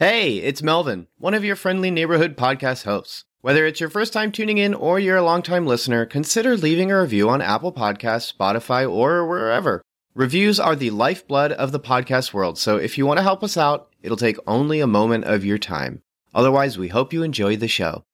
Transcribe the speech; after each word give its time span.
Hey, 0.00 0.38
it's 0.38 0.60
Melvin, 0.60 1.06
one 1.18 1.34
of 1.34 1.44
your 1.44 1.54
friendly 1.54 1.88
neighborhood 1.88 2.36
podcast 2.36 2.82
hosts. 2.82 3.26
Whether 3.42 3.64
it's 3.64 3.78
your 3.78 3.88
first 3.88 4.12
time 4.12 4.32
tuning 4.32 4.58
in 4.58 4.74
or 4.74 4.98
you're 4.98 5.18
a 5.18 5.22
longtime 5.22 5.68
listener, 5.68 6.04
consider 6.04 6.56
leaving 6.56 6.90
a 6.90 7.00
review 7.00 7.30
on 7.30 7.40
Apple 7.40 7.72
Podcasts, 7.72 8.34
Spotify, 8.36 8.90
or 8.90 9.24
wherever. 9.24 9.82
Reviews 10.12 10.58
are 10.58 10.74
the 10.74 10.90
lifeblood 10.90 11.52
of 11.52 11.70
the 11.70 11.78
podcast 11.78 12.32
world, 12.32 12.58
so 12.58 12.76
if 12.76 12.98
you 12.98 13.06
want 13.06 13.18
to 13.18 13.22
help 13.22 13.44
us 13.44 13.56
out, 13.56 13.86
it'll 14.02 14.16
take 14.16 14.36
only 14.48 14.80
a 14.80 14.86
moment 14.88 15.26
of 15.26 15.44
your 15.44 15.58
time. 15.58 16.02
Otherwise, 16.34 16.76
we 16.76 16.88
hope 16.88 17.12
you 17.12 17.22
enjoy 17.22 17.56
the 17.56 17.68
show. 17.68 18.04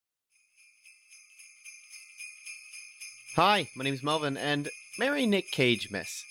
Hi, 3.37 3.71
my 3.75 3.85
name's 3.85 4.03
Melvin, 4.03 4.37
and 4.37 4.69
Merry 4.99 5.25
Nick 5.25 5.51
Cage, 5.51 5.89
miss. 5.91 6.25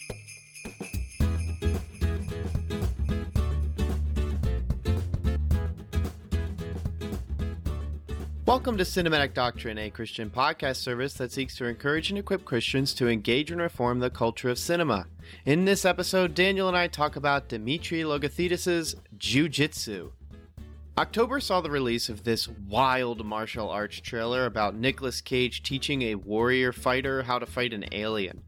Welcome 8.49 8.77
to 8.77 8.83
Cinematic 8.83 9.35
Doctrine, 9.35 9.77
a 9.77 9.91
Christian 9.91 10.31
podcast 10.31 10.77
service 10.77 11.13
that 11.13 11.31
seeks 11.31 11.55
to 11.57 11.65
encourage 11.65 12.09
and 12.09 12.17
equip 12.17 12.45
Christians 12.45 12.95
to 12.95 13.07
engage 13.07 13.51
and 13.51 13.61
reform 13.61 13.99
the 13.99 14.09
culture 14.09 14.49
of 14.49 14.57
cinema. 14.57 15.05
In 15.45 15.65
this 15.65 15.85
episode, 15.85 16.33
Daniel 16.33 16.67
and 16.67 16.75
I 16.75 16.87
talk 16.87 17.15
about 17.15 17.47
Dimitri 17.47 18.01
Logothetis' 18.01 18.95
Jiu-Jitsu. 19.19 20.11
October 20.97 21.39
saw 21.39 21.61
the 21.61 21.69
release 21.69 22.09
of 22.09 22.23
this 22.23 22.47
wild 22.67 23.23
martial 23.23 23.69
arts 23.69 23.99
trailer 23.99 24.47
about 24.47 24.73
Nicolas 24.73 25.21
Cage 25.21 25.61
teaching 25.61 26.01
a 26.01 26.15
warrior 26.15 26.71
fighter 26.71 27.21
how 27.21 27.37
to 27.37 27.45
fight 27.45 27.71
an 27.71 27.85
alien. 27.91 28.41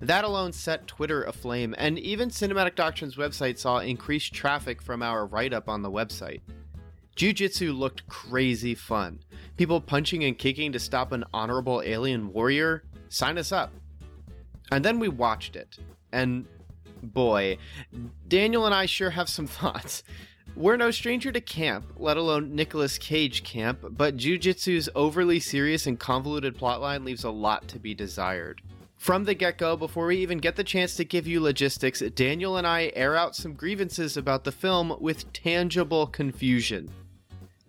That 0.00 0.22
alone 0.22 0.52
set 0.52 0.86
Twitter 0.86 1.24
aflame, 1.24 1.74
and 1.78 1.98
even 1.98 2.28
Cinematic 2.30 2.76
Doctrine's 2.76 3.16
website 3.16 3.58
saw 3.58 3.78
increased 3.78 4.32
traffic 4.32 4.80
from 4.80 5.02
our 5.02 5.26
write 5.26 5.52
up 5.52 5.68
on 5.68 5.82
the 5.82 5.90
website. 5.90 6.42
Jiu 7.18 7.32
Jitsu 7.32 7.72
looked 7.72 8.06
crazy 8.06 8.76
fun. 8.76 9.18
People 9.56 9.80
punching 9.80 10.22
and 10.22 10.38
kicking 10.38 10.70
to 10.70 10.78
stop 10.78 11.10
an 11.10 11.24
honorable 11.34 11.82
alien 11.84 12.32
warrior? 12.32 12.84
Sign 13.08 13.38
us 13.38 13.50
up. 13.50 13.72
And 14.70 14.84
then 14.84 15.00
we 15.00 15.08
watched 15.08 15.56
it. 15.56 15.78
And 16.12 16.46
boy, 17.02 17.58
Daniel 18.28 18.66
and 18.66 18.74
I 18.74 18.86
sure 18.86 19.10
have 19.10 19.28
some 19.28 19.46
thoughts. 19.48 20.04
We're 20.54 20.76
no 20.76 20.92
stranger 20.92 21.32
to 21.32 21.40
camp, 21.40 21.86
let 21.96 22.16
alone 22.16 22.54
Nicolas 22.54 22.98
Cage 22.98 23.42
camp, 23.42 23.80
but 23.90 24.16
Jiu 24.16 24.38
Jitsu's 24.38 24.88
overly 24.94 25.40
serious 25.40 25.88
and 25.88 25.98
convoluted 25.98 26.56
plotline 26.56 27.04
leaves 27.04 27.24
a 27.24 27.30
lot 27.30 27.66
to 27.66 27.80
be 27.80 27.96
desired. 27.96 28.62
From 28.96 29.24
the 29.24 29.34
get 29.34 29.58
go, 29.58 29.76
before 29.76 30.06
we 30.06 30.18
even 30.18 30.38
get 30.38 30.54
the 30.54 30.62
chance 30.62 30.94
to 30.94 31.04
give 31.04 31.26
you 31.26 31.40
logistics, 31.40 31.98
Daniel 32.14 32.56
and 32.56 32.66
I 32.66 32.92
air 32.94 33.16
out 33.16 33.34
some 33.34 33.54
grievances 33.54 34.16
about 34.16 34.44
the 34.44 34.52
film 34.52 34.96
with 35.00 35.32
tangible 35.32 36.06
confusion. 36.06 36.92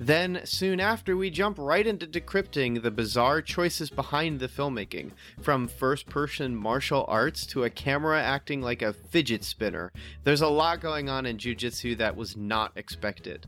Then, 0.02 0.40
soon 0.46 0.80
after, 0.80 1.18
we 1.18 1.30
jump 1.30 1.58
right 1.60 1.86
into 1.86 2.08
decrypting 2.08 2.82
the 2.82 2.90
bizarre 2.90 3.42
choices 3.42 3.90
behind 3.90 4.40
the 4.40 4.48
filmmaking, 4.48 5.12
from 5.42 5.68
first 5.68 6.08
person 6.08 6.56
martial 6.56 7.04
arts 7.10 7.46
to 7.48 7.66
a 7.66 7.70
camera 7.70 8.22
acting 8.22 8.62
like 8.62 8.82
a 8.82 8.94
fidget 8.94 9.44
spinner. 9.44 9.92
There's 10.24 10.42
a 10.42 10.48
lot 10.48 10.80
going 10.80 11.10
on 11.10 11.26
in 11.26 11.38
Jiu 11.38 11.54
Jitsu 11.54 11.96
that 11.96 12.16
was 12.16 12.38
not 12.38 12.72
expected. 12.78 13.46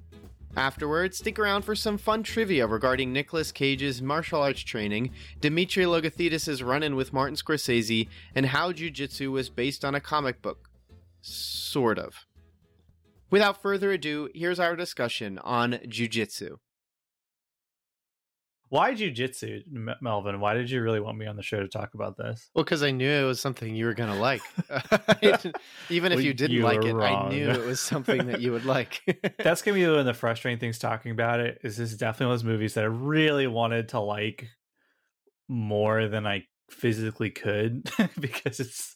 Afterwards, 0.58 1.20
stick 1.20 1.40
around 1.40 1.62
for 1.62 1.76
some 1.76 1.98
fun 1.98 2.24
trivia 2.24 2.68
regarding 2.68 3.14
Nicolas 3.14 3.54
Cage's 3.54 4.02
martial 4.02 4.42
arts 4.42 4.60
training, 4.62 5.12
Dimitri 5.40 5.86
Logothetis' 5.86 6.66
run 6.66 6.84
in 6.84 6.98
with 6.98 7.14
Martin 7.14 7.38
Scorsese, 7.38 8.10
and 8.36 8.48
how 8.48 8.74
Jiu 8.74 8.92
Jitsu 8.92 9.32
was 9.32 9.48
based 9.48 9.86
on 9.86 9.96
a 9.96 10.02
comic 10.02 10.42
book. 10.42 10.70
Sort 11.22 11.98
of. 11.98 12.26
Without 13.32 13.62
further 13.62 13.92
ado, 13.92 14.30
here's 14.36 14.60
our 14.60 14.76
discussion 14.76 15.40
on 15.40 15.80
jujitsu. 15.88 16.58
Why 18.68 18.94
jujitsu, 18.94 19.64
Melvin? 20.02 20.40
Why 20.40 20.54
did 20.54 20.70
you 20.70 20.82
really 20.82 21.00
want 21.00 21.18
me 21.18 21.26
on 21.28 21.36
the 21.38 21.44
show 21.44 21.60
to 21.60 21.68
talk 21.68 21.94
about 21.94 22.18
this? 22.18 22.50
Well, 22.56 22.64
because 22.64 22.84
I 22.84 22.92
knew 22.92 23.10
it 23.10 23.24
was 23.24 23.40
something 23.40 23.74
you 23.76 23.86
were 23.86 23.94
going 23.94 24.12
to 24.12 24.20
like. 24.20 24.42
Even 25.90 26.12
if 26.12 26.18
well, 26.18 26.26
you 26.26 26.34
didn't 26.34 26.56
you 26.56 26.64
like 26.64 26.84
it, 26.84 26.94
wrong. 26.94 27.28
I 27.28 27.30
knew 27.30 27.50
it 27.50 27.66
was 27.66 27.82
something 27.82 28.28
that 28.28 28.40
you 28.40 28.52
would 28.54 28.64
like. 28.64 29.02
That's 29.44 29.62
going 29.62 29.78
to 29.78 29.86
be 29.86 29.90
one 29.90 30.00
of 30.00 30.06
the 30.06 30.14
frustrating 30.14 30.60
things 30.60 30.80
talking 30.80 31.12
about 31.12 31.42
it. 31.42 31.60
Is 31.64 31.78
this 31.78 31.92
is 31.92 31.98
definitely 31.98 32.28
one 32.28 32.36
of 32.36 32.40
those 32.40 32.48
movies 32.50 32.74
that 32.76 32.84
I 32.86 32.88
really 32.88 33.48
wanted 33.48 33.90
to 33.90 34.00
like 34.00 34.48
more 35.50 36.08
than 36.08 36.26
I 36.26 36.44
physically 36.70 37.30
could 37.30 37.90
because 38.20 38.60
it's. 38.60 38.96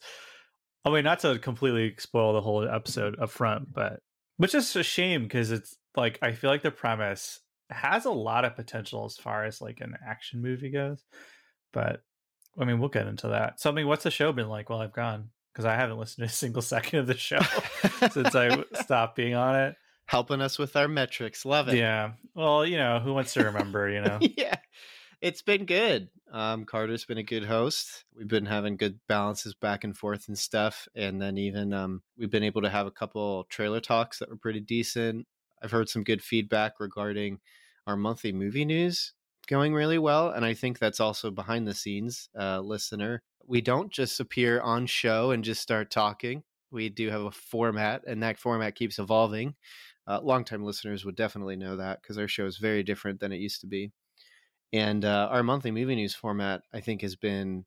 I 0.86 0.90
mean, 0.90 1.04
not 1.04 1.20
to 1.20 1.40
completely 1.40 1.96
spoil 1.98 2.34
the 2.34 2.42
whole 2.42 2.66
episode 2.66 3.20
up 3.20 3.32
front, 3.32 3.74
but 3.74 4.00
which 4.38 4.56
is 4.56 4.76
a 4.76 4.84
shame 4.84 5.24
because 5.24 5.52
it's 5.52 5.76
like 5.96 6.20
I 6.22 6.34
feel 6.34 6.50
like 6.50 6.64
the 6.64 6.72
premise 6.72 7.40
has 7.70 8.06
a 8.06 8.12
lot 8.12 8.46
of 8.46 8.56
potential 8.56 9.06
as 9.06 9.18
far 9.18 9.46
as 9.46 9.62
like 9.62 9.82
an 9.82 9.96
action 10.06 10.42
movie 10.42 10.70
goes. 10.70 11.04
But 11.74 12.02
I 12.60 12.66
mean, 12.66 12.80
we'll 12.80 12.90
get 12.90 13.08
into 13.08 13.30
that. 13.30 13.60
So, 13.60 13.70
I 13.70 13.74
mean, 13.74 13.88
what's 13.88 14.04
the 14.04 14.12
show 14.12 14.32
been 14.32 14.50
like 14.50 14.70
while 14.70 14.80
I've 14.80 14.94
gone? 14.94 15.30
Because 15.52 15.66
I 15.66 15.76
haven't 15.76 15.98
listened 15.98 16.28
to 16.28 16.32
a 16.32 16.36
single 16.36 16.62
second 16.62 17.00
of 17.00 17.08
the 17.08 17.18
show 17.18 17.40
since 18.12 18.36
I 18.36 18.64
stopped 18.82 19.16
being 19.16 19.36
on 19.36 19.56
it. 19.56 19.76
Helping 20.08 20.40
us 20.40 20.60
with 20.60 20.76
our 20.76 20.88
metrics. 20.88 21.46
Love 21.46 21.68
it. 21.68 21.78
Yeah. 21.78 22.12
Well, 22.36 22.64
you 22.64 22.78
know, 22.78 23.00
who 23.00 23.14
wants 23.14 23.34
to 23.34 23.46
remember, 23.46 23.90
you 23.90 24.02
know? 24.06 24.20
yeah. 24.22 24.58
It's 25.26 25.42
been 25.42 25.66
good. 25.66 26.10
Um, 26.32 26.66
Carter's 26.66 27.04
been 27.04 27.18
a 27.18 27.24
good 27.24 27.46
host. 27.46 28.06
We've 28.16 28.28
been 28.28 28.46
having 28.46 28.78
good 28.78 29.00
balances 29.08 29.56
back 29.56 29.84
and 29.84 29.98
forth 29.98 30.28
and 30.28 30.38
stuff. 30.38 30.88
And 30.96 31.20
then 31.20 31.40
even 31.40 31.74
um, 31.74 32.04
we've 32.16 32.30
been 32.30 32.44
able 32.44 32.62
to 32.62 32.70
have 32.70 32.86
a 32.86 32.92
couple 32.92 33.46
trailer 33.46 33.80
talks 33.80 34.20
that 34.20 34.30
were 34.30 34.38
pretty 34.38 34.60
decent. 34.60 35.26
I've 35.64 35.72
heard 35.72 35.90
some 35.90 36.04
good 36.04 36.22
feedback 36.22 36.74
regarding 36.80 37.40
our 37.88 37.98
monthly 37.98 38.34
movie 38.34 38.66
news 38.66 39.14
going 39.48 39.74
really 39.74 39.98
well. 39.98 40.30
And 40.30 40.46
I 40.46 40.54
think 40.54 40.78
that's 40.78 41.00
also 41.00 41.32
behind 41.32 41.68
the 41.68 41.74
scenes, 41.74 42.30
uh, 42.40 42.60
listener. 42.60 43.24
We 43.48 43.62
don't 43.62 43.92
just 43.92 44.20
appear 44.20 44.62
on 44.62 44.86
show 44.86 45.32
and 45.32 45.44
just 45.44 45.60
start 45.60 45.90
talking. 45.90 46.44
We 46.70 46.90
do 46.90 47.10
have 47.10 47.22
a 47.22 47.32
format, 47.32 48.04
and 48.06 48.22
that 48.22 48.38
format 48.38 48.76
keeps 48.76 49.00
evolving. 49.00 49.56
Uh, 50.06 50.20
longtime 50.22 50.64
listeners 50.64 51.04
would 51.04 51.16
definitely 51.16 51.56
know 51.56 51.78
that 51.78 52.04
because 52.04 52.20
our 52.20 52.28
show 52.28 52.46
is 52.46 52.58
very 52.60 52.84
different 52.84 53.20
than 53.20 53.32
it 53.32 53.40
used 53.40 53.62
to 53.62 53.68
be. 53.68 53.92
And 54.74 55.06
uh, 55.06 55.30
our 55.32 55.44
monthly 55.44 55.72
movie 55.72 55.96
news 55.96 56.16
format, 56.16 56.62
I 56.74 56.82
think, 56.82 57.02
has 57.02 57.16
been 57.16 57.66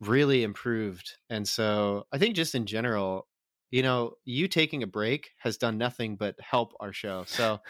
really 0.00 0.42
improved. 0.42 1.16
And 1.28 1.46
so 1.46 2.04
I 2.12 2.18
think 2.18 2.34
just 2.34 2.54
in 2.54 2.66
general, 2.66 3.26
you 3.70 3.82
know, 3.82 4.14
you 4.24 4.48
taking 4.48 4.82
a 4.82 4.86
break 4.86 5.30
has 5.38 5.56
done 5.56 5.78
nothing 5.78 6.16
but 6.16 6.34
help 6.40 6.72
our 6.80 6.92
show. 6.92 7.24
So, 7.26 7.60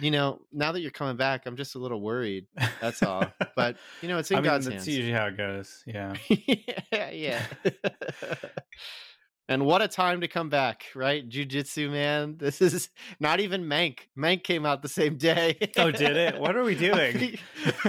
you 0.00 0.10
know, 0.10 0.40
now 0.52 0.72
that 0.72 0.80
you're 0.80 0.90
coming 0.90 1.16
back, 1.16 1.46
I'm 1.46 1.56
just 1.56 1.74
a 1.74 1.78
little 1.78 2.00
worried. 2.00 2.46
That's 2.80 3.02
all. 3.02 3.24
But 3.56 3.78
you 4.02 4.08
know, 4.08 4.18
it's 4.18 4.30
in 4.30 4.36
I 4.36 4.40
mean, 4.40 4.50
God's 4.50 4.66
that's 4.66 4.84
hands. 4.84 4.88
usually 4.88 5.12
how 5.12 5.26
it 5.28 5.38
goes. 5.38 5.82
Yeah. 5.86 6.12
yeah. 6.92 7.10
Yeah. 7.10 7.42
and 9.48 9.64
what 9.64 9.82
a 9.82 9.88
time 9.88 10.20
to 10.20 10.28
come 10.28 10.48
back, 10.48 10.86
right? 10.94 11.26
Jiu-jitsu, 11.28 11.90
man. 11.90 12.36
This 12.38 12.60
is 12.60 12.88
not 13.20 13.40
even 13.40 13.64
Mank. 13.64 14.00
Mank 14.16 14.44
came 14.44 14.66
out 14.66 14.82
the 14.82 14.88
same 14.88 15.16
day. 15.16 15.56
oh, 15.76 15.90
did 15.90 16.16
it? 16.16 16.38
What 16.38 16.56
are 16.56 16.64
we 16.64 16.74
doing? 16.76 17.38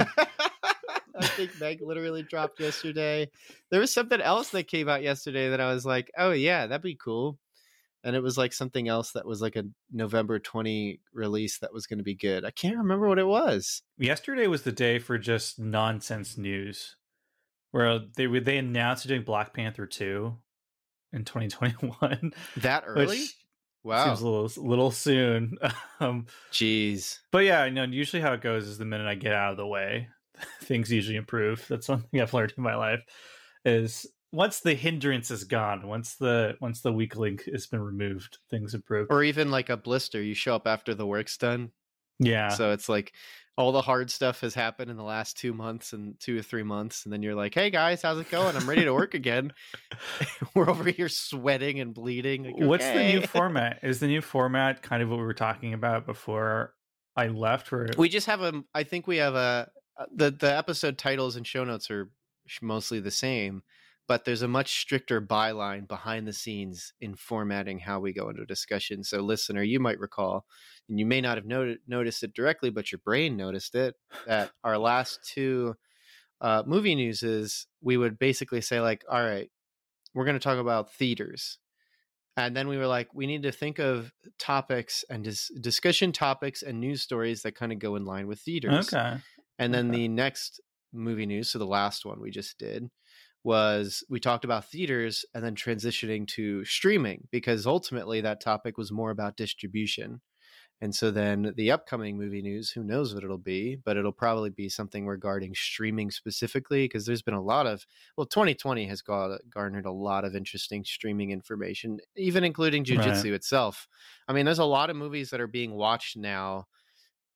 I 1.19 1.25
think 1.25 1.59
Meg 1.59 1.81
literally 1.81 2.21
dropped 2.21 2.59
yesterday. 2.59 3.29
There 3.71 3.79
was 3.79 3.91
something 3.91 4.21
else 4.21 4.49
that 4.49 4.67
came 4.67 4.87
out 4.87 5.01
yesterday 5.01 5.49
that 5.49 5.59
I 5.59 5.73
was 5.73 5.85
like, 5.85 6.11
oh 6.17 6.31
yeah, 6.31 6.67
that'd 6.67 6.83
be 6.83 6.95
cool 6.95 7.39
and 8.03 8.15
it 8.15 8.23
was 8.23 8.37
like 8.37 8.53
something 8.53 8.87
else 8.87 9.11
that 9.11 9.25
was 9.25 9.41
like 9.41 9.55
a 9.55 9.65
November 9.91 10.39
20 10.39 11.01
release 11.13 11.59
that 11.59 11.73
was 11.73 11.87
going 11.87 11.97
to 11.97 12.03
be 12.03 12.15
good. 12.15 12.45
I 12.45 12.51
can't 12.51 12.77
remember 12.77 13.09
what 13.09 13.19
it 13.19 13.27
was. 13.27 13.81
Yesterday 13.97 14.47
was 14.47 14.61
the 14.61 14.71
day 14.71 14.97
for 14.97 15.17
just 15.17 15.59
nonsense 15.59 16.37
news 16.37 16.95
where 17.71 17.99
they 18.15 18.27
they 18.27 18.57
announced 18.59 19.07
doing 19.07 19.23
Black 19.23 19.53
Panther 19.53 19.85
2 19.85 20.37
in 21.13 21.25
2021. 21.25 22.33
That 22.57 22.83
early? 22.87 23.25
wow. 23.83 24.05
Seems 24.05 24.21
a 24.21 24.27
little 24.27 24.63
little 24.67 24.91
soon. 24.91 25.57
um 25.99 26.25
Jeez. 26.51 27.19
But 27.31 27.45
yeah, 27.45 27.61
I 27.61 27.69
know 27.69 27.83
usually 27.83 28.21
how 28.21 28.33
it 28.33 28.41
goes 28.41 28.67
is 28.67 28.77
the 28.77 28.85
minute 28.85 29.07
I 29.07 29.15
get 29.15 29.33
out 29.33 29.51
of 29.51 29.57
the 29.57 29.67
way, 29.67 30.09
things 30.63 30.91
usually 30.91 31.17
improve. 31.17 31.65
That's 31.67 31.87
something 31.87 32.21
I've 32.21 32.33
learned 32.33 32.53
in 32.57 32.63
my 32.63 32.75
life 32.75 33.03
is 33.65 34.05
once 34.31 34.59
the 34.59 34.73
hindrance 34.73 35.31
is 35.31 35.45
gone, 35.45 35.87
once 35.87 36.15
the 36.15 36.55
once 36.59 36.81
the 36.81 36.91
weak 36.91 37.15
link 37.15 37.45
has 37.51 37.67
been 37.67 37.81
removed, 37.81 38.37
things 38.49 38.73
improve. 38.73 39.07
Or 39.09 39.23
even 39.23 39.51
like 39.51 39.69
a 39.69 39.77
blister, 39.77 40.21
you 40.21 40.33
show 40.33 40.55
up 40.55 40.67
after 40.67 40.93
the 40.93 41.07
work's 41.07 41.37
done. 41.37 41.71
Yeah. 42.19 42.49
So 42.49 42.71
it's 42.71 42.89
like 42.89 43.13
all 43.57 43.71
the 43.71 43.81
hard 43.81 44.11
stuff 44.11 44.41
has 44.41 44.53
happened 44.53 44.91
in 44.91 44.97
the 44.97 45.03
last 45.03 45.35
two 45.35 45.51
months 45.51 45.91
and 45.91 46.19
two 46.19 46.37
or 46.37 46.41
three 46.43 46.63
months, 46.63 47.05
and 47.05 47.11
then 47.11 47.23
you're 47.23 47.35
like, 47.35 47.53
"Hey 47.53 47.69
guys, 47.69 48.01
how's 48.01 48.19
it 48.19 48.29
going? 48.29 48.55
I'm 48.55 48.69
ready 48.69 48.83
to 48.83 48.93
work 48.93 49.13
again." 49.13 49.51
we're 50.53 50.69
over 50.69 50.89
here 50.89 51.09
sweating 51.09 51.79
and 51.79 51.93
bleeding. 51.93 52.43
Like, 52.43 52.55
What's 52.57 52.85
the 52.85 53.13
new 53.13 53.21
format? 53.21 53.79
Is 53.83 53.99
the 53.99 54.07
new 54.07 54.21
format 54.21 54.81
kind 54.81 55.01
of 55.01 55.09
what 55.09 55.17
we 55.17 55.25
were 55.25 55.33
talking 55.33 55.73
about 55.73 56.05
before 56.05 56.73
I 57.15 57.27
left? 57.27 57.71
Where 57.71 57.89
we 57.97 58.09
just 58.09 58.27
have 58.27 58.41
a, 58.41 58.63
I 58.73 58.83
think 58.83 59.07
we 59.07 59.17
have 59.17 59.35
a 59.35 59.69
uh, 59.97 60.05
the 60.13 60.31
the 60.31 60.55
episode 60.55 60.97
titles 60.97 61.35
and 61.35 61.45
show 61.45 61.63
notes 61.63 61.89
are 61.89 62.09
mostly 62.61 62.99
the 62.99 63.11
same 63.11 63.63
but 64.07 64.25
there's 64.25 64.41
a 64.41 64.47
much 64.47 64.79
stricter 64.81 65.21
byline 65.21 65.87
behind 65.87 66.27
the 66.27 66.33
scenes 66.33 66.93
in 67.01 67.15
formatting 67.15 67.79
how 67.79 67.99
we 67.99 68.13
go 68.13 68.29
into 68.29 68.43
a 68.43 68.45
discussion. 68.47 69.03
So, 69.03 69.21
listener, 69.21 69.63
you 69.63 69.79
might 69.79 69.99
recall, 69.99 70.45
and 70.89 70.99
you 70.99 71.05
may 71.05 71.21
not 71.21 71.37
have 71.37 71.45
not- 71.45 71.77
noticed 71.87 72.23
it 72.23 72.33
directly, 72.33 72.69
but 72.69 72.91
your 72.91 72.99
brain 72.99 73.37
noticed 73.37 73.75
it, 73.75 73.95
that 74.25 74.51
our 74.63 74.77
last 74.77 75.23
two 75.25 75.75
uh, 76.41 76.63
movie 76.67 76.95
news 76.95 77.23
is 77.23 77.67
we 77.81 77.97
would 77.97 78.19
basically 78.19 78.61
say, 78.61 78.81
like, 78.81 79.03
all 79.09 79.23
right, 79.23 79.51
we're 80.13 80.25
going 80.25 80.35
to 80.39 80.43
talk 80.43 80.59
about 80.59 80.93
theaters. 80.93 81.59
And 82.35 82.55
then 82.55 82.67
we 82.67 82.77
were 82.77 82.87
like, 82.87 83.13
we 83.13 83.25
need 83.25 83.43
to 83.43 83.51
think 83.51 83.79
of 83.79 84.13
topics 84.37 85.03
and 85.09 85.23
dis- 85.23 85.51
discussion 85.59 86.11
topics 86.11 86.61
and 86.61 86.79
news 86.79 87.01
stories 87.01 87.41
that 87.41 87.55
kind 87.55 87.71
of 87.71 87.79
go 87.79 87.95
in 87.95 88.05
line 88.05 88.27
with 88.27 88.39
theaters. 88.41 88.97
Okay. 88.97 89.21
And 89.59 89.73
then 89.73 89.89
Okay. 89.89 89.91
the 89.91 90.07
next 90.07 90.61
movie 90.93 91.25
news, 91.27 91.51
so 91.51 91.59
the 91.59 91.67
last 91.67 92.05
one 92.05 92.21
we 92.21 92.31
just 92.31 92.57
did, 92.59 92.89
was 93.47 94.03
we 94.09 94.19
talked 94.19 94.45
about 94.45 94.65
theaters 94.65 95.25
and 95.33 95.43
then 95.43 95.55
transitioning 95.55 96.27
to 96.29 96.65
streaming 96.65 97.29
because 97.31 97.65
ultimately 97.67 98.21
that 98.21 98.41
topic 98.41 98.77
was 98.77 98.91
more 98.91 99.11
about 99.11 99.37
distribution. 99.37 100.21
And 100.79 100.95
so 100.95 101.11
then 101.11 101.53
the 101.55 101.71
upcoming 101.71 102.17
movie 102.17 102.41
news, 102.43 102.71
who 102.71 102.83
knows 102.83 103.13
what 103.15 103.23
it'll 103.23 103.39
be, 103.39 103.77
but 103.77 103.97
it'll 103.97 104.11
probably 104.11 104.51
be 104.51 104.69
something 104.69 105.07
regarding 105.07 105.55
streaming 105.55 106.11
specifically 106.11 106.85
because 106.85 107.05
there's 107.07 107.23
been 107.23 107.33
a 107.33 107.41
lot 107.41 107.65
of, 107.67 107.85
well, 108.17 108.27
2020 108.27 108.85
has 108.87 109.01
got, 109.01 109.31
uh, 109.31 109.39
garnered 109.49 109.87
a 109.87 109.91
lot 109.91 110.25
of 110.25 110.35
interesting 110.35 110.83
streaming 110.85 111.31
information, 111.31 111.99
even 112.15 112.43
including 112.43 112.85
Right. 112.87 113.27
jujitsu 113.27 113.33
itself. 113.33 113.87
I 114.27 114.33
mean, 114.33 114.45
there's 114.45 114.59
a 114.59 114.65
lot 114.65 114.91
of 114.91 114.95
movies 114.95 115.31
that 115.31 115.41
are 115.41 115.47
being 115.47 115.73
watched 115.73 116.17
now 116.17 116.67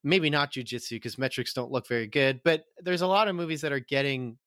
maybe 0.03 0.29
not 0.29 0.51
jujitsu 0.51 0.91
because 0.91 1.17
metrics 1.17 1.53
don't 1.53 1.71
look 1.71 1.87
very 1.87 2.07
good, 2.07 2.41
but 2.43 2.65
there's 2.79 3.01
a 3.01 3.07
lot 3.07 3.27
of 3.27 3.35
movies 3.35 3.61
that 3.61 3.71
are 3.71 3.79
getting 3.79 4.37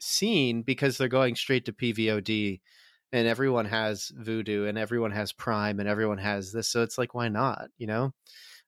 seen 0.00 0.62
because 0.62 0.98
they're 0.98 1.08
going 1.08 1.36
straight 1.36 1.64
to 1.66 1.72
PVOD 1.72 2.60
and 3.12 3.28
everyone 3.28 3.66
has 3.66 4.12
Vudu 4.20 4.68
and 4.68 4.76
everyone 4.78 5.12
has 5.12 5.32
Prime 5.32 5.80
and 5.80 5.88
everyone 5.88 6.18
has 6.18 6.52
this. 6.52 6.68
So 6.68 6.82
it's 6.82 6.98
like, 6.98 7.14
why 7.14 7.28
not? 7.28 7.68
You 7.78 7.86
know, 7.86 8.14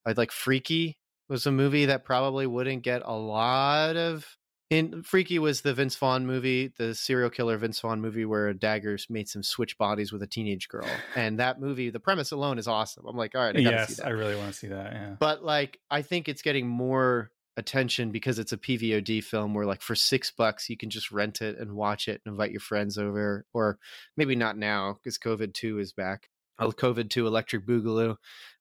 I'd 0.06 0.16
like 0.16 0.32
Freaky 0.32 0.98
was 1.28 1.46
a 1.46 1.52
movie 1.52 1.86
that 1.86 2.04
probably 2.04 2.46
wouldn't 2.46 2.82
get 2.82 3.02
a 3.04 3.14
lot 3.14 3.96
of. 3.96 4.26
In 4.70 5.02
Freaky 5.02 5.38
was 5.38 5.62
the 5.62 5.72
Vince 5.72 5.96
Vaughn 5.96 6.26
movie, 6.26 6.70
the 6.76 6.94
serial 6.94 7.30
killer 7.30 7.56
Vince 7.56 7.80
Vaughn 7.80 8.02
movie 8.02 8.26
where 8.26 8.52
Daggers 8.52 9.06
made 9.08 9.26
some 9.26 9.42
switch 9.42 9.78
bodies 9.78 10.12
with 10.12 10.22
a 10.22 10.26
teenage 10.26 10.68
girl. 10.68 10.86
And 11.16 11.38
that 11.40 11.58
movie, 11.58 11.88
the 11.88 12.00
premise 12.00 12.32
alone 12.32 12.58
is 12.58 12.68
awesome. 12.68 13.06
I'm 13.08 13.16
like, 13.16 13.34
all 13.34 13.40
right, 13.40 13.56
I 13.56 13.60
yes, 13.60 13.98
I 13.98 14.10
really 14.10 14.36
want 14.36 14.48
to 14.48 14.58
see 14.58 14.68
that. 14.68 14.92
Yeah. 14.92 15.16
but 15.18 15.42
like 15.42 15.78
i 15.90 16.02
think 16.02 16.28
it's 16.28 16.42
getting 16.42 16.66
more 16.68 17.30
attention 17.58 18.10
because 18.10 18.38
it's 18.38 18.52
a 18.52 18.56
pvod 18.56 19.22
film 19.24 19.52
where 19.52 19.66
like 19.66 19.82
for 19.82 19.94
six 19.94 20.30
bucks 20.30 20.70
you 20.70 20.76
can 20.76 20.90
just 20.90 21.10
rent 21.10 21.42
it 21.42 21.58
and 21.58 21.72
watch 21.72 22.08
it 22.08 22.20
and 22.24 22.32
invite 22.32 22.50
your 22.50 22.60
friends 22.60 22.96
over 22.96 23.44
or 23.52 23.78
maybe 24.16 24.34
not 24.34 24.56
now 24.56 24.94
because 24.94 25.18
covid 25.18 25.52
2 25.54 25.78
is 25.78 25.92
back. 25.92 26.28
Uh, 26.58 26.68
covid 26.68 27.10
2 27.10 27.26
electric 27.26 27.66
boogaloo 27.66 28.16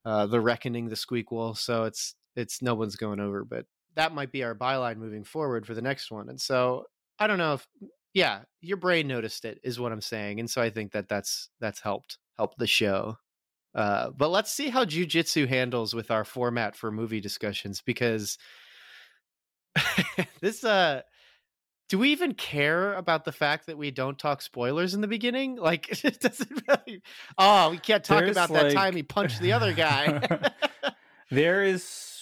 uh 0.05 0.25
the 0.27 0.39
reckoning 0.39 0.89
the 0.89 0.95
squeakquel 0.95 1.57
so 1.57 1.85
it's 1.85 2.15
it's 2.35 2.61
no 2.61 2.75
one's 2.75 2.95
going 2.95 3.19
over 3.19 3.43
but 3.43 3.65
that 3.95 4.13
might 4.13 4.31
be 4.31 4.43
our 4.43 4.53
byline 4.53 4.97
moving 4.97 5.23
forward 5.23 5.65
for 5.65 5.73
the 5.73 5.81
next 5.81 6.11
one 6.11 6.29
and 6.29 6.39
so 6.39 6.83
i 7.17 7.25
don't 7.25 7.39
know 7.39 7.53
if 7.53 7.67
yeah 8.13 8.41
your 8.61 8.77
brain 8.77 9.07
noticed 9.07 9.45
it 9.45 9.59
is 9.63 9.79
what 9.79 9.91
i'm 9.91 10.01
saying 10.01 10.39
and 10.39 10.49
so 10.49 10.61
i 10.61 10.69
think 10.69 10.91
that 10.91 11.09
that's 11.09 11.49
that's 11.59 11.79
helped 11.79 12.19
help 12.37 12.55
the 12.57 12.67
show. 12.67 13.17
Uh, 13.75 14.09
but 14.11 14.29
let's 14.29 14.51
see 14.51 14.69
how 14.69 14.85
jujitsu 14.85 15.47
handles 15.47 15.93
with 15.93 16.09
our 16.09 16.23
format 16.23 16.75
for 16.75 16.91
movie 16.91 17.19
discussions 17.19 17.81
because 17.81 18.37
this 20.41 20.63
uh 20.63 21.01
do 21.89 21.97
we 21.97 22.09
even 22.11 22.33
care 22.33 22.93
about 22.93 23.23
the 23.23 23.31
fact 23.31 23.67
that 23.67 23.77
we 23.77 23.91
don't 23.91 24.19
talk 24.19 24.41
spoilers 24.41 24.93
in 24.93 24.99
the 24.99 25.07
beginning? 25.07 25.55
Like 25.55 25.87
it 26.03 26.19
doesn't 26.19 26.61
really 26.67 27.01
Oh, 27.37 27.69
we 27.71 27.77
can't 27.77 28.03
talk 28.03 28.19
There's, 28.19 28.31
about 28.31 28.49
that 28.51 28.73
time 28.73 28.95
he 28.95 29.03
punched 29.03 29.41
the 29.41 29.53
other 29.53 29.73
guy. 29.73 30.21
there 31.31 31.63
is 31.63 32.17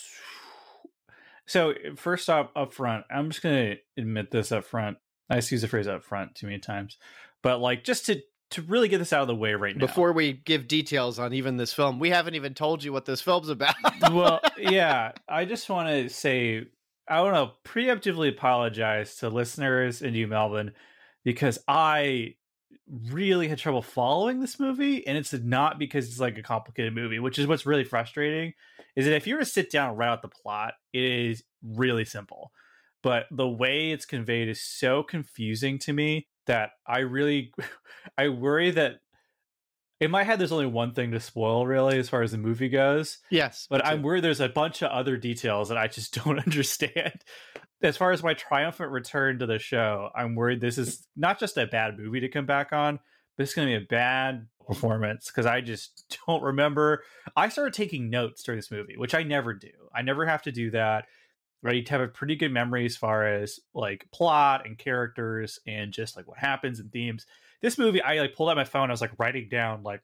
so 1.46 1.74
first 1.96 2.30
off 2.30 2.50
up 2.56 2.74
front 2.74 3.06
i'm 3.12 3.30
just 3.30 3.44
gonna 3.44 3.76
admit 3.98 4.32
this 4.32 4.52
up 4.52 4.66
front 4.66 4.98
i 5.30 5.36
just 5.36 5.52
use 5.52 5.62
the 5.62 5.68
phrase 5.68 5.88
up 5.88 6.04
front 6.04 6.34
too 6.36 6.48
many 6.48 6.60
times 6.60 6.98
but 7.44 7.60
like 7.60 7.84
just 7.84 8.08
to 8.08 8.20
to 8.52 8.62
really 8.64 8.88
get 8.88 9.00
this 9.00 9.12
out 9.12 9.22
of 9.22 9.28
the 9.28 9.36
way 9.36 9.54
right 9.54 9.76
now 9.76 9.86
Before 9.86 10.14
we 10.14 10.34
give 10.34 10.68
details 10.68 11.18
on 11.18 11.34
even 11.34 11.58
this 11.58 11.74
film, 11.74 11.98
we 12.00 12.12
haven't 12.12 12.36
even 12.36 12.54
told 12.54 12.84
you 12.84 12.94
what 12.94 13.04
this 13.04 13.20
film's 13.20 13.50
about. 13.50 13.76
well 14.12 14.40
yeah 14.58 15.12
i 15.28 15.46
just 15.46 15.70
want 15.70 15.90
to 15.90 16.10
say 16.10 16.66
i 17.08 17.22
want 17.22 17.36
to 17.36 17.70
preemptively 17.70 18.30
apologize 18.30 19.16
to 19.16 19.30
listeners 19.30 20.02
in 20.02 20.14
you 20.14 20.28
melvin 20.28 20.72
because 21.24 21.60
i 21.68 22.34
really 23.12 23.48
had 23.48 23.58
trouble 23.58 23.82
following 23.82 24.40
this 24.40 24.60
movie 24.60 25.06
and 25.08 25.18
it's 25.18 25.34
not 25.34 25.80
because 25.80 26.08
it's 26.08 26.20
like 26.20 26.38
a 26.38 26.44
complicated 26.44 26.94
movie 26.94 27.18
which 27.18 27.40
is 27.40 27.48
what's 27.48 27.66
really 27.66 27.84
frustrating 27.84 28.54
is 28.96 29.06
that 29.06 29.16
if 29.16 29.26
you 29.26 29.36
were 29.36 29.42
to 29.42 29.46
sit 29.46 29.72
down 29.72 29.90
and 29.90 29.98
write 29.98 30.10
out 30.10 30.22
the 30.22 30.28
plot 30.28 30.74
it 30.94 31.04
is 31.04 31.44
really 31.66 32.06
simple. 32.06 32.52
But 33.04 33.26
the 33.32 33.48
way 33.48 33.92
it's 33.92 34.06
conveyed 34.06 34.50
is 34.50 34.62
so 34.62 35.04
confusing 35.04 35.78
to 35.80 35.94
me 35.94 36.28
that 36.48 36.72
i 36.86 37.00
really 37.00 37.52
i 38.18 38.30
worry 38.30 38.72
that 38.72 39.00
in 40.00 40.12
my 40.12 40.24
head 40.24 40.40
there's 40.40 40.52
only 40.52 40.66
one 40.66 40.94
thing 40.94 41.12
to 41.12 41.20
spoil 41.20 41.66
really 41.66 41.98
as 41.98 42.10
far 42.10 42.22
as 42.22 42.32
the 42.32 42.38
movie 42.38 42.70
goes 42.70 43.20
yes, 43.30 43.68
but 43.70 43.86
I'm 43.86 44.02
worried 44.02 44.24
there's 44.24 44.42
a 44.42 44.50
bunch 44.50 44.82
of 44.82 44.92
other 44.92 45.18
details 45.18 45.70
that 45.70 45.78
I 45.78 45.88
just 45.88 46.14
don't 46.24 46.40
understand. 46.40 47.22
As 47.82 47.98
far 47.98 48.12
as 48.12 48.24
my 48.24 48.34
triumphant 48.34 48.92
return 48.92 49.40
to 49.40 49.46
the 49.46 49.60
show, 49.60 50.10
I'm 50.16 50.36
worried 50.36 50.62
this 50.62 50.78
is 50.78 51.08
not 51.16 51.40
just 51.40 51.58
a 51.58 51.68
bad 51.68 51.98
movie 52.00 52.22
to 52.22 52.30
come 52.30 52.46
back 52.46 52.74
on, 52.74 53.00
but 53.38 53.44
it's 53.44 53.54
going 53.54 53.68
to 53.68 53.78
be 53.78 53.84
a 53.84 53.88
bad 53.88 54.48
performance 54.66 55.28
because 55.28 55.46
I 55.46 55.62
just 55.62 56.18
don't 56.28 56.42
remember. 56.42 57.04
I 57.36 57.50
started 57.50 57.74
taking 57.74 58.10
notes 58.10 58.44
during 58.44 58.58
this 58.58 58.72
movie, 58.72 58.98
which 58.98 59.14
I 59.14 59.24
never 59.24 59.54
do. 59.54 59.72
I 59.94 60.02
never 60.02 60.26
have 60.26 60.42
to 60.44 60.52
do 60.52 60.72
that. 60.72 61.06
Right, 61.62 61.84
to 61.84 61.92
have 61.94 62.02
a 62.02 62.08
pretty 62.08 62.36
good 62.36 62.52
memory 62.52 62.86
as 62.86 62.96
far 62.96 63.26
as 63.26 63.60
like 63.74 64.06
plot 64.14 64.68
and 64.68 64.78
characters 64.78 65.58
and 65.66 65.92
just 65.92 66.16
like 66.16 66.28
what 66.28 66.38
happens 66.38 66.80
and 66.80 66.92
themes. 66.92 67.26
This 67.62 67.78
movie, 67.78 68.02
I 68.02 68.20
like 68.20 68.36
pulled 68.36 68.50
out 68.50 68.58
my 68.58 68.64
phone. 68.64 68.90
I 68.90 68.94
was 68.94 69.02
like 69.02 69.18
writing 69.18 69.48
down 69.50 69.84
like, 69.84 70.02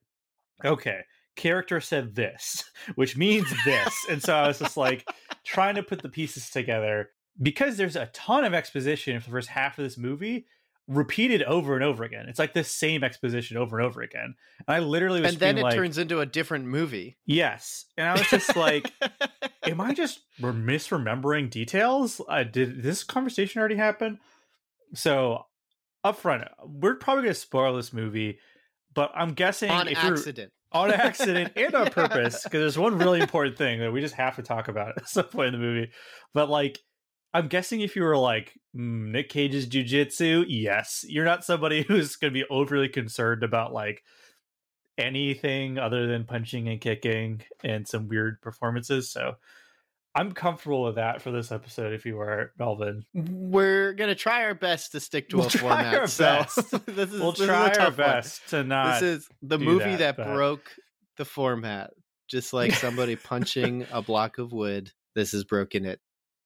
okay, 0.63 1.01
character 1.35 1.79
said 1.81 2.15
this, 2.15 2.63
which 2.95 3.17
means 3.17 3.47
this. 3.65 3.93
and 4.09 4.21
so 4.21 4.35
I 4.35 4.47
was 4.47 4.59
just 4.59 4.77
like 4.77 5.07
trying 5.45 5.75
to 5.75 5.83
put 5.83 6.01
the 6.01 6.09
pieces 6.09 6.49
together 6.49 7.09
because 7.41 7.77
there's 7.77 7.95
a 7.95 8.07
ton 8.07 8.43
of 8.43 8.53
exposition 8.53 9.19
for 9.19 9.27
the 9.27 9.31
first 9.31 9.49
half 9.49 9.77
of 9.77 9.83
this 9.83 9.97
movie 9.97 10.45
repeated 10.87 11.43
over 11.43 11.75
and 11.75 11.83
over 11.83 12.03
again. 12.03 12.25
It's 12.27 12.39
like 12.39 12.53
the 12.53 12.63
same 12.63 13.03
exposition 13.03 13.57
over 13.57 13.79
and 13.79 13.87
over 13.87 14.01
again. 14.01 14.35
And 14.67 14.75
I 14.75 14.79
literally 14.79 15.21
was 15.21 15.31
and 15.31 15.39
then 15.39 15.57
it 15.57 15.63
like, 15.63 15.75
turns 15.75 15.97
into 15.97 16.19
a 16.19 16.25
different 16.25 16.65
movie. 16.65 17.17
yes. 17.25 17.85
And 17.97 18.07
I 18.07 18.13
was 18.13 18.27
just 18.29 18.55
like, 18.55 18.91
am 19.63 19.79
I 19.79 19.93
just 19.93 20.21
misremembering 20.39 21.49
details? 21.49 22.21
Uh, 22.27 22.43
did 22.43 22.83
this 22.83 23.03
conversation 23.03 23.59
already 23.59 23.75
happen? 23.75 24.19
So, 24.93 25.45
up 26.03 26.17
front, 26.17 26.47
we're 26.65 26.95
probably 26.95 27.23
going 27.23 27.33
to 27.33 27.39
spoil 27.39 27.75
this 27.75 27.93
movie, 27.93 28.39
but 28.93 29.11
I'm 29.15 29.33
guessing 29.33 29.69
on 29.69 29.87
accident. 29.87 30.51
on 30.71 30.91
accident 30.91 31.53
and 31.55 31.75
on 31.75 31.89
purpose, 31.89 32.43
because 32.43 32.59
there's 32.59 32.77
one 32.77 32.97
really 32.97 33.21
important 33.21 33.57
thing 33.57 33.79
that 33.79 33.91
we 33.91 34.01
just 34.01 34.15
have 34.15 34.35
to 34.37 34.41
talk 34.41 34.67
about 34.67 34.93
at 34.97 35.07
some 35.07 35.25
point 35.25 35.53
in 35.53 35.53
the 35.53 35.65
movie. 35.65 35.91
But 36.33 36.49
like, 36.49 36.79
I'm 37.33 37.47
guessing 37.47 37.81
if 37.81 37.95
you 37.95 38.03
were 38.03 38.17
like 38.17 38.53
mm, 38.75 39.11
Nick 39.11 39.29
Cage's 39.29 39.67
jujitsu, 39.67 40.45
yes, 40.47 41.05
you're 41.07 41.25
not 41.25 41.45
somebody 41.45 41.83
who's 41.83 42.15
going 42.15 42.33
to 42.33 42.39
be 42.39 42.49
overly 42.49 42.89
concerned 42.89 43.43
about 43.43 43.73
like 43.73 44.03
anything 44.97 45.77
other 45.77 46.07
than 46.07 46.25
punching 46.25 46.67
and 46.67 46.81
kicking 46.81 47.41
and 47.63 47.87
some 47.87 48.07
weird 48.07 48.41
performances. 48.41 49.09
So 49.09 49.35
I'm 50.13 50.33
comfortable 50.33 50.83
with 50.83 50.95
that 50.95 51.21
for 51.21 51.31
this 51.31 51.51
episode. 51.51 51.93
If 51.93 52.05
you 52.05 52.17
were 52.17 52.51
Melvin, 52.59 53.05
We're 53.13 53.93
gonna 53.93 54.15
try 54.15 54.43
our 54.43 54.53
best 54.53 54.91
to 54.91 54.99
stick 54.99 55.29
to 55.29 55.37
We'll 55.37 55.47
a 55.47 55.49
try 55.49 55.59
format. 55.59 55.95
our 55.95 56.07
so 56.07 56.23
best. 56.23 56.71
this 56.85 57.13
is 57.13 57.19
we'll 57.19 57.31
this 57.31 57.41
is 57.41 57.47
try 57.47 57.69
our 57.69 57.73
tough 57.73 57.97
one. 57.97 58.07
best 58.07 58.49
to 58.49 58.63
not. 58.63 58.99
This 58.99 59.19
is 59.19 59.29
the 59.41 59.57
movie 59.57 59.91
that, 59.91 59.97
that, 59.97 60.17
but- 60.17 60.33
broke 60.33 60.71
the 61.17 61.25
format, 61.25 61.91
just 62.27 62.51
like 62.53 62.73
somebody 62.73 63.15
punching 63.15 63.85
a 63.91 64.01
block 64.01 64.37
of 64.37 64.51
wood. 64.51 64.91
This 65.15 65.31
has 65.31 65.43
broken 65.43 65.85
it. 65.85 65.99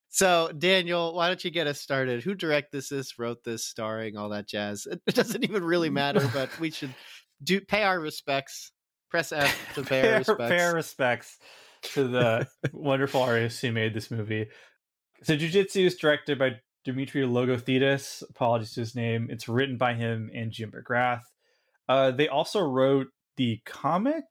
So, 0.09 0.49
Daniel, 0.57 1.13
why 1.13 1.27
don't 1.27 1.43
you 1.43 1.51
get 1.51 1.67
us 1.67 1.81
started? 1.81 2.23
Who 2.23 2.35
directed 2.35 2.69
this, 2.71 2.91
Is, 2.91 3.19
wrote 3.19 3.43
this, 3.43 3.65
starring, 3.65 4.15
all 4.15 4.29
that 4.29 4.47
jazz? 4.47 4.87
It, 4.89 5.01
doesn't 5.13 5.43
even 5.43 5.61
really 5.61 5.89
mm. 5.89 5.93
matter, 5.93 6.29
but 6.33 6.57
we 6.57 6.71
should 6.71 6.95
do 7.43 7.59
pay 7.59 7.83
our 7.83 7.99
respects. 7.99 8.71
Press 9.09 9.31
F 9.31 9.73
to 9.75 9.83
pay 9.83 9.99
our 9.99 10.03
fair, 10.03 10.17
respects. 10.19 10.49
fair 10.49 10.73
respects 10.73 11.37
to 11.93 12.07
the 12.07 12.47
wonderful 12.73 13.21
artists 13.21 13.61
who 13.61 13.71
made 13.71 13.93
this 13.93 14.11
movie. 14.11 14.47
So, 15.23 15.35
Jujitsu 15.35 15.85
is 15.85 15.95
directed 15.95 16.37
by 16.37 16.59
Dimitri 16.83 17.23
Logothetis. 17.23 18.23
Apologies 18.29 18.73
to 18.73 18.81
his 18.81 18.95
name. 18.95 19.27
It's 19.29 19.49
written 19.49 19.77
by 19.77 19.93
him 19.93 20.29
and 20.33 20.51
Jim 20.51 20.71
McGrath. 20.71 21.23
Uh, 21.87 22.11
they 22.11 22.27
also 22.27 22.61
wrote 22.61 23.07
the 23.37 23.59
comic 23.65 24.23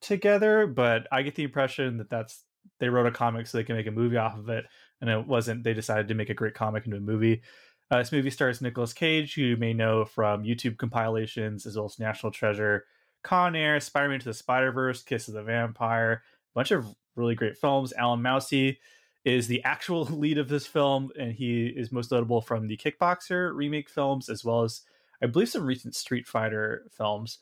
together, 0.00 0.66
but 0.66 1.06
I 1.10 1.22
get 1.22 1.34
the 1.34 1.44
impression 1.44 1.98
that 1.98 2.10
that's 2.10 2.44
they 2.78 2.88
wrote 2.88 3.06
a 3.06 3.12
comic 3.12 3.46
so 3.46 3.58
they 3.58 3.64
can 3.64 3.76
make 3.76 3.86
a 3.86 3.92
movie 3.92 4.16
off 4.16 4.36
of 4.36 4.48
it, 4.48 4.64
and 5.00 5.08
it 5.08 5.26
wasn't. 5.26 5.64
They 5.64 5.74
decided 5.74 6.08
to 6.08 6.14
make 6.14 6.30
a 6.30 6.34
great 6.34 6.54
comic 6.54 6.84
into 6.84 6.96
a 6.96 7.00
movie. 7.00 7.42
Uh, 7.90 7.98
this 7.98 8.12
movie 8.12 8.30
stars 8.30 8.60
Nicolas 8.60 8.92
Cage, 8.92 9.34
who 9.34 9.42
you 9.42 9.56
may 9.56 9.72
know 9.72 10.04
from 10.04 10.44
YouTube 10.44 10.78
compilations 10.78 11.66
as 11.66 11.76
well 11.76 11.86
as 11.86 11.98
National 11.98 12.32
Treasure, 12.32 12.84
Con 13.22 13.54
Air, 13.54 13.78
Spider 13.80 14.08
Man 14.08 14.18
to 14.20 14.24
the 14.24 14.34
Spider 14.34 14.72
Verse, 14.72 15.02
Kiss 15.02 15.28
of 15.28 15.34
the 15.34 15.42
Vampire, 15.42 16.22
bunch 16.54 16.70
of 16.70 16.86
really 17.16 17.34
great 17.34 17.56
films. 17.58 17.92
Alain 17.98 18.20
Moussi 18.20 18.78
is 19.24 19.46
the 19.46 19.62
actual 19.64 20.04
lead 20.10 20.38
of 20.38 20.48
this 20.48 20.66
film, 20.66 21.10
and 21.18 21.32
he 21.32 21.66
is 21.66 21.92
most 21.92 22.10
notable 22.10 22.40
from 22.40 22.66
the 22.68 22.76
Kickboxer 22.76 23.54
remake 23.54 23.88
films 23.88 24.28
as 24.28 24.44
well 24.44 24.62
as, 24.62 24.82
I 25.22 25.26
believe, 25.26 25.48
some 25.48 25.64
recent 25.64 25.94
Street 25.94 26.26
Fighter 26.26 26.84
films. 26.96 27.38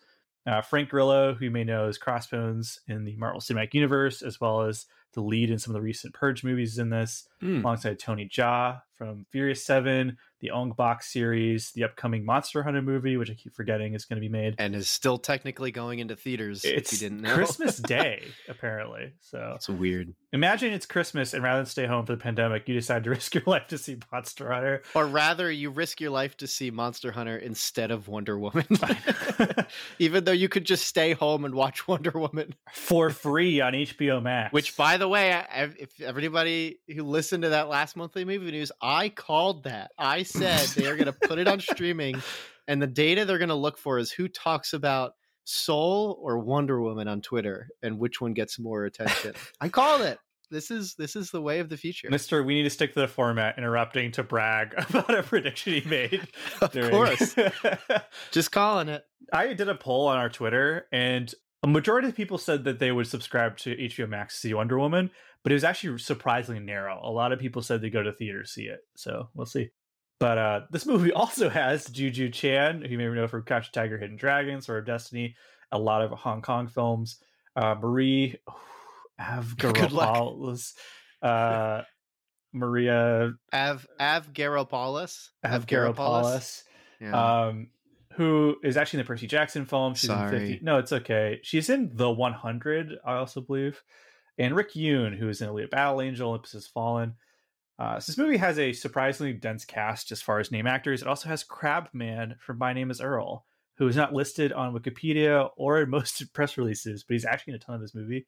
Uh, 0.46 0.62
Frank 0.62 0.88
Grillo, 0.88 1.34
who 1.34 1.44
you 1.46 1.50
may 1.50 1.64
know 1.64 1.86
as 1.86 1.98
Crossbones 1.98 2.80
in 2.88 3.04
the 3.04 3.14
Marvel 3.16 3.40
Cinematic 3.40 3.74
Universe, 3.74 4.22
as 4.22 4.40
well 4.40 4.62
as 4.62 4.86
the 5.12 5.20
lead 5.20 5.50
in 5.50 5.58
some 5.58 5.74
of 5.74 5.80
the 5.80 5.84
recent 5.84 6.14
Purge 6.14 6.42
movies 6.44 6.78
in 6.78 6.88
this, 6.90 7.28
Mm. 7.42 7.62
alongside 7.62 7.98
Tony 7.98 8.26
Jaa 8.28 8.80
from 9.00 9.24
Furious 9.32 9.64
7, 9.64 10.18
the 10.40 10.50
Ong 10.50 10.74
Bak 10.76 11.02
series, 11.02 11.70
the 11.72 11.84
upcoming 11.84 12.22
Monster 12.22 12.62
Hunter 12.62 12.82
movie, 12.82 13.16
which 13.16 13.30
I 13.30 13.34
keep 13.34 13.54
forgetting 13.54 13.94
is 13.94 14.04
going 14.04 14.18
to 14.18 14.20
be 14.20 14.28
made. 14.28 14.56
And 14.58 14.74
is 14.76 14.88
still 14.88 15.16
technically 15.16 15.70
going 15.70 16.00
into 16.00 16.16
theaters. 16.16 16.66
It's 16.66 16.92
if 16.92 17.00
you 17.00 17.08
didn't 17.08 17.22
know. 17.22 17.34
Christmas 17.34 17.76
Day, 17.78 18.24
apparently. 18.46 19.12
So 19.22 19.52
it's 19.56 19.70
weird. 19.70 20.12
imagine 20.34 20.74
it's 20.74 20.84
Christmas, 20.84 21.32
and 21.32 21.42
rather 21.42 21.60
than 21.60 21.66
stay 21.66 21.86
home 21.86 22.04
for 22.04 22.12
the 22.14 22.22
pandemic, 22.22 22.68
you 22.68 22.74
decide 22.74 23.04
to 23.04 23.10
risk 23.16 23.34
your 23.34 23.44
life 23.46 23.68
to 23.68 23.78
see 23.78 23.96
Monster 24.12 24.52
Hunter. 24.52 24.82
Or 24.94 25.06
rather, 25.06 25.50
you 25.50 25.70
risk 25.70 25.98
your 25.98 26.10
life 26.10 26.36
to 26.36 26.46
see 26.46 26.70
Monster 26.70 27.12
Hunter 27.12 27.38
instead 27.38 27.90
of 27.90 28.06
Wonder 28.06 28.38
Woman. 28.38 28.66
Even 29.98 30.24
though 30.24 30.32
you 30.32 30.50
could 30.50 30.66
just 30.66 30.86
stay 30.86 31.14
home 31.14 31.46
and 31.46 31.54
watch 31.54 31.88
Wonder 31.88 32.10
Woman. 32.12 32.54
for 32.72 33.08
free 33.08 33.62
on 33.62 33.72
HBO 33.72 34.22
Max. 34.22 34.52
Which, 34.52 34.76
by 34.76 34.98
the 34.98 35.08
way, 35.08 35.32
I- 35.32 35.70
if 35.78 35.98
everybody 36.02 36.80
who 36.94 37.04
listened 37.04 37.44
to 37.44 37.50
that 37.50 37.68
last 37.70 37.96
monthly 37.96 38.26
movie 38.26 38.50
news, 38.50 38.70
I 38.90 39.08
called 39.08 39.64
that. 39.64 39.92
I 39.98 40.24
said 40.24 40.60
they 40.70 40.86
are 40.86 40.96
going 40.96 41.06
to 41.06 41.12
put 41.12 41.38
it 41.38 41.46
on 41.46 41.60
streaming, 41.60 42.20
and 42.68 42.82
the 42.82 42.86
data 42.88 43.24
they're 43.24 43.38
going 43.38 43.48
to 43.50 43.54
look 43.54 43.78
for 43.78 43.98
is 43.98 44.10
who 44.10 44.26
talks 44.28 44.72
about 44.72 45.12
Soul 45.44 46.18
or 46.22 46.38
Wonder 46.38 46.80
Woman 46.80 47.06
on 47.08 47.20
Twitter, 47.20 47.68
and 47.82 47.98
which 47.98 48.20
one 48.20 48.34
gets 48.34 48.58
more 48.58 48.84
attention. 48.84 49.34
I 49.60 49.68
called 49.68 50.02
it. 50.02 50.18
This 50.50 50.72
is 50.72 50.94
this 50.96 51.14
is 51.14 51.30
the 51.30 51.40
way 51.40 51.60
of 51.60 51.68
the 51.68 51.76
future. 51.76 52.08
Mister, 52.10 52.42
we 52.42 52.54
need 52.54 52.64
to 52.64 52.70
stick 52.70 52.92
to 52.94 53.00
the 53.00 53.06
format, 53.06 53.56
interrupting 53.56 54.10
to 54.12 54.24
brag 54.24 54.74
about 54.90 55.14
a 55.16 55.22
prediction 55.22 55.74
he 55.74 55.88
made. 55.88 56.26
Of 56.60 56.72
during- 56.72 56.90
course, 56.90 57.36
just 58.32 58.50
calling 58.50 58.88
it. 58.88 59.04
I 59.32 59.52
did 59.52 59.68
a 59.68 59.76
poll 59.76 60.08
on 60.08 60.18
our 60.18 60.28
Twitter, 60.28 60.88
and 60.90 61.32
a 61.62 61.66
majority 61.66 62.08
of 62.08 62.14
people 62.16 62.38
said 62.38 62.64
that 62.64 62.78
they 62.78 62.92
would 62.92 63.06
subscribe 63.06 63.56
to 63.58 63.76
HBO 63.76 64.08
Max 64.08 64.34
to 64.34 64.40
see 64.40 64.54
Wonder 64.54 64.78
Woman, 64.78 65.10
but 65.42 65.52
it 65.52 65.54
was 65.54 65.64
actually 65.64 65.98
surprisingly 65.98 66.60
narrow. 66.60 67.00
A 67.02 67.10
lot 67.10 67.32
of 67.32 67.38
people 67.38 67.62
said 67.62 67.80
they 67.80 67.90
go 67.90 68.02
to 68.02 68.12
theater 68.12 68.42
to 68.42 68.48
see 68.48 68.64
it, 68.64 68.80
so 68.96 69.28
we'll 69.34 69.46
see. 69.46 69.70
But 70.18 70.38
uh, 70.38 70.60
this 70.70 70.86
movie 70.92 71.12
also 71.12 71.48
has 71.48 71.86
Juju 71.86 72.30
Chan, 72.30 72.82
who 72.82 72.88
you 72.88 72.98
may 72.98 73.08
know 73.08 73.28
from 73.28 73.44
Catch 73.44 73.72
Tiger, 73.72 73.98
Hidden 73.98 74.16
Dragon, 74.16 74.60
Sword 74.60 74.80
of 74.80 74.86
Destiny, 74.86 75.36
a 75.72 75.78
lot 75.78 76.02
of 76.02 76.10
Hong 76.12 76.42
Kong 76.42 76.66
films. 76.68 77.18
Uh, 77.56 77.74
Marie. 77.80 78.36
Avgaropoulos, 79.20 80.72
uh, 81.22 81.82
Maria 82.52 83.32
Av. 83.52 83.86
Avgeropoulos. 84.00 85.28
Avgaropoulos 85.44 86.62
Yeah. 87.00 87.44
um, 87.48 87.68
who 88.20 88.56
is 88.62 88.76
actually 88.76 88.98
in 88.98 89.04
the 89.06 89.08
Percy 89.08 89.26
Jackson 89.26 89.64
film. 89.64 89.94
She's 89.94 90.10
Sorry. 90.10 90.36
in 90.36 90.48
50. 90.48 90.58
No, 90.62 90.76
it's 90.76 90.92
okay. 90.92 91.40
She's 91.42 91.70
in 91.70 91.90
the 91.94 92.10
100, 92.10 92.98
I 93.02 93.14
also 93.14 93.40
believe. 93.40 93.82
And 94.36 94.54
Rick 94.54 94.74
Yune, 94.74 95.16
who 95.16 95.30
is 95.30 95.40
in 95.40 95.48
Alita 95.48 95.70
Battle 95.70 96.02
Angel, 96.02 96.28
Olympus 96.28 96.52
Has 96.52 96.66
Fallen. 96.66 97.14
Uh, 97.78 97.98
so 97.98 98.12
this 98.12 98.18
movie 98.18 98.36
has 98.36 98.58
a 98.58 98.74
surprisingly 98.74 99.32
dense 99.32 99.64
cast 99.64 100.12
as 100.12 100.20
far 100.20 100.38
as 100.38 100.52
name 100.52 100.66
actors. 100.66 101.00
It 101.00 101.08
also 101.08 101.30
has 101.30 101.42
Crabman 101.42 102.38
from 102.40 102.58
My 102.58 102.74
Name 102.74 102.90
is 102.90 103.00
Earl, 103.00 103.46
who 103.78 103.88
is 103.88 103.96
not 103.96 104.12
listed 104.12 104.52
on 104.52 104.74
Wikipedia 104.74 105.48
or 105.56 105.80
in 105.80 105.88
most 105.88 106.30
press 106.34 106.58
releases, 106.58 107.02
but 107.02 107.14
he's 107.14 107.24
actually 107.24 107.52
in 107.52 107.56
a 107.56 107.60
ton 107.60 107.76
of 107.76 107.80
this 107.80 107.94
movie. 107.94 108.26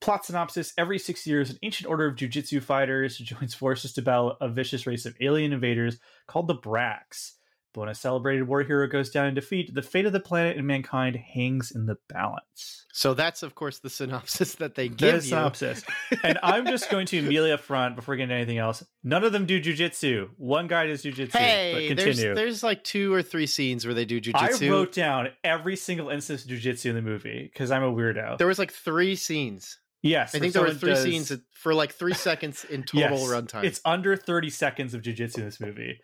Plot 0.00 0.24
synopsis 0.24 0.72
Every 0.78 1.00
six 1.00 1.26
years, 1.26 1.50
an 1.50 1.58
ancient 1.64 1.90
order 1.90 2.06
of 2.06 2.14
jujitsu 2.14 2.62
fighters 2.62 3.18
joins 3.18 3.54
forces 3.54 3.92
to 3.94 4.02
battle 4.02 4.36
a 4.40 4.48
vicious 4.48 4.86
race 4.86 5.04
of 5.04 5.16
alien 5.20 5.52
invaders 5.52 5.98
called 6.28 6.46
the 6.46 6.54
Brax. 6.54 7.32
But 7.74 7.80
when 7.80 7.88
a 7.90 7.94
celebrated 7.94 8.44
war 8.48 8.62
hero 8.62 8.86
goes 8.86 9.10
down 9.10 9.26
in 9.26 9.34
defeat, 9.34 9.74
the 9.74 9.82
fate 9.82 10.06
of 10.06 10.12
the 10.12 10.20
planet 10.20 10.56
and 10.56 10.66
mankind 10.66 11.16
hangs 11.16 11.72
in 11.74 11.86
the 11.86 11.98
balance. 12.08 12.86
so 12.92 13.12
that's 13.14 13.42
of 13.42 13.54
course 13.56 13.80
the 13.80 13.90
synopsis 13.90 14.54
that 14.54 14.76
they 14.76 14.88
give 14.88 15.16
you. 15.16 15.20
synopsis. 15.20 15.82
and 16.24 16.38
I'm 16.42 16.66
just 16.66 16.88
going 16.88 17.06
to 17.06 17.18
immediately 17.18 17.50
up 17.52 17.60
front 17.60 17.96
before 17.96 18.14
getting 18.16 18.34
anything 18.34 18.58
else. 18.58 18.84
None 19.02 19.24
of 19.24 19.32
them 19.32 19.44
do 19.44 19.60
jujitsu. 19.60 20.28
One 20.36 20.68
guy 20.68 20.86
does 20.86 21.02
jujitsu. 21.02 21.32
Hey, 21.36 21.88
but 21.88 21.96
there's 21.96 22.16
continue. 22.16 22.34
there's 22.36 22.62
like 22.62 22.84
two 22.84 23.12
or 23.12 23.22
three 23.22 23.46
scenes 23.46 23.84
where 23.84 23.92
they 23.94 24.04
do 24.04 24.20
jujitsu. 24.20 24.68
I 24.68 24.70
wrote 24.70 24.92
down 24.92 25.28
every 25.42 25.74
single 25.76 26.08
instance 26.10 26.44
of 26.44 26.50
jujitsu 26.50 26.86
in 26.90 26.94
the 26.94 27.02
movie 27.02 27.50
because 27.52 27.70
I'm 27.72 27.82
a 27.82 27.92
weirdo. 27.92 28.38
There 28.38 28.46
was 28.46 28.58
like 28.60 28.72
three 28.72 29.16
scenes. 29.16 29.80
yes, 30.02 30.32
I 30.34 30.38
think 30.38 30.52
there 30.52 30.62
were 30.62 30.72
three 30.74 30.90
does- 30.90 31.02
scenes 31.02 31.32
for 31.50 31.74
like 31.74 31.92
three 31.92 32.14
seconds 32.14 32.64
in 32.64 32.82
total 32.84 33.18
Yes, 33.18 33.28
runtime. 33.28 33.64
It's 33.64 33.80
under 33.84 34.16
30 34.16 34.50
seconds 34.50 34.94
of 34.94 35.02
jujitsu 35.02 35.38
in 35.38 35.44
this 35.46 35.58
movie. 35.60 35.98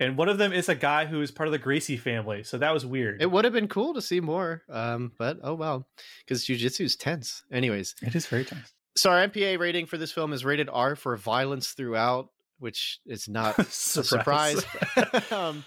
And 0.00 0.16
one 0.16 0.30
of 0.30 0.38
them 0.38 0.52
is 0.52 0.70
a 0.70 0.74
guy 0.74 1.04
who 1.04 1.20
is 1.20 1.30
part 1.30 1.46
of 1.46 1.52
the 1.52 1.58
Gracie 1.58 1.98
family. 1.98 2.42
So 2.42 2.56
that 2.56 2.72
was 2.72 2.86
weird. 2.86 3.20
It 3.20 3.30
would 3.30 3.44
have 3.44 3.52
been 3.52 3.68
cool 3.68 3.92
to 3.94 4.02
see 4.02 4.20
more, 4.20 4.62
um, 4.70 5.12
but 5.18 5.38
oh 5.42 5.54
well, 5.54 5.86
because 6.24 6.44
jujitsu 6.46 6.86
is 6.86 6.96
tense. 6.96 7.42
Anyways, 7.52 7.94
it 8.00 8.14
is 8.14 8.26
very 8.26 8.46
tense. 8.46 8.72
so 8.96 9.10
our 9.10 9.28
MPA 9.28 9.58
rating 9.58 9.84
for 9.84 9.98
this 9.98 10.10
film 10.10 10.32
is 10.32 10.42
rated 10.42 10.70
R 10.72 10.96
for 10.96 11.16
violence 11.18 11.72
throughout, 11.72 12.30
which 12.58 12.98
is 13.04 13.28
not 13.28 13.58
a 13.58 13.64
surprise. 13.64 14.64
um, 15.30 15.64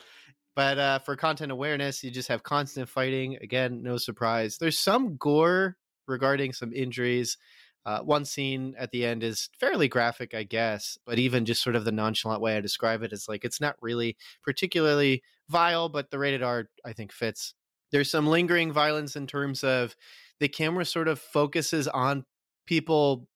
but 0.55 0.79
uh, 0.79 0.99
for 0.99 1.15
content 1.15 1.51
awareness, 1.51 2.03
you 2.03 2.09
just 2.09 2.29
have 2.29 2.41
constant 2.41 2.89
fighting. 2.89 3.37
Again, 3.41 3.83
no 3.83 3.97
surprise. 3.97 4.57
There's 4.57 4.79
some 4.79 5.15
gore 5.17 5.77
regarding 6.07 6.53
some 6.53 6.73
injuries. 6.73 7.37
Uh, 7.85 7.99
one 7.99 8.23
scene 8.23 8.75
at 8.77 8.91
the 8.91 9.05
end 9.05 9.23
is 9.23 9.49
fairly 9.59 9.87
graphic, 9.87 10.33
I 10.33 10.43
guess, 10.43 10.97
but 11.05 11.19
even 11.19 11.45
just 11.45 11.61
sort 11.61 11.75
of 11.75 11.83
the 11.83 11.91
nonchalant 11.91 12.41
way 12.41 12.55
I 12.55 12.61
describe 12.61 13.03
it 13.03 13.11
is 13.11 13.27
like 13.27 13.43
it's 13.43 13.59
not 13.59 13.75
really 13.81 14.15
particularly 14.43 15.21
vile, 15.49 15.89
but 15.89 16.09
the 16.09 16.19
rated 16.19 16.43
R 16.43 16.69
I 16.85 16.93
think 16.93 17.11
fits. 17.11 17.53
There's 17.91 18.09
some 18.09 18.27
lingering 18.27 18.71
violence 18.71 19.15
in 19.15 19.27
terms 19.27 19.63
of 19.63 19.95
the 20.39 20.47
camera 20.47 20.85
sort 20.85 21.07
of 21.07 21.19
focuses 21.19 21.87
on 21.87 22.25
people. 22.65 23.27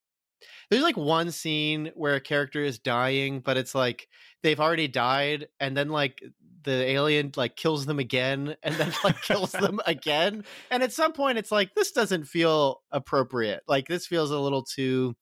There's 0.70 0.82
like 0.82 0.96
one 0.96 1.30
scene 1.30 1.92
where 1.94 2.14
a 2.14 2.20
character 2.20 2.62
is 2.62 2.78
dying, 2.78 3.40
but 3.40 3.56
it's 3.56 3.74
like 3.74 4.08
they've 4.42 4.60
already 4.60 4.88
died, 4.88 5.48
and 5.60 5.76
then 5.76 5.88
like 5.88 6.22
the 6.64 6.84
alien 6.84 7.32
like 7.36 7.56
kills 7.56 7.86
them 7.86 7.98
again, 7.98 8.56
and 8.62 8.74
then 8.74 8.92
like 9.04 9.20
kills 9.22 9.52
them 9.60 9.80
again. 9.86 10.44
And 10.70 10.82
at 10.82 10.92
some 10.92 11.12
point, 11.12 11.38
it's 11.38 11.52
like 11.52 11.74
this 11.74 11.92
doesn't 11.92 12.24
feel 12.24 12.82
appropriate. 12.90 13.62
Like 13.66 13.88
this 13.88 14.06
feels 14.06 14.30
a 14.30 14.38
little 14.38 14.62
too 14.62 15.16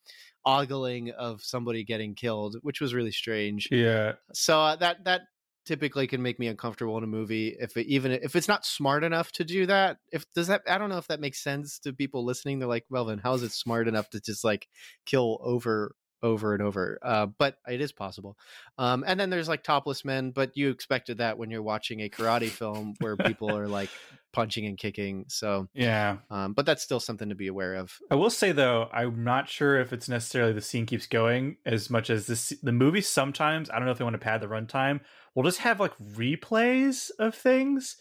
ogling 0.44 1.10
of 1.10 1.42
somebody 1.42 1.84
getting 1.84 2.14
killed, 2.14 2.56
which 2.62 2.80
was 2.80 2.94
really 2.94 3.12
strange. 3.12 3.68
Yeah. 3.70 4.12
So 4.32 4.60
uh, 4.60 4.76
that 4.76 5.04
that 5.04 5.22
typically 5.66 6.06
can 6.06 6.22
make 6.22 6.38
me 6.38 6.46
uncomfortable 6.46 6.96
in 6.96 7.04
a 7.04 7.08
movie 7.08 7.56
if 7.58 7.76
it, 7.76 7.86
even 7.86 8.12
if 8.12 8.36
it's 8.36 8.48
not 8.48 8.64
smart 8.64 9.04
enough 9.04 9.32
to 9.32 9.44
do 9.44 9.66
that. 9.66 9.98
If 10.12 10.24
does 10.32 10.46
that 10.46 10.62
I 10.68 10.78
don't 10.78 10.88
know 10.90 10.98
if 10.98 11.08
that 11.08 11.20
makes 11.20 11.42
sense 11.42 11.78
to 11.80 11.92
people 11.92 12.24
listening. 12.24 12.58
They're 12.58 12.68
like, 12.68 12.86
well, 12.88 13.04
then 13.04 13.18
how 13.18 13.34
is 13.34 13.42
it 13.42 13.52
smart 13.52 13.88
enough 13.88 14.08
to 14.10 14.20
just 14.20 14.44
like 14.44 14.68
kill 15.04 15.38
over 15.42 15.94
over 16.22 16.54
and 16.54 16.62
over? 16.62 16.98
Uh, 17.02 17.26
but 17.26 17.58
it 17.68 17.80
is 17.80 17.92
possible. 17.92 18.36
Um, 18.78 19.04
and 19.06 19.18
then 19.18 19.30
there's 19.30 19.48
like 19.48 19.62
topless 19.62 20.04
men, 20.04 20.30
but 20.30 20.56
you 20.56 20.70
expected 20.70 21.18
that 21.18 21.38
when 21.38 21.50
you're 21.50 21.62
watching 21.62 22.00
a 22.00 22.08
karate 22.08 22.48
film 22.48 22.94
where 23.00 23.16
people 23.16 23.54
are 23.56 23.68
like 23.68 23.90
punching 24.32 24.66
and 24.66 24.76
kicking. 24.76 25.24
So, 25.28 25.68
Yeah. 25.74 26.18
um, 26.30 26.52
but 26.52 26.66
that's 26.66 26.82
still 26.82 27.00
something 27.00 27.28
to 27.30 27.34
be 27.34 27.46
aware 27.46 27.74
of. 27.76 27.92
I 28.10 28.14
will 28.16 28.30
say 28.30 28.52
though, 28.52 28.88
I'm 28.92 29.24
not 29.24 29.48
sure 29.48 29.80
if 29.80 29.92
it's 29.92 30.08
necessarily 30.08 30.52
the 30.52 30.60
scene 30.60 30.86
keeps 30.86 31.06
going 31.06 31.56
as 31.64 31.88
much 31.90 32.10
as 32.10 32.26
this 32.26 32.52
the 32.62 32.72
movie 32.72 33.00
sometimes, 33.00 33.70
I 33.70 33.76
don't 33.76 33.86
know 33.86 33.92
if 33.92 33.98
they 33.98 34.04
want 34.04 34.14
to 34.14 34.18
pad 34.18 34.40
the 34.40 34.48
runtime, 34.48 35.00
We'll 35.34 35.44
just 35.44 35.58
have 35.58 35.80
like 35.80 35.92
replays 35.98 37.10
of 37.18 37.34
things. 37.34 37.98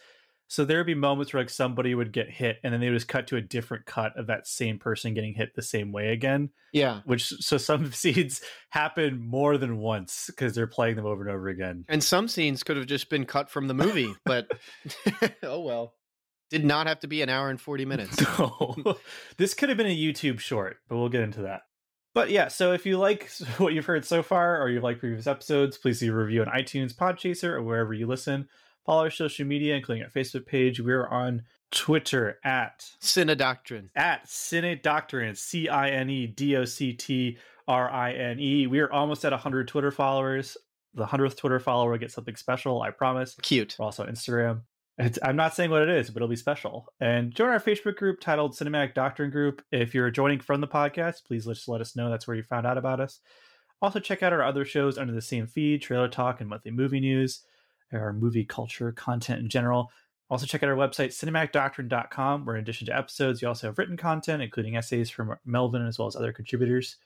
So 0.47 0.63
there 0.63 0.77
would 0.77 0.85
be 0.85 0.95
moments 0.95 1.33
where 1.33 1.41
like 1.41 1.49
somebody 1.49 1.95
would 1.95 2.11
get 2.11 2.29
hit 2.29 2.57
and 2.63 2.71
then 2.71 2.79
they 2.79 2.89
would 2.89 2.95
just 2.95 3.07
cut 3.07 3.27
to 3.27 3.35
a 3.35 3.41
different 3.41 3.85
cut 3.85 4.17
of 4.17 4.27
that 4.27 4.47
same 4.47 4.77
person 4.77 5.13
getting 5.13 5.33
hit 5.33 5.55
the 5.55 5.61
same 5.61 5.91
way 5.91 6.09
again. 6.09 6.49
Yeah. 6.71 7.01
Which 7.05 7.27
so 7.27 7.57
some 7.57 7.91
scenes 7.91 8.41
happen 8.69 9.19
more 9.19 9.57
than 9.57 9.77
once 9.77 10.27
because 10.27 10.53
they're 10.53 10.67
playing 10.67 10.97
them 10.97 11.05
over 11.05 11.23
and 11.23 11.31
over 11.31 11.47
again. 11.47 11.85
And 11.89 12.03
some 12.03 12.27
scenes 12.27 12.63
could 12.63 12.77
have 12.77 12.85
just 12.85 13.09
been 13.09 13.25
cut 13.25 13.49
from 13.49 13.67
the 13.67 13.73
movie, 13.73 14.13
but 14.25 14.51
oh 15.43 15.61
well. 15.61 15.93
Did 16.51 16.63
not 16.63 16.85
have 16.85 16.99
to 16.99 17.07
be 17.07 17.23
an 17.23 17.29
hour 17.29 17.49
and 17.49 17.59
40 17.59 17.85
minutes. 17.85 18.21
No. 18.39 18.97
this 19.37 19.55
could 19.55 19.69
have 19.69 19.79
been 19.79 19.87
a 19.87 19.97
YouTube 19.97 20.39
short, 20.39 20.77
but 20.87 20.95
we'll 20.97 21.09
get 21.09 21.21
into 21.21 21.41
that. 21.41 21.61
But 22.13 22.29
yeah, 22.29 22.49
so 22.49 22.71
if 22.71 22.85
you 22.85 22.99
like 22.99 23.29
what 23.57 23.73
you've 23.73 23.87
heard 23.87 24.05
so 24.05 24.21
far 24.21 24.61
or 24.61 24.69
you 24.69 24.79
like 24.79 24.99
previous 24.99 25.25
episodes, 25.25 25.77
please 25.77 26.01
leave 26.01 26.13
a 26.13 26.15
review 26.15 26.41
on 26.41 26.47
iTunes, 26.47 26.95
Podchaser, 26.95 27.49
or 27.49 27.63
wherever 27.63 27.93
you 27.93 28.05
listen. 28.05 28.47
Follow 28.85 29.03
our 29.03 29.09
social 29.09 29.45
media, 29.45 29.75
including 29.75 30.03
our 30.03 30.09
Facebook 30.09 30.45
page. 30.45 30.79
We're 30.79 31.07
on 31.07 31.43
Twitter 31.71 32.37
at 32.43 32.85
Cinedoctrine. 33.01 33.89
at 33.95 34.25
Cine 34.27 34.81
Doctrine, 34.81 35.35
C 35.35 35.67
I 35.67 35.89
N 35.89 36.09
E 36.09 36.27
D 36.27 36.55
O 36.55 36.65
C 36.65 36.93
T 36.93 37.37
R 37.67 37.89
I 37.89 38.13
N 38.13 38.39
E. 38.39 38.67
We 38.67 38.79
are 38.79 38.91
almost 38.91 39.25
at 39.25 39.31
100 39.31 39.67
Twitter 39.67 39.91
followers. 39.91 40.55
the 40.93 41.05
hundredth 41.07 41.35
Twitter 41.37 41.59
follower 41.59 41.97
gets 41.97 42.13
something 42.13 42.35
special. 42.35 42.81
I 42.81 42.91
promise. 42.91 43.35
Cute. 43.41 43.75
We're 43.79 43.85
also 43.85 44.03
on 44.03 44.09
Instagram. 44.09 44.61
It's, 44.97 45.19
I'm 45.21 45.35
not 45.35 45.53
saying 45.53 45.71
what 45.71 45.81
it 45.81 45.89
is, 45.89 46.09
but 46.09 46.17
it'll 46.19 46.29
be 46.29 46.37
special. 46.37 46.87
And 47.01 47.33
join 47.35 47.49
our 47.49 47.59
Facebook 47.59 47.97
group 47.97 48.21
titled 48.21 48.53
Cinematic 48.53 48.93
Doctrine 48.93 49.29
Group. 49.29 49.61
If 49.69 49.93
you're 49.93 50.09
joining 50.09 50.39
from 50.39 50.61
the 50.61 50.67
podcast, 50.69 51.25
please 51.25 51.45
just 51.45 51.67
let 51.67 51.81
us 51.81 51.97
know 51.97 52.09
that's 52.09 52.27
where 52.27 52.37
you 52.37 52.43
found 52.43 52.65
out 52.65 52.77
about 52.77 53.01
us. 53.01 53.19
Also, 53.81 53.99
check 53.99 54.23
out 54.23 54.31
our 54.31 54.41
other 54.41 54.63
shows 54.63 54.97
under 54.97 55.11
the 55.11 55.21
same 55.21 55.47
feed 55.47 55.81
Trailer 55.81 56.07
Talk 56.07 56.39
and 56.39 56.49
Monthly 56.49 56.71
Movie 56.71 57.01
News, 57.01 57.41
our 58.01 58.13
movie 58.13 58.45
culture 58.45 58.91
content 58.91 59.39
in 59.39 59.49
general. 59.49 59.91
Also, 60.29 60.45
check 60.45 60.63
out 60.63 60.69
our 60.69 60.75
website, 60.75 61.09
cinematicdoctrine.com, 61.09 62.45
where 62.45 62.55
in 62.55 62.61
addition 62.61 62.87
to 62.87 62.97
episodes, 62.97 63.41
you 63.41 63.47
also 63.47 63.67
have 63.67 63.77
written 63.77 63.95
content, 63.95 64.41
including 64.41 64.75
essays 64.75 65.09
from 65.09 65.35
Melvin 65.45 65.85
as 65.85 65.99
well 65.99 66.07
as 66.07 66.15
other 66.15 66.33
contributors. 66.33 66.97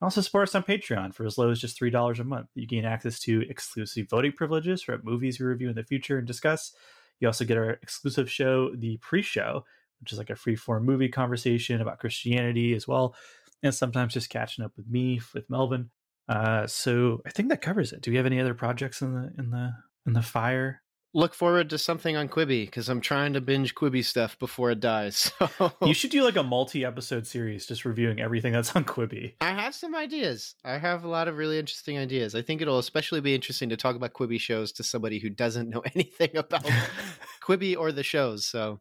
And 0.00 0.06
also 0.06 0.20
support 0.20 0.48
us 0.48 0.54
on 0.54 0.64
Patreon 0.64 1.14
for 1.14 1.24
as 1.24 1.38
low 1.38 1.50
as 1.50 1.60
just 1.60 1.80
$3 1.80 2.18
a 2.18 2.24
month. 2.24 2.48
You 2.54 2.66
gain 2.66 2.84
access 2.84 3.18
to 3.20 3.42
exclusive 3.48 4.08
voting 4.10 4.32
privileges 4.32 4.82
for 4.82 5.00
movies 5.02 5.40
we 5.40 5.46
review 5.46 5.70
in 5.70 5.76
the 5.76 5.82
future 5.82 6.18
and 6.18 6.26
discuss. 6.26 6.72
You 7.20 7.28
also 7.28 7.44
get 7.44 7.56
our 7.56 7.70
exclusive 7.70 8.30
show, 8.30 8.74
The 8.74 8.98
Pre 8.98 9.22
Show, 9.22 9.64
which 10.00 10.12
is 10.12 10.18
like 10.18 10.30
a 10.30 10.36
free 10.36 10.54
form 10.54 10.84
movie 10.84 11.08
conversation 11.08 11.80
about 11.80 11.98
Christianity 11.98 12.74
as 12.74 12.86
well. 12.86 13.14
And 13.62 13.74
sometimes 13.74 14.14
just 14.14 14.30
catching 14.30 14.64
up 14.64 14.72
with 14.76 14.88
me, 14.88 15.20
with 15.34 15.50
Melvin. 15.50 15.90
Uh, 16.28 16.66
so 16.66 17.22
I 17.26 17.30
think 17.30 17.48
that 17.48 17.62
covers 17.62 17.92
it. 17.92 18.02
Do 18.02 18.10
we 18.10 18.18
have 18.18 18.26
any 18.26 18.38
other 18.38 18.54
projects 18.54 19.00
in 19.00 19.14
the 19.14 19.32
in 19.38 19.50
the 19.50 19.72
in 20.08 20.14
the 20.14 20.22
fire? 20.22 20.82
Look 21.14 21.34
forward 21.34 21.70
to 21.70 21.78
something 21.78 22.16
on 22.16 22.28
Quibi 22.28 22.66
because 22.66 22.88
I'm 22.88 23.00
trying 23.00 23.32
to 23.32 23.40
binge 23.40 23.74
Quibi 23.74 24.04
stuff 24.04 24.38
before 24.38 24.70
it 24.70 24.80
dies. 24.80 25.30
So. 25.58 25.72
You 25.84 25.94
should 25.94 26.10
do 26.10 26.22
like 26.22 26.36
a 26.36 26.42
multi-episode 26.42 27.26
series 27.26 27.66
just 27.66 27.84
reviewing 27.84 28.20
everything 28.20 28.52
that's 28.52 28.76
on 28.76 28.84
Quibi. 28.84 29.34
I 29.40 29.50
have 29.50 29.74
some 29.74 29.94
ideas. 29.94 30.54
I 30.64 30.78
have 30.78 31.04
a 31.04 31.08
lot 31.08 31.26
of 31.26 31.36
really 31.36 31.58
interesting 31.58 31.98
ideas. 31.98 32.34
I 32.34 32.42
think 32.42 32.60
it'll 32.60 32.78
especially 32.78 33.20
be 33.20 33.34
interesting 33.34 33.70
to 33.70 33.76
talk 33.76 33.96
about 33.96 34.12
Quibi 34.12 34.38
shows 34.38 34.70
to 34.72 34.84
somebody 34.84 35.18
who 35.18 35.30
doesn't 35.30 35.70
know 35.70 35.82
anything 35.94 36.36
about 36.36 36.64
Quibi 37.42 37.76
or 37.76 37.90
the 37.90 38.02
shows. 38.04 38.46
So 38.46 38.80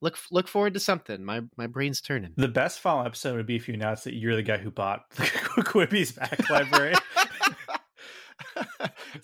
look 0.00 0.16
look 0.30 0.48
forward 0.48 0.74
to 0.74 0.80
something. 0.80 1.24
My 1.24 1.42
my 1.56 1.66
brain's 1.66 2.00
turning. 2.00 2.32
The 2.36 2.48
best 2.48 2.80
final 2.80 3.04
episode 3.04 3.36
would 3.36 3.46
be 3.46 3.56
if 3.56 3.68
you 3.68 3.74
announced 3.74 4.04
that 4.04 4.14
you're 4.14 4.36
the 4.36 4.42
guy 4.42 4.58
who 4.58 4.70
bought 4.70 5.10
Quibi's 5.10 6.12
back 6.12 6.48
library. 6.48 6.94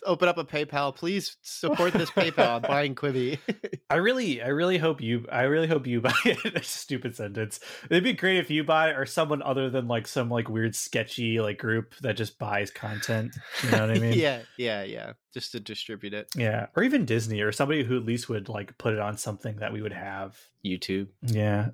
Open 0.04 0.28
up 0.28 0.38
a 0.38 0.44
PayPal, 0.44 0.94
please 0.94 1.37
support 1.42 1.92
this 1.92 2.11
PayPal. 2.11 2.56
I'm 2.56 2.62
buying 2.68 2.94
Quibi. 2.94 3.38
I 3.90 3.97
really, 3.97 4.42
I 4.42 4.49
really 4.49 4.78
hope 4.78 5.00
you, 5.00 5.26
I 5.30 5.42
really 5.42 5.66
hope 5.66 5.87
you 5.87 6.00
buy 6.00 6.12
it. 6.25 6.64
Stupid 6.64 7.16
sentence. 7.16 7.61
It'd 7.90 8.04
be 8.04 8.12
great 8.12 8.38
if 8.38 8.50
you 8.50 8.64
buy 8.64 8.90
it 8.90 8.97
or 8.97 9.06
someone 9.06 9.42
other 9.42 9.70
than 9.70 9.88
like 9.88 10.06
some 10.06 10.28
like 10.30 10.49
weird 10.49 10.75
sketchy 10.75 11.40
like 11.40 11.59
group 11.59 11.94
that 12.02 12.16
just 12.16 12.38
buys 12.38 12.70
content. 12.70 13.37
You 13.62 13.70
know 13.70 13.80
what 13.87 13.97
I 13.97 13.99
mean? 13.99 14.18
yeah, 14.18 14.42
yeah, 14.56 14.82
yeah. 14.82 15.12
Just 15.32 15.52
to 15.52 15.61
distribute 15.61 16.12
it. 16.12 16.28
Yeah, 16.37 16.66
or 16.76 16.82
even 16.82 17.04
Disney 17.04 17.40
or 17.40 17.52
somebody 17.52 17.85
who 17.85 17.97
at 17.97 18.04
least 18.04 18.28
would 18.28 18.49
like 18.49 18.76
put 18.78 18.94
it 18.94 19.00
on 19.00 19.16
something 19.16 19.56
that 19.56 19.73
we 19.73 19.82
would 19.82 19.92
have. 19.92 20.37
YouTube. 20.64 21.09
Yeah. 21.23 21.70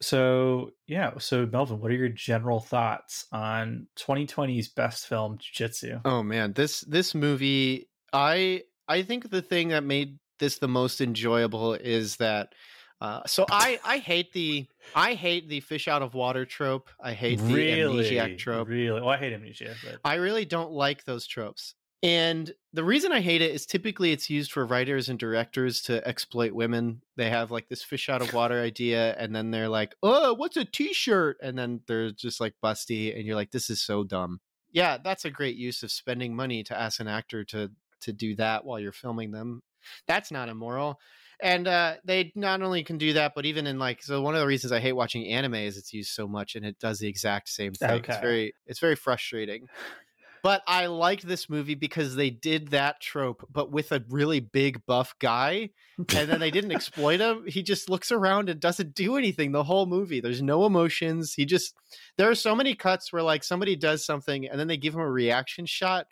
So 0.00 0.72
yeah, 0.86 1.12
so 1.18 1.46
Melvin, 1.46 1.80
what 1.80 1.90
are 1.90 1.94
your 1.94 2.08
general 2.08 2.60
thoughts 2.60 3.26
on 3.32 3.86
2020's 3.96 4.68
best 4.68 5.06
film, 5.06 5.38
Jiu-Jitsu? 5.38 6.00
Oh 6.04 6.22
man, 6.22 6.52
this 6.52 6.80
this 6.82 7.14
movie, 7.14 7.88
I 8.12 8.64
I 8.88 9.02
think 9.02 9.30
the 9.30 9.42
thing 9.42 9.68
that 9.68 9.84
made 9.84 10.18
this 10.38 10.58
the 10.58 10.68
most 10.68 11.00
enjoyable 11.00 11.74
is 11.74 12.16
that. 12.16 12.54
Uh, 12.98 13.20
so 13.26 13.44
I 13.50 13.78
I 13.84 13.98
hate 13.98 14.32
the 14.32 14.66
I 14.94 15.12
hate 15.14 15.50
the 15.50 15.60
fish 15.60 15.86
out 15.86 16.00
of 16.00 16.14
water 16.14 16.46
trope. 16.46 16.88
I 16.98 17.12
hate 17.12 17.38
the 17.38 17.54
really, 17.54 18.04
amnesiac 18.04 18.38
trope. 18.38 18.68
Really, 18.68 19.00
well, 19.00 19.10
I 19.10 19.18
hate 19.18 19.34
amnesia, 19.34 19.74
but 19.84 19.98
I 20.02 20.14
really 20.14 20.46
don't 20.46 20.72
like 20.72 21.04
those 21.04 21.26
tropes. 21.26 21.74
And 22.06 22.54
the 22.72 22.84
reason 22.84 23.10
I 23.10 23.20
hate 23.20 23.42
it 23.42 23.50
is 23.50 23.66
typically 23.66 24.12
it's 24.12 24.30
used 24.30 24.52
for 24.52 24.64
writers 24.64 25.08
and 25.08 25.18
directors 25.18 25.80
to 25.82 26.06
exploit 26.06 26.52
women. 26.52 27.02
They 27.16 27.28
have 27.30 27.50
like 27.50 27.68
this 27.68 27.82
fish 27.82 28.08
out 28.08 28.22
of 28.22 28.32
water 28.32 28.60
idea, 28.62 29.16
and 29.18 29.34
then 29.34 29.50
they're 29.50 29.68
like, 29.68 29.96
"Oh, 30.04 30.32
what's 30.34 30.56
a 30.56 30.64
t-shirt?" 30.64 31.36
And 31.42 31.58
then 31.58 31.80
they're 31.88 32.12
just 32.12 32.40
like 32.40 32.54
busty, 32.62 33.12
and 33.12 33.26
you're 33.26 33.34
like, 33.34 33.50
"This 33.50 33.68
is 33.70 33.82
so 33.82 34.04
dumb." 34.04 34.40
Yeah, 34.70 34.98
that's 35.02 35.24
a 35.24 35.30
great 35.30 35.56
use 35.56 35.82
of 35.82 35.90
spending 35.90 36.36
money 36.36 36.62
to 36.62 36.78
ask 36.78 37.00
an 37.00 37.08
actor 37.08 37.42
to 37.46 37.72
to 38.02 38.12
do 38.12 38.36
that 38.36 38.64
while 38.64 38.78
you're 38.78 38.92
filming 38.92 39.32
them. 39.32 39.64
That's 40.06 40.30
not 40.30 40.48
immoral. 40.48 41.00
And 41.40 41.66
uh, 41.66 41.96
they 42.04 42.30
not 42.36 42.62
only 42.62 42.84
can 42.84 42.98
do 42.98 43.14
that, 43.14 43.32
but 43.34 43.46
even 43.46 43.66
in 43.66 43.80
like 43.80 44.00
so, 44.04 44.22
one 44.22 44.34
of 44.34 44.40
the 44.40 44.46
reasons 44.46 44.70
I 44.70 44.78
hate 44.78 44.92
watching 44.92 45.26
anime 45.26 45.54
is 45.54 45.76
it's 45.76 45.92
used 45.92 46.12
so 46.12 46.28
much, 46.28 46.54
and 46.54 46.64
it 46.64 46.78
does 46.78 47.00
the 47.00 47.08
exact 47.08 47.48
same 47.48 47.74
thing. 47.74 48.04
It's 48.06 48.16
very 48.18 48.54
it's 48.64 48.78
very 48.78 48.94
frustrating. 48.94 49.66
But 50.46 50.62
I 50.68 50.86
liked 50.86 51.26
this 51.26 51.50
movie 51.50 51.74
because 51.74 52.14
they 52.14 52.30
did 52.30 52.68
that 52.68 53.00
trope, 53.00 53.44
but 53.50 53.72
with 53.72 53.90
a 53.90 54.04
really 54.08 54.38
big 54.38 54.80
buff 54.86 55.12
guy, 55.18 55.70
and 55.98 56.28
then 56.28 56.38
they 56.38 56.52
didn't 56.52 56.70
exploit 56.76 57.18
him. 57.18 57.46
He 57.48 57.64
just 57.64 57.90
looks 57.90 58.12
around 58.12 58.48
and 58.48 58.60
doesn't 58.60 58.94
do 58.94 59.16
anything 59.16 59.50
the 59.50 59.64
whole 59.64 59.86
movie. 59.86 60.20
There's 60.20 60.40
no 60.40 60.64
emotions. 60.64 61.34
He 61.34 61.46
just 61.46 61.74
there 62.16 62.30
are 62.30 62.36
so 62.36 62.54
many 62.54 62.76
cuts 62.76 63.12
where 63.12 63.24
like 63.24 63.42
somebody 63.42 63.74
does 63.74 64.06
something 64.06 64.48
and 64.48 64.56
then 64.56 64.68
they 64.68 64.76
give 64.76 64.94
him 64.94 65.00
a 65.00 65.10
reaction 65.10 65.66
shot, 65.66 66.06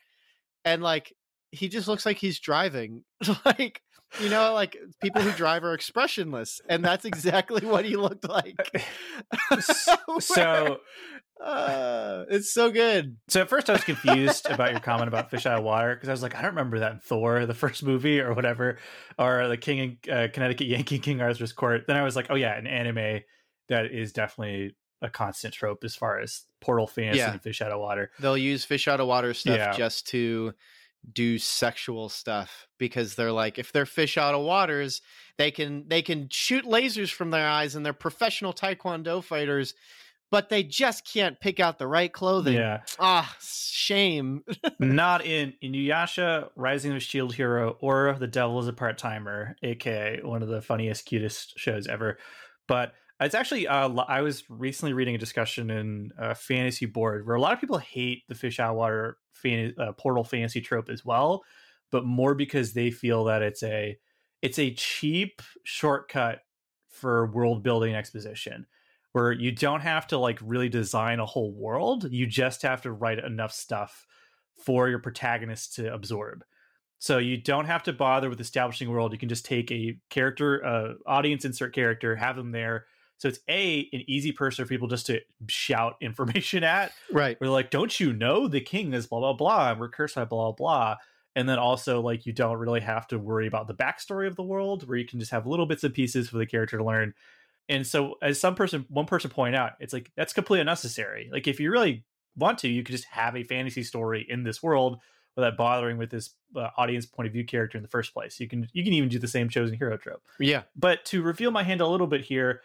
and 0.65 0.83
like 0.83 1.15
he 1.53 1.69
just 1.69 1.87
looks 1.87 2.05
like 2.05 2.19
he's 2.19 2.41
driving. 2.41 3.05
like 3.45 3.83
you 4.21 4.29
know, 4.29 4.53
like 4.53 4.77
people 5.01 5.23
who 5.23 5.31
drive 5.33 5.65
are 5.65 5.75
expressionless, 5.75 6.61
and 6.69 6.85
that's 6.85 7.05
exactly 7.05 7.65
what 7.67 7.85
he 7.85 7.97
looked 7.97 8.29
like. 8.29 8.85
so 10.21 10.81
uh, 11.43 12.25
it's 12.31 12.53
so 12.53 12.71
good. 12.71 13.17
So 13.29 13.41
at 13.43 13.49
first 13.49 13.69
I 13.69 13.75
was 13.75 13.85
confused 13.85 14.49
about 14.51 14.71
your 14.71 14.81
comment 14.81 15.09
about 15.09 15.31
fish 15.31 15.47
out 15.47 15.59
of 15.59 15.65
water 15.65 15.95
because 15.95 16.09
I 16.09 16.13
was 16.13 16.23
like, 16.23 16.35
I 16.35 16.43
don't 16.43 16.51
remember 16.53 16.79
that 16.81 16.93
in 16.93 16.99
Thor, 17.01 17.45
the 17.47 17.55
first 17.55 17.83
movie 17.83 18.21
or 18.21 18.33
whatever, 18.35 18.79
or 19.19 19.49
the 19.49 19.57
King 19.57 19.99
and 20.07 20.11
uh, 20.11 20.29
Connecticut 20.33 20.67
Yankee 20.67 20.99
King 21.01 21.21
Arthur's 21.21 21.53
Court. 21.53 21.85
Then 21.87 21.97
I 21.97 22.03
was 22.03 22.17
like, 22.17 22.27
oh 22.31 22.35
yeah, 22.37 22.57
an 22.57 22.67
anime 22.67 23.21
that 23.69 23.87
is 23.87 24.13
definitely 24.13 24.77
a 25.03 25.11
constant 25.11 25.53
trope 25.53 25.85
as 25.85 25.95
far 25.97 26.19
as 26.21 26.43
portal 26.61 26.87
fantasy 26.87 27.19
Yeah. 27.19 27.33
and 27.33 27.43
fish 27.43 27.61
out 27.61 27.73
of 27.73 27.81
water. 27.81 28.11
They'll 28.21 28.39
use 28.39 28.65
fish 28.65 28.89
out 28.89 29.01
of 29.01 29.07
water 29.09 29.35
stuff 29.35 29.57
Yeah. 29.57 29.73
just 29.73 30.07
to 30.09 30.53
do 31.13 31.37
sexual 31.39 32.09
stuff 32.09 32.67
because 32.79 33.15
they're 33.15 33.33
like 33.33 33.59
if 33.59 33.71
they're 33.73 33.85
fish 33.85 34.17
out 34.17 34.35
of 34.35 34.41
waters 34.41 35.03
they 35.37 35.51
can 35.51 35.85
they 35.87 36.01
can 36.01 36.29
shoot 36.31 36.65
lasers 36.65 37.11
from 37.13 37.31
their 37.31 37.47
eyes 37.47 37.75
and 37.75 37.85
they're 37.85 37.93
professional 37.93 38.55
taekwondo 38.55 39.23
fighters 39.23 39.75
but 40.35 40.49
they 40.49 40.65
just 40.65 41.07
can't 41.07 41.39
pick 41.39 41.61
out 41.61 41.79
the 41.79 41.87
right 41.87 42.13
clothing. 42.13 42.55
Yeah, 42.55 42.81
ah 42.99 43.37
shame. 43.41 44.43
Not 44.81 45.25
in 45.25 45.55
Inuyasha, 45.63 46.49
Rising 46.57 46.91
of 46.91 46.97
a 46.97 47.01
Shield 47.01 47.37
Hero, 47.37 47.77
or 47.81 48.17
The 48.19 48.27
Devil 48.27 48.59
is 48.59 48.67
a 48.67 48.73
Part 48.73 48.99
Timer, 48.99 49.55
aka 49.63 50.19
one 50.25 50.43
of 50.43 50.49
the 50.49 50.61
funniest, 50.61 51.07
cutest 51.07 51.57
shows 51.57 51.87
ever. 51.87 52.19
But 52.67 52.95
it's 53.21 53.37
actually, 53.37 53.69
uh, 53.69 53.91
I 54.09 54.23
was 54.23 54.43
recently 54.49 54.93
reading 54.93 55.15
a 55.15 55.19
discussion 55.19 55.71
in 55.71 56.11
uh, 56.19 56.35
Fantasy 56.35 56.87
Board 56.87 57.25
where 57.25 57.37
a 57.37 57.41
lot 57.41 57.53
of 57.53 57.61
people 57.61 57.79
hate 57.79 58.25
the 58.29 58.35
fish 58.35 58.59
out 58.59 58.71
of 58.71 58.77
water 58.77 59.19
fan- 59.35 59.75
uh, 59.79 59.93
portal 59.93 60.25
fantasy 60.25 60.61
trope 60.61 60.89
as 60.89 61.05
well, 61.05 61.45
but 61.93 62.05
more 62.05 62.35
because 62.35 62.73
they 62.73 62.91
feel 62.91 63.23
that 63.27 63.41
it's 63.41 63.63
a 63.63 63.97
it's 64.43 64.59
a 64.59 64.75
cheap 64.75 65.43
shortcut 65.63 66.41
for 66.89 67.27
world 67.31 67.63
building 67.63 67.95
exposition 67.95 68.67
where 69.15 69.33
you 69.33 69.51
don't 69.51 69.81
have 69.81 70.07
to 70.07 70.19
like 70.19 70.39
really 70.43 70.69
design 70.69 71.19
a 71.19 71.27
whole 71.27 71.53
world 71.53 72.11
you 72.11 72.27
just 72.27 72.63
have 72.63 72.83
to 72.83 72.93
write 72.93 73.19
enough 73.19 73.53
stuff 73.53 74.07
for 74.65 74.89
your 74.89 74.99
protagonist 74.99 75.75
to 75.75 75.93
absorb 75.93 76.45
so 76.99 77.19
you 77.19 77.37
don't 77.37 77.67
have 77.67 77.83
to 77.83 77.93
bother 77.93 78.29
with 78.31 78.41
establishing 78.41 78.89
a 78.89 78.91
world 78.91 79.13
you 79.13 79.19
can 79.19 79.29
just 79.29 79.45
take 79.45 79.71
a 79.73 79.97
character 80.11 80.65
uh, 80.65 80.95
audience 81.07 81.45
insert 81.45 81.75
character 81.75 82.15
have 82.15 82.37
them 82.37 82.53
there 82.53 82.87
so 83.19 83.29
it's 83.29 83.41
a 83.49 83.89
an 83.93 84.05
easy 84.07 84.33
person 84.33 84.65
for 84.65 84.69
people 84.69 84.89
just 84.89 85.07
to 85.07 85.21
shout 85.49 85.97
information 86.01 86.65
at 86.65 86.93
right 87.13 87.39
we're 87.41 87.49
like, 87.49 87.71
don't 87.71 87.99
you 87.99 88.13
know 88.13 88.49
the 88.49 88.61
king 88.61 88.93
is 88.93 89.07
blah 89.07 89.21
blah 89.21 89.33
blah, 89.33 89.71
and 89.71 89.81
we're 89.81 89.89
cursed 89.89 90.17
by 90.17 90.25
blah 90.25 90.53
blah 90.53 90.53
blah. 90.53 90.97
And 91.37 91.49
then 91.49 91.59
also 91.59 92.01
like 92.01 92.27
you 92.27 92.33
don't 92.33 92.59
really 92.59 92.81
have 92.81 93.09
to 93.09 93.19
worry 93.19 93.47
about 93.47 93.67
the 93.67 93.75
backstory 93.75 94.27
of 94.27 94.37
the 94.37 94.43
world, 94.43 94.87
where 94.87 94.99
you 94.99 95.07
can 95.07 95.19
just 95.19 95.33
have 95.33 95.47
little 95.47 95.67
bits 95.67 95.85
and 95.85 95.95
pieces 95.95 96.29
for 96.29 96.39
the 96.39 96.47
character 96.47 96.79
to 96.79 96.85
learn. 96.85 97.15
And 97.69 97.87
so, 97.87 98.17
as 98.21 98.39
some 98.39 98.55
person, 98.55 98.85
one 98.89 99.07
person 99.07 99.31
pointed 99.31 99.57
out, 99.59 99.73
it's 99.81 99.93
like 99.93 100.11
that's 100.17 100.33
completely 100.33 100.61
unnecessary. 100.61 101.31
Like 101.33 101.47
if 101.47 101.59
you 101.61 101.71
really 101.71 102.05
want 102.37 102.59
to, 102.59 102.69
you 102.69 102.83
could 102.83 102.93
just 102.95 103.07
have 103.07 103.37
a 103.37 103.45
fantasy 103.45 103.83
story 103.83 104.27
in 104.29 104.45
this 104.45 104.63
world 104.63 104.99
without 105.37 105.57
bothering 105.57 105.99
with 105.99 106.11
this 106.11 106.31
uh, 106.55 106.69
audience 106.77 107.07
point 107.07 107.27
of 107.27 107.33
view 107.33 107.45
character 107.45 107.79
in 107.79 107.83
the 107.83 107.89
first 107.89 108.13
place. 108.13 108.39
You 108.39 108.49
can 108.49 108.69
you 108.73 108.85
can 108.85 108.93
even 108.93 109.09
do 109.09 109.19
the 109.19 109.29
same 109.29 109.49
chosen 109.49 109.77
hero 109.77 109.97
trope. 109.97 110.23
yeah 110.39 110.63
But 110.77 111.05
to 111.07 111.23
reveal 111.23 111.51
my 111.51 111.63
hand 111.63 111.81
a 111.81 111.87
little 111.89 112.07
bit 112.07 112.23
here, 112.23 112.61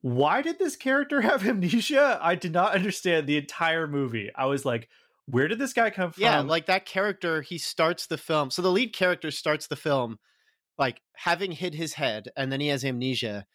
why 0.00 0.42
did 0.42 0.58
this 0.58 0.76
character 0.76 1.20
have 1.22 1.46
amnesia? 1.46 2.18
I 2.22 2.34
did 2.34 2.52
not 2.52 2.74
understand 2.74 3.26
the 3.26 3.36
entire 3.36 3.86
movie. 3.86 4.30
I 4.34 4.46
was 4.46 4.64
like, 4.64 4.88
where 5.26 5.48
did 5.48 5.58
this 5.58 5.72
guy 5.72 5.90
come 5.90 6.12
from? 6.12 6.22
yeah 6.22 6.40
like 6.40 6.66
that 6.66 6.86
character 6.86 7.42
he 7.42 7.58
starts 7.58 8.06
the 8.06 8.16
film 8.16 8.50
so 8.50 8.62
the 8.62 8.70
lead 8.70 8.94
character 8.94 9.30
starts 9.30 9.66
the 9.66 9.76
film 9.76 10.18
like 10.78 11.02
having 11.16 11.52
hit 11.52 11.74
his 11.74 11.94
head 11.94 12.28
and 12.36 12.50
then 12.50 12.60
he 12.60 12.68
has 12.68 12.84
amnesia 12.84 13.46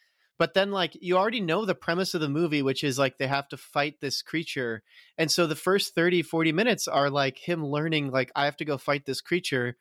but 0.44 0.54
then 0.54 0.72
like 0.72 0.98
you 1.00 1.16
already 1.16 1.40
know 1.40 1.64
the 1.64 1.74
premise 1.74 2.14
of 2.14 2.20
the 2.20 2.28
movie 2.28 2.62
which 2.62 2.84
is 2.84 3.00
like 3.00 3.18
they 3.18 3.28
have 3.28 3.48
to 3.48 3.56
fight 3.56 4.02
this 4.02 4.22
creature. 4.22 4.84
And 5.18 5.32
so 5.32 5.48
the 5.48 5.56
first 5.56 5.96
30 5.96 6.22
40 6.22 6.52
minutes 6.52 6.86
are 6.86 7.10
like 7.10 7.38
him 7.38 7.66
learning 7.66 8.12
like 8.12 8.30
i 8.36 8.44
have 8.44 8.58
to 8.58 8.66
go 8.66 8.78
fight 8.78 9.06
this 9.06 9.22
creature. 9.22 9.78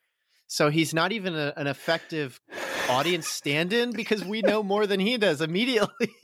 So 0.47 0.69
he's 0.69 0.93
not 0.93 1.11
even 1.11 1.35
a, 1.35 1.51
an 1.57 1.67
effective 1.67 2.39
audience 2.89 3.27
stand-in 3.27 3.91
because 3.91 4.23
we 4.23 4.41
know 4.41 4.63
more 4.63 4.87
than 4.87 5.01
he 5.01 5.17
does 5.17 5.41
immediately. 5.41 6.07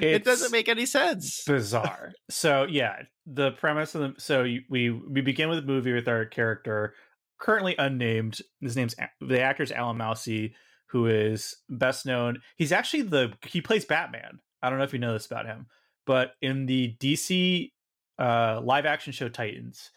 It 0.00 0.24
doesn't 0.24 0.50
make 0.50 0.68
any 0.68 0.86
sense. 0.86 1.44
bizarre. 1.46 2.12
So 2.30 2.66
yeah 2.66 3.02
the 3.26 3.50
premise 3.50 3.94
of 3.94 4.00
the 4.00 4.14
so 4.18 4.42
we 4.70 4.88
we 4.90 5.20
begin 5.20 5.50
with 5.50 5.58
the 5.58 5.66
movie 5.66 5.92
with 5.92 6.08
our 6.08 6.24
character 6.24 6.94
currently 7.38 7.74
unnamed. 7.76 8.38
His 8.62 8.74
name's 8.74 8.94
the 9.20 9.42
actor's 9.42 9.70
Alain 9.70 9.98
Moussi 9.98 10.54
who 10.90 11.06
is 11.06 11.56
best 11.68 12.04
known. 12.04 12.40
He's 12.56 12.72
actually 12.72 13.02
the 13.02 13.32
he 13.46 13.60
plays 13.60 13.84
Batman. 13.84 14.40
I 14.62 14.68
don't 14.68 14.78
know 14.78 14.84
if 14.84 14.92
you 14.92 14.98
know 14.98 15.12
this 15.12 15.26
about 15.26 15.46
him, 15.46 15.66
but 16.04 16.32
in 16.42 16.66
the 16.66 16.96
DC 17.00 17.70
uh, 18.18 18.60
live 18.62 18.86
action 18.86 19.12
show 19.12 19.28
Titans, 19.28 19.90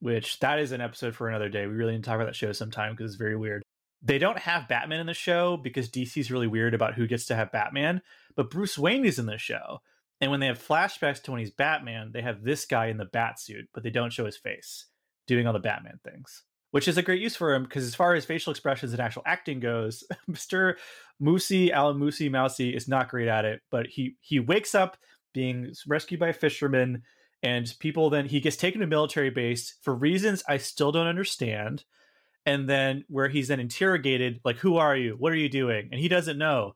which 0.00 0.38
that 0.40 0.58
is 0.58 0.72
an 0.72 0.80
episode 0.80 1.14
for 1.14 1.28
another 1.28 1.48
day. 1.48 1.66
We 1.66 1.74
really 1.74 1.92
need 1.92 2.04
to 2.04 2.08
talk 2.08 2.16
about 2.16 2.26
that 2.26 2.36
show 2.36 2.52
sometime 2.52 2.92
because 2.92 3.12
it's 3.12 3.18
very 3.18 3.36
weird. 3.36 3.62
They 4.02 4.18
don't 4.18 4.38
have 4.38 4.68
Batman 4.68 5.00
in 5.00 5.06
the 5.06 5.14
show 5.14 5.56
because 5.56 5.88
DC's 5.88 6.30
really 6.30 6.46
weird 6.46 6.74
about 6.74 6.94
who 6.94 7.08
gets 7.08 7.26
to 7.26 7.34
have 7.34 7.50
Batman, 7.50 8.02
but 8.36 8.50
Bruce 8.50 8.78
Wayne 8.78 9.04
is 9.04 9.18
in 9.18 9.26
the 9.26 9.38
show. 9.38 9.80
And 10.20 10.30
when 10.30 10.40
they 10.40 10.46
have 10.46 10.62
flashbacks 10.62 11.22
to 11.22 11.30
when 11.30 11.40
he's 11.40 11.50
Batman, 11.50 12.10
they 12.12 12.22
have 12.22 12.42
this 12.42 12.66
guy 12.66 12.86
in 12.86 12.96
the 12.96 13.04
bat 13.04 13.40
suit, 13.40 13.68
but 13.72 13.82
they 13.82 13.90
don't 13.90 14.12
show 14.12 14.26
his 14.26 14.36
face 14.36 14.86
doing 15.26 15.46
all 15.46 15.52
the 15.52 15.58
Batman 15.58 16.00
things 16.04 16.44
which 16.70 16.88
is 16.88 16.98
a 16.98 17.02
great 17.02 17.20
use 17.20 17.36
for 17.36 17.54
him 17.54 17.62
because 17.62 17.84
as 17.84 17.94
far 17.94 18.14
as 18.14 18.24
facial 18.24 18.50
expressions 18.50 18.92
and 18.92 19.00
actual 19.00 19.22
acting 19.26 19.60
goes, 19.60 20.04
Mr. 20.30 20.74
Moosey, 21.22 21.70
Alan 21.70 21.98
Moosey 21.98 22.30
Mousey 22.30 22.74
is 22.74 22.88
not 22.88 23.08
great 23.08 23.28
at 23.28 23.44
it, 23.44 23.62
but 23.70 23.86
he 23.86 24.16
he 24.20 24.40
wakes 24.40 24.74
up 24.74 24.96
being 25.32 25.72
rescued 25.86 26.20
by 26.20 26.28
a 26.28 26.32
fisherman 26.32 27.02
and 27.42 27.72
people 27.78 28.10
then 28.10 28.26
he 28.26 28.40
gets 28.40 28.56
taken 28.56 28.80
to 28.80 28.86
military 28.86 29.30
base 29.30 29.76
for 29.82 29.94
reasons 29.94 30.42
I 30.48 30.56
still 30.56 30.92
don't 30.92 31.06
understand. 31.06 31.84
And 32.46 32.68
then 32.68 33.04
where 33.08 33.28
he's 33.28 33.48
then 33.48 33.60
interrogated, 33.60 34.40
like, 34.44 34.56
who 34.56 34.78
are 34.78 34.96
you? 34.96 35.16
What 35.18 35.32
are 35.32 35.36
you 35.36 35.50
doing? 35.50 35.90
And 35.92 36.00
he 36.00 36.08
doesn't 36.08 36.38
know. 36.38 36.74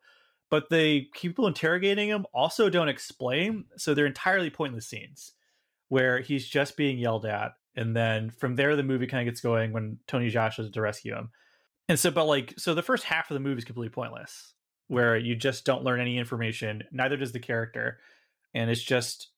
But 0.50 0.68
the 0.68 1.08
people 1.14 1.46
interrogating 1.46 2.08
him 2.08 2.26
also 2.34 2.68
don't 2.68 2.90
explain. 2.90 3.64
So 3.78 3.94
they're 3.94 4.06
entirely 4.06 4.50
pointless 4.50 4.86
scenes 4.86 5.32
where 5.88 6.20
he's 6.20 6.46
just 6.46 6.76
being 6.76 6.98
yelled 6.98 7.24
at 7.24 7.52
and 7.76 7.96
then 7.96 8.30
from 8.30 8.56
there 8.56 8.76
the 8.76 8.82
movie 8.82 9.06
kind 9.06 9.26
of 9.26 9.32
gets 9.32 9.40
going 9.40 9.72
when 9.72 9.98
Tony 10.06 10.30
Jaa 10.30 10.52
has 10.54 10.70
to 10.70 10.80
rescue 10.80 11.14
him. 11.14 11.30
And 11.88 11.98
so, 11.98 12.10
but 12.10 12.26
like, 12.26 12.54
so 12.58 12.74
the 12.74 12.82
first 12.82 13.04
half 13.04 13.30
of 13.30 13.34
the 13.34 13.40
movie 13.40 13.58
is 13.58 13.64
completely 13.64 13.92
pointless, 13.92 14.54
where 14.88 15.16
you 15.16 15.34
just 15.34 15.64
don't 15.64 15.84
learn 15.84 16.00
any 16.00 16.18
information. 16.18 16.84
Neither 16.92 17.16
does 17.16 17.32
the 17.32 17.40
character, 17.40 17.98
and 18.54 18.70
it's 18.70 18.82
just, 18.82 19.28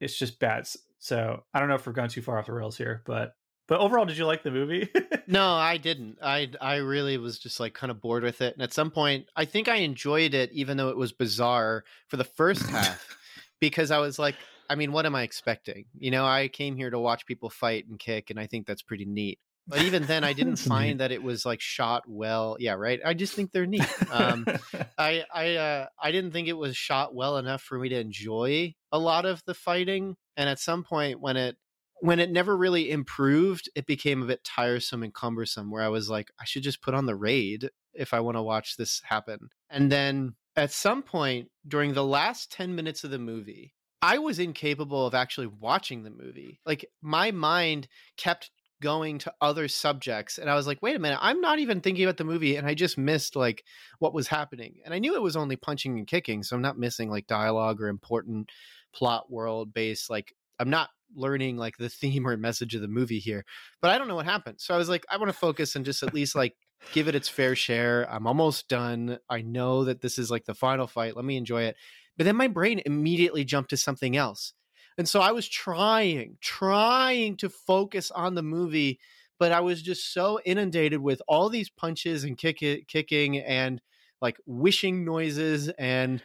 it's 0.00 0.18
just 0.18 0.40
bad. 0.40 0.68
So 0.98 1.44
I 1.52 1.60
don't 1.60 1.68
know 1.68 1.76
if 1.76 1.86
we're 1.86 1.92
going 1.92 2.10
too 2.10 2.22
far 2.22 2.38
off 2.38 2.46
the 2.46 2.52
rails 2.52 2.76
here, 2.76 3.02
but 3.06 3.34
but 3.66 3.80
overall, 3.80 4.04
did 4.04 4.18
you 4.18 4.26
like 4.26 4.42
the 4.42 4.50
movie? 4.50 4.90
no, 5.26 5.54
I 5.54 5.78
didn't. 5.78 6.18
I 6.22 6.50
I 6.60 6.76
really 6.76 7.16
was 7.16 7.38
just 7.38 7.60
like 7.60 7.74
kind 7.74 7.90
of 7.90 8.00
bored 8.00 8.22
with 8.22 8.42
it, 8.42 8.54
and 8.54 8.62
at 8.62 8.74
some 8.74 8.90
point, 8.90 9.26
I 9.36 9.44
think 9.44 9.68
I 9.68 9.76
enjoyed 9.76 10.34
it, 10.34 10.52
even 10.52 10.76
though 10.76 10.90
it 10.90 10.96
was 10.96 11.12
bizarre 11.12 11.84
for 12.08 12.16
the 12.16 12.24
first 12.24 12.62
half, 12.66 13.16
because 13.60 13.90
I 13.90 13.98
was 13.98 14.18
like, 14.18 14.34
I 14.68 14.74
mean, 14.74 14.92
what 14.92 15.06
am 15.06 15.14
I 15.14 15.22
expecting? 15.22 15.86
You 15.98 16.10
know, 16.10 16.24
I 16.24 16.48
came 16.48 16.76
here 16.76 16.90
to 16.90 16.98
watch 16.98 17.26
people 17.26 17.50
fight 17.50 17.86
and 17.88 17.98
kick, 17.98 18.30
and 18.30 18.38
I 18.38 18.46
think 18.46 18.66
that's 18.66 18.82
pretty 18.82 19.04
neat. 19.04 19.38
But 19.66 19.82
even 19.82 20.04
then, 20.04 20.24
I 20.24 20.34
didn't 20.34 20.56
find 20.56 21.00
that 21.00 21.10
it 21.10 21.22
was 21.22 21.46
like 21.46 21.60
shot 21.60 22.02
well. 22.06 22.56
Yeah, 22.60 22.74
right. 22.74 23.00
I 23.04 23.14
just 23.14 23.32
think 23.32 23.50
they're 23.50 23.66
neat. 23.66 23.86
Um, 24.10 24.46
I 24.98 25.24
I 25.32 25.56
uh, 25.56 25.86
I 26.00 26.12
didn't 26.12 26.32
think 26.32 26.48
it 26.48 26.56
was 26.56 26.76
shot 26.76 27.14
well 27.14 27.38
enough 27.38 27.62
for 27.62 27.78
me 27.78 27.88
to 27.88 27.98
enjoy 27.98 28.74
a 28.92 28.98
lot 28.98 29.24
of 29.24 29.42
the 29.46 29.54
fighting. 29.54 30.16
And 30.36 30.48
at 30.48 30.58
some 30.58 30.84
point, 30.84 31.20
when 31.20 31.36
it 31.36 31.56
when 32.00 32.18
it 32.18 32.30
never 32.30 32.54
really 32.56 32.90
improved, 32.90 33.70
it 33.74 33.86
became 33.86 34.22
a 34.22 34.26
bit 34.26 34.44
tiresome 34.44 35.02
and 35.02 35.14
cumbersome. 35.14 35.70
Where 35.70 35.82
I 35.82 35.88
was 35.88 36.10
like, 36.10 36.30
I 36.38 36.44
should 36.44 36.62
just 36.62 36.82
put 36.82 36.94
on 36.94 37.06
the 37.06 37.16
raid 37.16 37.70
if 37.94 38.12
I 38.12 38.20
want 38.20 38.36
to 38.36 38.42
watch 38.42 38.76
this 38.76 39.00
happen. 39.04 39.48
And 39.70 39.90
then 39.90 40.34
at 40.56 40.72
some 40.72 41.02
point 41.02 41.48
during 41.66 41.94
the 41.94 42.04
last 42.04 42.52
ten 42.52 42.74
minutes 42.74 43.02
of 43.02 43.10
the 43.10 43.18
movie, 43.18 43.72
I 44.04 44.18
was 44.18 44.38
incapable 44.38 45.06
of 45.06 45.14
actually 45.14 45.46
watching 45.46 46.02
the 46.02 46.10
movie. 46.10 46.60
Like 46.66 46.84
my 47.00 47.30
mind 47.30 47.88
kept 48.18 48.50
going 48.82 49.16
to 49.20 49.32
other 49.40 49.66
subjects 49.66 50.36
and 50.36 50.50
I 50.50 50.54
was 50.54 50.66
like, 50.66 50.82
"Wait 50.82 50.94
a 50.94 50.98
minute, 50.98 51.18
I'm 51.22 51.40
not 51.40 51.58
even 51.58 51.80
thinking 51.80 52.04
about 52.04 52.18
the 52.18 52.24
movie 52.24 52.56
and 52.56 52.66
I 52.66 52.74
just 52.74 52.98
missed 52.98 53.34
like 53.34 53.64
what 54.00 54.12
was 54.12 54.28
happening." 54.28 54.74
And 54.84 54.92
I 54.92 54.98
knew 54.98 55.14
it 55.14 55.22
was 55.22 55.36
only 55.36 55.56
punching 55.56 55.96
and 55.96 56.06
kicking, 56.06 56.42
so 56.42 56.54
I'm 56.54 56.60
not 56.60 56.78
missing 56.78 57.08
like 57.08 57.26
dialogue 57.26 57.80
or 57.80 57.88
important 57.88 58.50
plot 58.94 59.32
world 59.32 59.72
based 59.72 60.10
like 60.10 60.34
I'm 60.60 60.68
not 60.68 60.90
learning 61.16 61.56
like 61.56 61.78
the 61.78 61.88
theme 62.00 62.28
or 62.28 62.36
message 62.36 62.74
of 62.74 62.82
the 62.82 62.88
movie 62.88 63.20
here. 63.20 63.46
But 63.80 63.90
I 63.90 63.96
don't 63.96 64.08
know 64.08 64.16
what 64.16 64.26
happened. 64.26 64.60
So 64.60 64.74
I 64.74 64.76
was 64.76 64.90
like, 64.90 65.06
I 65.08 65.16
want 65.16 65.30
to 65.30 65.38
focus 65.38 65.76
and 65.76 65.84
just 65.84 66.02
at 66.02 66.12
least 66.12 66.34
like 66.34 66.54
give 66.92 67.08
it 67.08 67.14
its 67.14 67.30
fair 67.30 67.56
share. 67.56 68.06
I'm 68.12 68.26
almost 68.26 68.68
done. 68.68 69.18
I 69.30 69.40
know 69.40 69.84
that 69.84 70.02
this 70.02 70.18
is 70.18 70.30
like 70.30 70.44
the 70.44 70.54
final 70.54 70.86
fight. 70.86 71.16
Let 71.16 71.24
me 71.24 71.38
enjoy 71.38 71.62
it. 71.62 71.76
But 72.16 72.24
then 72.24 72.36
my 72.36 72.48
brain 72.48 72.80
immediately 72.86 73.44
jumped 73.44 73.70
to 73.70 73.76
something 73.76 74.16
else. 74.16 74.52
And 74.96 75.08
so 75.08 75.20
I 75.20 75.32
was 75.32 75.48
trying, 75.48 76.36
trying 76.40 77.36
to 77.38 77.48
focus 77.48 78.10
on 78.10 78.34
the 78.34 78.42
movie, 78.42 79.00
but 79.38 79.50
I 79.50 79.60
was 79.60 79.82
just 79.82 80.12
so 80.12 80.40
inundated 80.44 81.00
with 81.00 81.20
all 81.26 81.48
these 81.48 81.68
punches 81.68 82.24
and 82.24 82.38
kick 82.38 82.62
it, 82.62 82.86
kicking 82.86 83.38
and 83.38 83.80
like 84.22 84.38
wishing 84.46 85.04
noises 85.04 85.68
and 85.70 86.22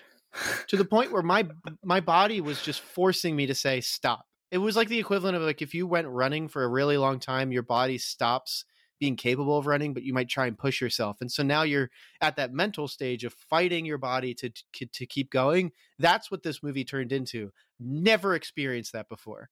to 0.67 0.77
the 0.77 0.85
point 0.85 1.11
where 1.11 1.23
my 1.23 1.47
my 1.83 1.99
body 1.99 2.39
was 2.39 2.61
just 2.61 2.81
forcing 2.81 3.35
me 3.35 3.47
to 3.47 3.55
say 3.55 3.81
stop. 3.81 4.25
It 4.51 4.59
was 4.59 4.75
like 4.75 4.87
the 4.87 4.99
equivalent 4.99 5.35
of 5.35 5.41
like 5.41 5.61
if 5.61 5.73
you 5.73 5.87
went 5.87 6.07
running 6.07 6.47
for 6.47 6.63
a 6.63 6.69
really 6.69 6.97
long 6.97 7.19
time, 7.19 7.51
your 7.51 7.63
body 7.63 7.97
stops 7.97 8.65
being 8.99 9.15
capable 9.15 9.57
of 9.57 9.67
running, 9.67 9.93
but 9.93 10.03
you 10.03 10.13
might 10.13 10.29
try 10.29 10.47
and 10.47 10.57
push 10.57 10.81
yourself. 10.81 11.17
And 11.21 11.31
so 11.31 11.43
now 11.43 11.63
you're 11.63 11.89
at 12.21 12.35
that 12.35 12.53
mental 12.53 12.87
stage 12.87 13.23
of 13.23 13.33
fighting 13.33 13.85
your 13.85 13.97
body 13.97 14.33
to 14.35 14.51
to, 14.73 15.05
keep 15.05 15.31
going. 15.31 15.71
That's 15.97 16.29
what 16.29 16.43
this 16.43 16.61
movie 16.61 16.83
turned 16.83 17.11
into. 17.11 17.51
Never 17.79 18.35
experienced 18.35 18.93
that 18.93 19.09
before. 19.09 19.49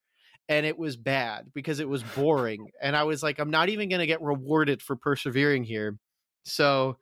And 0.50 0.66
it 0.66 0.78
was 0.78 0.96
bad 0.96 1.52
because 1.54 1.80
it 1.80 1.90
was 1.90 2.04
boring. 2.04 2.70
and 2.82 2.96
I 2.96 3.04
was 3.04 3.24
like, 3.24 3.40
I'm 3.40 3.50
not 3.50 3.70
even 3.70 3.90
going 3.90 4.00
to 4.00 4.08
get 4.08 4.22
rewarded 4.22 4.82
for 4.82 4.96
persevering 4.96 5.64
here. 5.64 5.98
So 6.44 6.98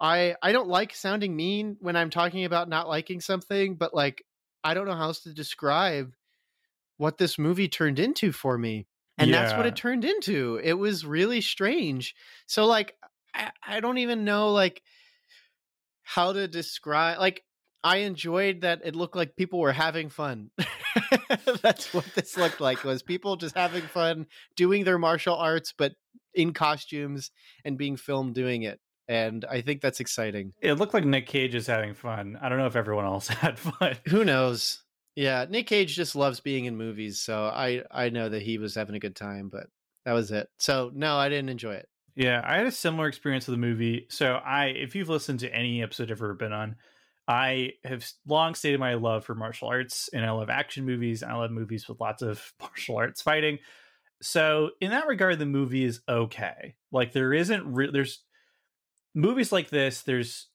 I 0.00 0.34
I 0.42 0.52
don't 0.52 0.68
like 0.68 0.94
sounding 0.94 1.36
mean 1.36 1.76
when 1.80 1.96
I'm 1.96 2.10
talking 2.10 2.44
about 2.44 2.68
not 2.68 2.88
liking 2.88 3.20
something, 3.20 3.76
but 3.76 3.94
like 3.94 4.24
I 4.64 4.74
don't 4.74 4.86
know 4.86 4.94
how 4.96 5.04
else 5.04 5.20
to 5.20 5.32
describe 5.32 6.12
what 6.96 7.18
this 7.18 7.38
movie 7.38 7.68
turned 7.68 7.98
into 7.98 8.32
for 8.32 8.56
me 8.58 8.86
and 9.18 9.30
yeah. 9.30 9.42
that's 9.42 9.56
what 9.56 9.66
it 9.66 9.76
turned 9.76 10.04
into 10.04 10.60
it 10.62 10.74
was 10.74 11.04
really 11.04 11.40
strange 11.40 12.14
so 12.46 12.66
like 12.66 12.94
I, 13.34 13.50
I 13.66 13.80
don't 13.80 13.98
even 13.98 14.24
know 14.24 14.52
like 14.52 14.82
how 16.02 16.32
to 16.32 16.48
describe 16.48 17.18
like 17.18 17.44
i 17.84 17.98
enjoyed 17.98 18.62
that 18.62 18.80
it 18.84 18.96
looked 18.96 19.16
like 19.16 19.36
people 19.36 19.60
were 19.60 19.72
having 19.72 20.08
fun 20.08 20.50
that's 21.62 21.92
what 21.94 22.06
this 22.14 22.36
looked 22.36 22.60
like 22.60 22.84
was 22.84 23.02
people 23.02 23.36
just 23.36 23.56
having 23.56 23.82
fun 23.82 24.26
doing 24.56 24.84
their 24.84 24.98
martial 24.98 25.36
arts 25.36 25.72
but 25.76 25.92
in 26.34 26.52
costumes 26.52 27.30
and 27.64 27.78
being 27.78 27.96
filmed 27.96 28.34
doing 28.34 28.62
it 28.62 28.80
and 29.08 29.44
I 29.44 29.60
think 29.60 29.80
that's 29.80 30.00
exciting. 30.00 30.54
It 30.60 30.74
looked 30.74 30.94
like 30.94 31.04
Nick 31.04 31.26
Cage 31.26 31.54
is 31.54 31.66
having 31.66 31.92
fun. 31.92 32.38
I 32.40 32.48
don't 32.48 32.58
know 32.58 32.66
if 32.66 32.76
everyone 32.76 33.04
else 33.04 33.28
had 33.28 33.58
fun. 33.58 33.96
Who 34.08 34.24
knows? 34.24 34.82
Yeah, 35.14 35.44
Nick 35.48 35.66
Cage 35.66 35.94
just 35.94 36.16
loves 36.16 36.40
being 36.40 36.64
in 36.64 36.76
movies, 36.76 37.20
so 37.20 37.44
I 37.44 37.82
I 37.90 38.08
know 38.08 38.28
that 38.28 38.42
he 38.42 38.58
was 38.58 38.74
having 38.74 38.94
a 38.94 39.00
good 39.00 39.16
time, 39.16 39.50
but 39.50 39.66
that 40.04 40.12
was 40.12 40.32
it. 40.32 40.48
So 40.58 40.90
no, 40.94 41.16
I 41.16 41.28
didn't 41.28 41.50
enjoy 41.50 41.74
it. 41.74 41.88
Yeah, 42.14 42.42
I 42.44 42.56
had 42.56 42.66
a 42.66 42.72
similar 42.72 43.08
experience 43.08 43.46
with 43.46 43.54
the 43.54 43.66
movie. 43.66 44.06
So 44.10 44.34
I, 44.34 44.66
if 44.66 44.94
you've 44.94 45.08
listened 45.08 45.40
to 45.40 45.54
any 45.54 45.82
episode 45.82 46.10
I've 46.10 46.18
ever 46.18 46.34
been 46.34 46.52
on, 46.52 46.76
I 47.26 47.72
have 47.84 48.06
long 48.26 48.54
stated 48.54 48.80
my 48.80 48.94
love 48.94 49.24
for 49.24 49.34
martial 49.34 49.68
arts, 49.68 50.10
and 50.12 50.24
I 50.24 50.30
love 50.30 50.50
action 50.50 50.84
movies. 50.84 51.22
I 51.22 51.34
love 51.34 51.50
movies 51.50 51.88
with 51.88 52.00
lots 52.00 52.22
of 52.22 52.52
martial 52.60 52.96
arts 52.96 53.22
fighting. 53.22 53.58
So 54.20 54.70
in 54.80 54.90
that 54.90 55.06
regard, 55.06 55.38
the 55.38 55.46
movie 55.46 55.84
is 55.84 56.00
okay. 56.08 56.74
Like 56.90 57.12
there 57.12 57.32
isn't 57.32 57.66
re- 57.66 57.90
there's 57.90 58.22
movies 59.14 59.50
like 59.52 59.70
this. 59.70 60.02
There's 60.02 60.48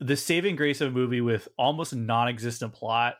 the 0.00 0.16
saving 0.16 0.56
grace 0.56 0.80
of 0.80 0.88
a 0.88 0.94
movie 0.94 1.20
with 1.20 1.48
almost 1.58 1.94
non-existent 1.94 2.72
plot 2.72 3.16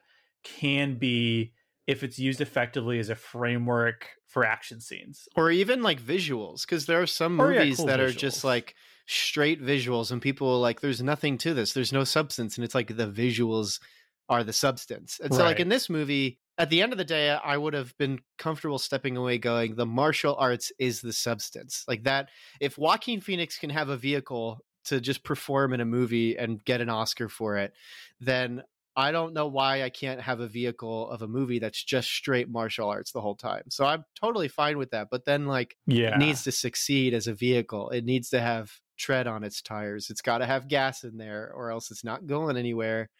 can 0.46 0.96
be 0.96 1.52
if 1.86 2.02
it's 2.02 2.18
used 2.18 2.40
effectively 2.40 2.98
as 2.98 3.08
a 3.08 3.14
framework 3.14 4.08
for 4.26 4.44
action 4.44 4.80
scenes 4.80 5.28
or 5.36 5.50
even 5.50 5.82
like 5.82 6.00
visuals 6.00 6.62
because 6.62 6.86
there 6.86 7.00
are 7.00 7.06
some 7.06 7.40
oh, 7.40 7.48
movies 7.48 7.70
yeah, 7.70 7.76
cool 7.76 7.86
that 7.86 8.00
visuals. 8.00 8.08
are 8.08 8.12
just 8.12 8.44
like 8.44 8.74
straight 9.06 9.62
visuals 9.62 10.10
and 10.10 10.20
people 10.20 10.60
like 10.60 10.80
there's 10.80 11.02
nothing 11.02 11.38
to 11.38 11.54
this 11.54 11.72
there's 11.72 11.92
no 11.92 12.04
substance 12.04 12.56
and 12.56 12.64
it's 12.64 12.74
like 12.74 12.96
the 12.96 13.06
visuals 13.06 13.80
are 14.28 14.42
the 14.42 14.52
substance 14.52 15.20
and 15.22 15.32
so 15.32 15.40
right. 15.40 15.46
like 15.46 15.60
in 15.60 15.68
this 15.68 15.88
movie 15.88 16.38
at 16.58 16.70
the 16.70 16.82
end 16.82 16.92
of 16.92 16.98
the 16.98 17.04
day 17.04 17.30
i 17.30 17.56
would 17.56 17.72
have 17.74 17.96
been 17.98 18.18
comfortable 18.36 18.78
stepping 18.78 19.16
away 19.16 19.38
going 19.38 19.76
the 19.76 19.86
martial 19.86 20.34
arts 20.36 20.72
is 20.80 21.00
the 21.00 21.12
substance 21.12 21.84
like 21.86 22.02
that 22.02 22.28
if 22.60 22.76
joaquin 22.76 23.20
phoenix 23.20 23.58
can 23.58 23.70
have 23.70 23.88
a 23.88 23.96
vehicle 23.96 24.60
to 24.86 25.00
just 25.00 25.24
perform 25.24 25.72
in 25.72 25.80
a 25.80 25.84
movie 25.84 26.38
and 26.38 26.64
get 26.64 26.80
an 26.80 26.88
Oscar 26.88 27.28
for 27.28 27.56
it, 27.56 27.72
then 28.20 28.62
I 28.96 29.12
don't 29.12 29.34
know 29.34 29.46
why 29.46 29.82
I 29.82 29.90
can't 29.90 30.20
have 30.22 30.40
a 30.40 30.48
vehicle 30.48 31.10
of 31.10 31.20
a 31.20 31.28
movie 31.28 31.58
that's 31.58 31.82
just 31.84 32.08
straight 32.08 32.48
martial 32.48 32.88
arts 32.88 33.12
the 33.12 33.20
whole 33.20 33.36
time. 33.36 33.64
So 33.68 33.84
I'm 33.84 34.04
totally 34.18 34.48
fine 34.48 34.78
with 34.78 34.92
that. 34.92 35.08
But 35.10 35.26
then 35.26 35.46
like 35.46 35.76
Yeah. 35.86 36.14
it 36.14 36.18
needs 36.18 36.44
to 36.44 36.52
succeed 36.52 37.12
as 37.12 37.26
a 37.26 37.34
vehicle. 37.34 37.90
It 37.90 38.04
needs 38.04 38.30
to 38.30 38.40
have 38.40 38.72
tread 38.96 39.26
on 39.26 39.44
its 39.44 39.60
tires. 39.60 40.08
It's 40.08 40.22
got 40.22 40.38
to 40.38 40.46
have 40.46 40.68
gas 40.68 41.04
in 41.04 41.18
there 41.18 41.52
or 41.54 41.70
else 41.70 41.90
it's 41.90 42.04
not 42.04 42.26
going 42.26 42.56
anywhere. 42.56 43.10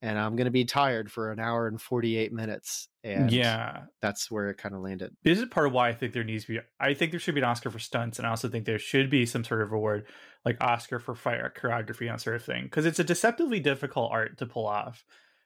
And 0.00 0.18
I'm 0.18 0.34
going 0.34 0.46
to 0.46 0.50
be 0.50 0.64
tired 0.64 1.12
for 1.12 1.30
an 1.30 1.38
hour 1.38 1.68
and 1.68 1.80
48 1.80 2.32
minutes. 2.32 2.88
And 3.04 3.30
yeah. 3.30 3.82
that's 4.00 4.30
where 4.30 4.48
it 4.50 4.58
kind 4.58 4.74
of 4.74 4.80
landed. 4.80 5.14
This 5.22 5.38
is 5.38 5.44
part 5.44 5.66
of 5.68 5.72
why 5.72 5.90
I 5.90 5.92
think 5.92 6.12
there 6.12 6.24
needs 6.24 6.44
to 6.46 6.54
be. 6.54 6.60
I 6.80 6.94
think 6.94 7.12
there 7.12 7.20
should 7.20 7.36
be 7.36 7.40
an 7.40 7.44
Oscar 7.44 7.70
for 7.70 7.78
stunts, 7.78 8.18
and 8.18 8.26
I 8.26 8.30
also 8.30 8.48
think 8.48 8.64
there 8.64 8.80
should 8.80 9.10
be 9.10 9.26
some 9.26 9.44
sort 9.44 9.62
of 9.62 9.70
award, 9.72 10.06
like 10.44 10.62
Oscar 10.62 10.98
for 10.98 11.14
fight 11.14 11.40
choreography 11.54 12.10
and 12.10 12.20
sort 12.20 12.36
of 12.36 12.44
thing, 12.44 12.64
because 12.64 12.86
it's 12.86 12.98
a 12.98 13.04
deceptively 13.04 13.60
difficult 13.60 14.10
art 14.12 14.38
to 14.38 14.46
pull 14.46 14.66
off. 14.66 15.04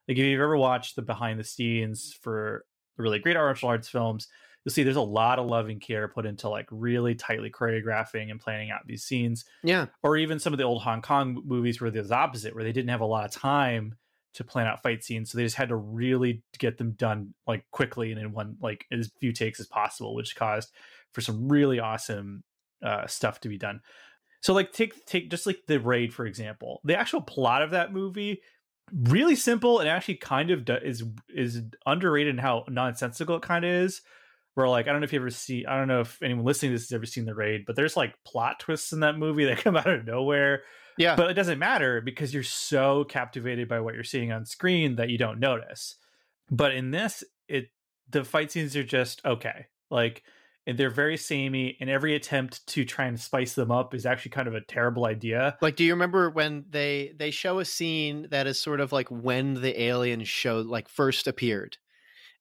Like 0.09 0.17
if 0.17 0.25
you've 0.25 0.41
ever 0.41 0.57
watched 0.57 0.97
the 0.97 1.03
behind 1.03 1.39
the 1.39 1.45
scenes 1.45 2.17
for 2.23 2.65
really 2.97 3.19
great 3.19 3.37
martial 3.37 3.69
arts 3.69 3.89
films, 3.89 4.29
you'll 4.65 4.73
see 4.73 4.83
there's 4.83 4.97
a 4.97 5.01
lot 5.01 5.39
of 5.39 5.47
love 5.47 5.69
and 5.69 5.81
care 5.81 6.09
put 6.09 6.27
into 6.27 6.49
like 6.49 6.67
really 6.71 7.15
tightly 7.15 7.51
choreographing 7.51 8.31
and 8.31 8.41
planning 8.41 8.71
out 8.71 8.87
these 8.87 9.05
scenes. 9.05 9.45
Yeah. 9.63 9.87
Or 10.03 10.17
even 10.17 10.39
some 10.39 10.53
of 10.53 10.59
the 10.59 10.65
old 10.65 10.83
Hong 10.83 11.03
Kong 11.03 11.43
movies 11.45 11.81
where 11.81 11.91
there's 11.91 12.11
opposite, 12.11 12.55
where 12.55 12.65
they 12.65 12.73
didn't 12.73 12.91
have 12.91 13.01
a 13.01 13.07
lot 13.07 13.25
of 13.25 13.33
time 13.33 13.97
to 14.35 14.45
plan 14.45 14.67
out 14.67 14.83
fight 14.83 15.03
scenes, 15.03 15.31
so 15.31 15.39
they 15.39 15.45
just 15.45 15.57
had 15.57 15.71
to 15.71 15.77
really 15.77 16.43
get 16.59 16.77
them 16.77 16.93
done 16.93 17.33
like 17.47 17.65
quickly 17.71 18.13
and 18.13 18.21
in 18.21 18.33
one 18.33 18.57
like 18.61 18.85
as 18.93 19.11
few 19.19 19.33
takes 19.33 19.61
as 19.61 19.67
possible, 19.67 20.15
which 20.15 20.37
caused 20.37 20.73
for 21.13 21.23
some 21.23 21.49
really 21.49 21.81
awesome 21.81 22.45
uh, 22.83 23.07
stuff 23.07 23.41
to 23.41 23.49
be 23.49 23.57
done. 23.57 23.81
So 24.47 24.55
like 24.55 24.71
take 24.71 25.05
take 25.07 25.29
just 25.29 25.45
like 25.45 25.63
the 25.67 25.81
raid 25.81 26.15
for 26.15 26.25
example, 26.25 26.81
the 26.85 26.97
actual 26.97 27.21
plot 27.21 27.63
of 27.63 27.73
that 27.73 27.93
movie 27.93 28.43
really 28.93 29.35
simple 29.35 29.81
and 29.81 29.89
actually 29.89 30.15
kind 30.15 30.53
of 30.53 30.65
do, 30.65 30.77
is 30.77 31.03
is 31.35 31.63
underrated 31.85 32.35
in 32.35 32.39
how 32.39 32.65
nonsensical 32.69 33.35
it 33.35 33.43
kind 33.43 33.65
of 33.65 33.73
is. 33.73 34.03
Where 34.55 34.69
like 34.69 34.87
I 34.87 34.93
don't 34.93 35.01
know 35.01 35.05
if 35.07 35.13
you 35.13 35.19
ever 35.19 35.31
see 35.31 35.67
I 35.67 35.77
don't 35.77 35.89
know 35.89 35.99
if 35.99 36.23
anyone 36.23 36.45
listening 36.45 36.71
to 36.71 36.75
this 36.77 36.89
has 36.91 36.93
ever 36.95 37.07
seen 37.07 37.25
the 37.25 37.35
raid, 37.35 37.65
but 37.67 37.75
there's 37.75 37.97
like 37.97 38.15
plot 38.25 38.61
twists 38.61 38.93
in 38.93 39.01
that 39.01 39.19
movie 39.19 39.47
that 39.47 39.59
come 39.65 39.77
out 39.77 39.89
of 39.91 40.05
nowhere 40.05 40.63
Yeah. 40.97 41.17
but 41.17 41.29
it 41.29 41.35
doesn't 41.35 41.59
matter 41.59 42.01
because 42.01 42.33
you're 42.33 42.45
so 42.45 43.03
captivated 43.03 43.69
by 43.69 43.81
what 43.81 43.95
you're 43.95 44.05
seeing 44.05 44.31
on 44.31 44.47
screen 44.47 44.95
that 44.95 45.11
you 45.11 45.19
don't 45.19 45.41
notice 45.41 45.97
but 46.53 46.73
in 46.73 46.93
this 46.93 47.25
it 47.49 47.71
the 48.09 48.23
fight 48.23 48.53
scenes 48.53 48.77
are 48.77 48.85
just 48.85 49.25
okay 49.27 49.67
like 49.91 50.23
and 50.67 50.77
they're 50.77 50.91
very 50.91 51.17
samey 51.17 51.77
and 51.81 51.89
every 51.89 52.15
attempt 52.15 52.67
to 52.67 52.85
try 52.85 53.07
and 53.07 53.21
spice 53.21 53.55
them 53.55 53.71
up 53.71 53.95
is 53.95 54.05
actually 54.05 54.33
kind 54.33 54.49
of 54.49 54.55
a 54.55 54.61
terrible 54.61 55.07
idea. 55.07 55.57
Like 55.61 55.77
do 55.77 55.85
you 55.85 55.93
remember 55.93 56.31
when 56.31 56.65
they 56.69 57.13
they 57.17 57.31
show 57.31 57.59
a 57.59 57.65
scene 57.65 58.29
that 58.31 58.47
is 58.47 58.61
sort 58.61 58.81
of 58.81 58.93
like 58.93 59.09
when 59.11 59.55
the 59.55 59.81
alien 59.81 60.25
show 60.25 60.59
like 60.61 60.89
first 60.89 61.27
appeared? 61.27 61.77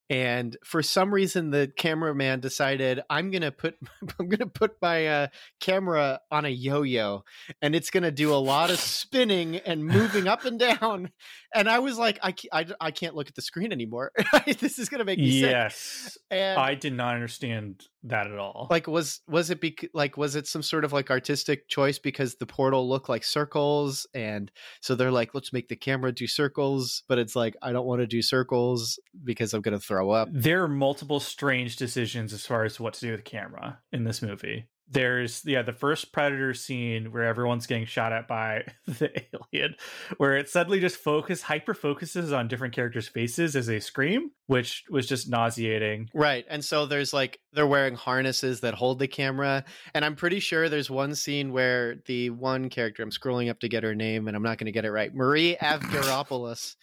And 0.07 0.55
for 0.63 0.83
some 0.83 1.11
reason 1.11 1.49
the 1.49 1.71
cameraman 1.75 2.39
decided 2.39 3.01
i'm 3.09 3.31
gonna 3.31 3.51
put 3.51 3.75
i'm 4.19 4.29
gonna 4.29 4.45
put 4.45 4.73
my 4.81 5.07
uh, 5.07 5.27
camera 5.59 6.19
on 6.29 6.45
a 6.45 6.49
yo-yo 6.49 7.23
and 7.61 7.75
it's 7.75 7.89
gonna 7.89 8.11
do 8.11 8.31
a 8.31 8.37
lot 8.37 8.69
of 8.69 8.79
spinning 8.79 9.57
and 9.57 9.83
moving 9.83 10.27
up 10.27 10.45
and 10.45 10.59
down. 10.59 11.09
And 11.55 11.67
i 11.67 11.79
was 11.79 11.97
like 11.97 12.19
i, 12.21 12.35
I, 12.53 12.67
I 12.79 12.91
can't 12.91 13.15
look 13.15 13.27
at 13.27 13.35
the 13.35 13.41
screen 13.41 13.71
anymore. 13.71 14.11
This 14.45 14.77
is 14.77 14.89
gonna 14.89 15.05
make 15.05 15.17
me 15.17 15.41
sick. 15.41 15.49
Yes. 15.49 16.17
And 16.29 16.59
i 16.59 16.75
did 16.75 16.93
not 16.93 17.15
understand 17.15 17.83
that 18.07 18.27
at 18.27 18.37
all 18.37 18.67
like 18.69 18.87
was 18.87 19.21
was 19.27 19.49
it 19.49 19.59
bec- 19.59 19.89
like 19.93 20.17
was 20.17 20.35
it 20.35 20.47
some 20.47 20.63
sort 20.63 20.85
of 20.85 20.93
like 20.93 21.09
artistic 21.09 21.67
choice 21.67 21.99
because 21.99 22.35
the 22.35 22.45
portal 22.45 22.87
looked 22.87 23.09
like 23.09 23.23
circles 23.23 24.07
and 24.13 24.51
so 24.81 24.95
they're 24.95 25.11
like 25.11 25.33
let's 25.33 25.51
make 25.51 25.67
the 25.67 25.75
camera 25.75 26.11
do 26.11 26.27
circles 26.27 27.03
but 27.07 27.17
it's 27.17 27.35
like 27.35 27.55
i 27.61 27.71
don't 27.71 27.85
want 27.85 28.01
to 28.01 28.07
do 28.07 28.21
circles 28.21 28.99
because 29.23 29.53
i'm 29.53 29.61
gonna 29.61 29.79
throw 29.79 30.11
up 30.11 30.29
there 30.31 30.63
are 30.63 30.67
multiple 30.67 31.19
strange 31.19 31.75
decisions 31.75 32.31
as 32.33 32.45
far 32.45 32.63
as 32.63 32.79
what 32.79 32.93
to 32.93 33.01
do 33.01 33.11
with 33.11 33.23
camera 33.23 33.79
in 33.91 34.03
this 34.03 34.21
movie. 34.21 34.67
There's 34.87 35.41
yeah, 35.45 35.61
the 35.63 35.73
first 35.73 36.11
predator 36.11 36.53
scene 36.53 37.11
where 37.11 37.23
everyone's 37.23 37.65
getting 37.67 37.85
shot 37.85 38.13
at 38.13 38.27
by 38.27 38.65
the 38.85 39.11
alien, 39.33 39.75
where 40.17 40.37
it 40.37 40.49
suddenly 40.49 40.79
just 40.79 40.97
focus 40.97 41.41
hyper 41.41 41.73
focuses 41.73 42.31
on 42.31 42.47
different 42.47 42.73
characters' 42.75 43.07
faces 43.07 43.55
as 43.55 43.65
they 43.67 43.79
scream, 43.79 44.31
which 44.47 44.83
was 44.89 45.07
just 45.07 45.29
nauseating. 45.29 46.09
right 46.13 46.45
and 46.49 46.63
so 46.63 46.85
there's 46.85 47.13
like 47.13 47.39
they're 47.53 47.65
wearing 47.67 47.95
harnesses 47.95 48.59
that 48.61 48.73
hold 48.73 48.99
the 48.99 49.07
camera 49.07 49.63
and 49.93 50.05
i'm 50.05 50.15
pretty 50.15 50.39
sure 50.39 50.69
there's 50.69 50.89
one 50.89 51.15
scene 51.15 51.51
where 51.51 51.95
the 52.05 52.29
one 52.29 52.69
character 52.69 53.01
i'm 53.01 53.09
scrolling 53.09 53.49
up 53.49 53.59
to 53.59 53.67
get 53.69 53.83
her 53.83 53.95
name 53.95 54.27
and 54.27 54.35
i'm 54.35 54.43
not 54.43 54.57
going 54.57 54.65
to 54.65 54.71
get 54.71 54.85
it 54.85 54.91
right 54.91 55.13
marie 55.15 55.55
avgeropoulos 55.61 56.75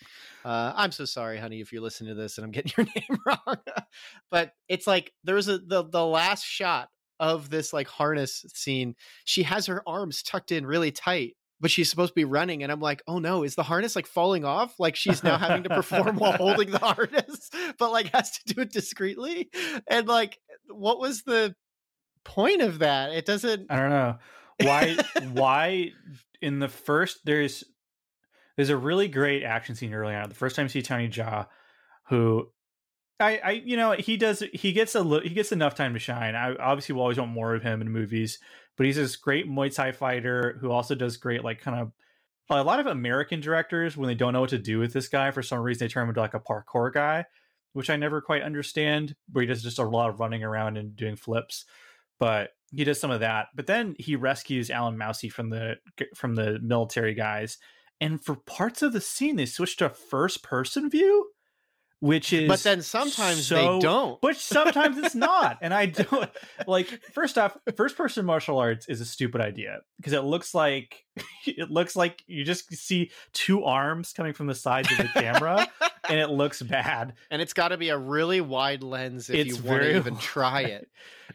uh, 0.44 0.72
i'm 0.74 0.90
so 0.90 1.04
sorry 1.04 1.38
honey 1.38 1.60
if 1.60 1.72
you're 1.72 1.82
listening 1.82 2.14
to 2.14 2.20
this 2.20 2.38
and 2.38 2.44
i'm 2.44 2.50
getting 2.50 2.72
your 2.76 2.86
name 2.96 3.20
wrong 3.26 3.56
but 4.30 4.52
it's 4.68 4.86
like 4.86 5.12
there's 5.24 5.48
a 5.48 5.58
the, 5.58 5.84
the 5.84 6.04
last 6.04 6.44
shot 6.44 6.88
of 7.22 7.48
this 7.48 7.72
like 7.72 7.88
harness 7.88 8.44
scene 8.52 8.94
she 9.24 9.44
has 9.44 9.64
her 9.66 9.82
arms 9.88 10.22
tucked 10.22 10.52
in 10.52 10.66
really 10.66 10.90
tight 10.90 11.36
but 11.60 11.70
she's 11.70 11.88
supposed 11.88 12.10
to 12.10 12.14
be 12.14 12.24
running 12.24 12.62
and 12.62 12.70
i'm 12.70 12.80
like 12.80 13.00
oh 13.06 13.18
no 13.18 13.44
is 13.44 13.54
the 13.54 13.62
harness 13.62 13.96
like 13.96 14.06
falling 14.06 14.44
off 14.44 14.78
like 14.78 14.96
she's 14.96 15.22
now 15.24 15.38
having 15.38 15.62
to 15.62 15.70
perform 15.70 16.16
while 16.16 16.32
holding 16.32 16.70
the 16.70 16.78
harness 16.78 17.48
but 17.78 17.90
like 17.90 18.12
has 18.14 18.32
to 18.32 18.54
do 18.54 18.60
it 18.60 18.72
discreetly 18.72 19.48
and 19.88 20.06
like 20.06 20.38
what 20.68 20.98
was 20.98 21.22
the 21.22 21.54
point 22.24 22.60
of 22.60 22.80
that 22.80 23.12
it 23.12 23.24
doesn't 23.24 23.70
I 23.70 23.76
don't 23.76 23.90
know 23.90 24.18
why. 24.60 24.96
why 25.32 25.92
in 26.40 26.58
the 26.58 26.68
first 26.68 27.20
there's 27.24 27.64
there's 28.56 28.70
a 28.70 28.76
really 28.76 29.08
great 29.08 29.44
action 29.44 29.74
scene 29.74 29.94
early 29.94 30.14
on. 30.14 30.28
The 30.28 30.34
first 30.34 30.56
time 30.56 30.66
you 30.66 30.70
see 30.70 30.82
Tony 30.82 31.08
Jaa, 31.08 31.46
who 32.08 32.48
I, 33.22 33.40
I, 33.44 33.50
you 33.52 33.76
know, 33.76 33.92
he 33.92 34.16
does. 34.16 34.42
He 34.52 34.72
gets 34.72 34.94
a 34.94 35.20
he 35.20 35.30
gets 35.30 35.52
enough 35.52 35.74
time 35.74 35.94
to 35.94 36.00
shine. 36.00 36.34
I 36.34 36.54
obviously 36.56 36.94
will 36.94 37.02
always 37.02 37.18
want 37.18 37.30
more 37.30 37.54
of 37.54 37.62
him 37.62 37.80
in 37.80 37.90
movies, 37.90 38.38
but 38.76 38.86
he's 38.86 38.96
this 38.96 39.16
great 39.16 39.48
Muay 39.48 39.74
Thai 39.74 39.92
fighter 39.92 40.58
who 40.60 40.70
also 40.70 40.94
does 40.94 41.16
great, 41.16 41.44
like 41.44 41.60
kind 41.60 41.80
of. 41.80 41.92
A 42.50 42.62
lot 42.62 42.80
of 42.80 42.86
American 42.86 43.40
directors, 43.40 43.96
when 43.96 44.08
they 44.08 44.14
don't 44.14 44.34
know 44.34 44.42
what 44.42 44.50
to 44.50 44.58
do 44.58 44.78
with 44.78 44.92
this 44.92 45.08
guy, 45.08 45.30
for 45.30 45.42
some 45.42 45.60
reason 45.60 45.86
they 45.86 45.90
turn 45.90 46.02
him 46.02 46.10
into 46.10 46.20
like 46.20 46.34
a 46.34 46.40
parkour 46.40 46.92
guy, 46.92 47.24
which 47.72 47.88
I 47.88 47.96
never 47.96 48.20
quite 48.20 48.42
understand. 48.42 49.14
Where 49.30 49.42
he 49.42 49.46
does 49.46 49.62
just 49.62 49.78
a 49.78 49.84
lot 49.84 50.10
of 50.10 50.20
running 50.20 50.42
around 50.42 50.76
and 50.76 50.94
doing 50.94 51.16
flips, 51.16 51.64
but 52.18 52.50
he 52.70 52.84
does 52.84 53.00
some 53.00 53.10
of 53.10 53.20
that. 53.20 53.48
But 53.54 53.68
then 53.68 53.94
he 53.98 54.16
rescues 54.16 54.68
Alain 54.68 54.98
Moussi 54.98 55.32
from 55.32 55.48
the 55.48 55.76
from 56.14 56.34
the 56.34 56.58
military 56.60 57.14
guys, 57.14 57.56
and 58.00 58.22
for 58.22 58.34
parts 58.34 58.82
of 58.82 58.92
the 58.92 59.00
scene 59.00 59.36
they 59.36 59.46
switch 59.46 59.76
to 59.76 59.88
first 59.88 60.42
person 60.42 60.90
view, 60.90 61.31
which 62.02 62.32
is 62.32 62.48
but 62.48 62.60
then 62.64 62.82
sometimes 62.82 63.46
so- 63.46 63.54
they 63.54 63.78
don't. 63.78 64.20
But 64.20 64.36
sometimes 64.36 64.98
it's 64.98 65.14
not. 65.14 65.58
And 65.62 65.72
i 65.72 65.86
don't 66.02 66.28
like 66.66 66.88
first 67.12 67.38
off 67.38 67.56
first 67.76 67.96
person 67.96 68.26
martial 68.26 68.58
arts 68.58 68.88
is 68.88 69.00
a 69.00 69.04
stupid 69.04 69.40
idea 69.40 69.78
because 69.98 70.12
it 70.12 70.24
looks 70.24 70.52
like 70.52 71.04
it 71.46 71.70
looks 71.70 71.94
like 71.94 72.24
you 72.26 72.44
just 72.44 72.74
see 72.74 73.12
two 73.32 73.62
arms 73.62 74.12
coming 74.12 74.32
from 74.32 74.48
the 74.48 74.54
sides 74.54 74.90
of 74.90 74.98
the 74.98 75.04
camera 75.04 75.68
and 76.08 76.18
it 76.18 76.28
looks 76.28 76.60
bad. 76.60 77.14
And 77.30 77.40
it's 77.40 77.52
got 77.52 77.68
to 77.68 77.76
be 77.76 77.90
a 77.90 77.98
really 77.98 78.40
wide 78.40 78.82
lens 78.82 79.30
if 79.30 79.36
It's 79.36 79.58
you 79.58 79.62
want 79.62 79.82
to 79.82 79.96
even 79.96 80.16
try 80.18 80.62
it. 80.62 80.88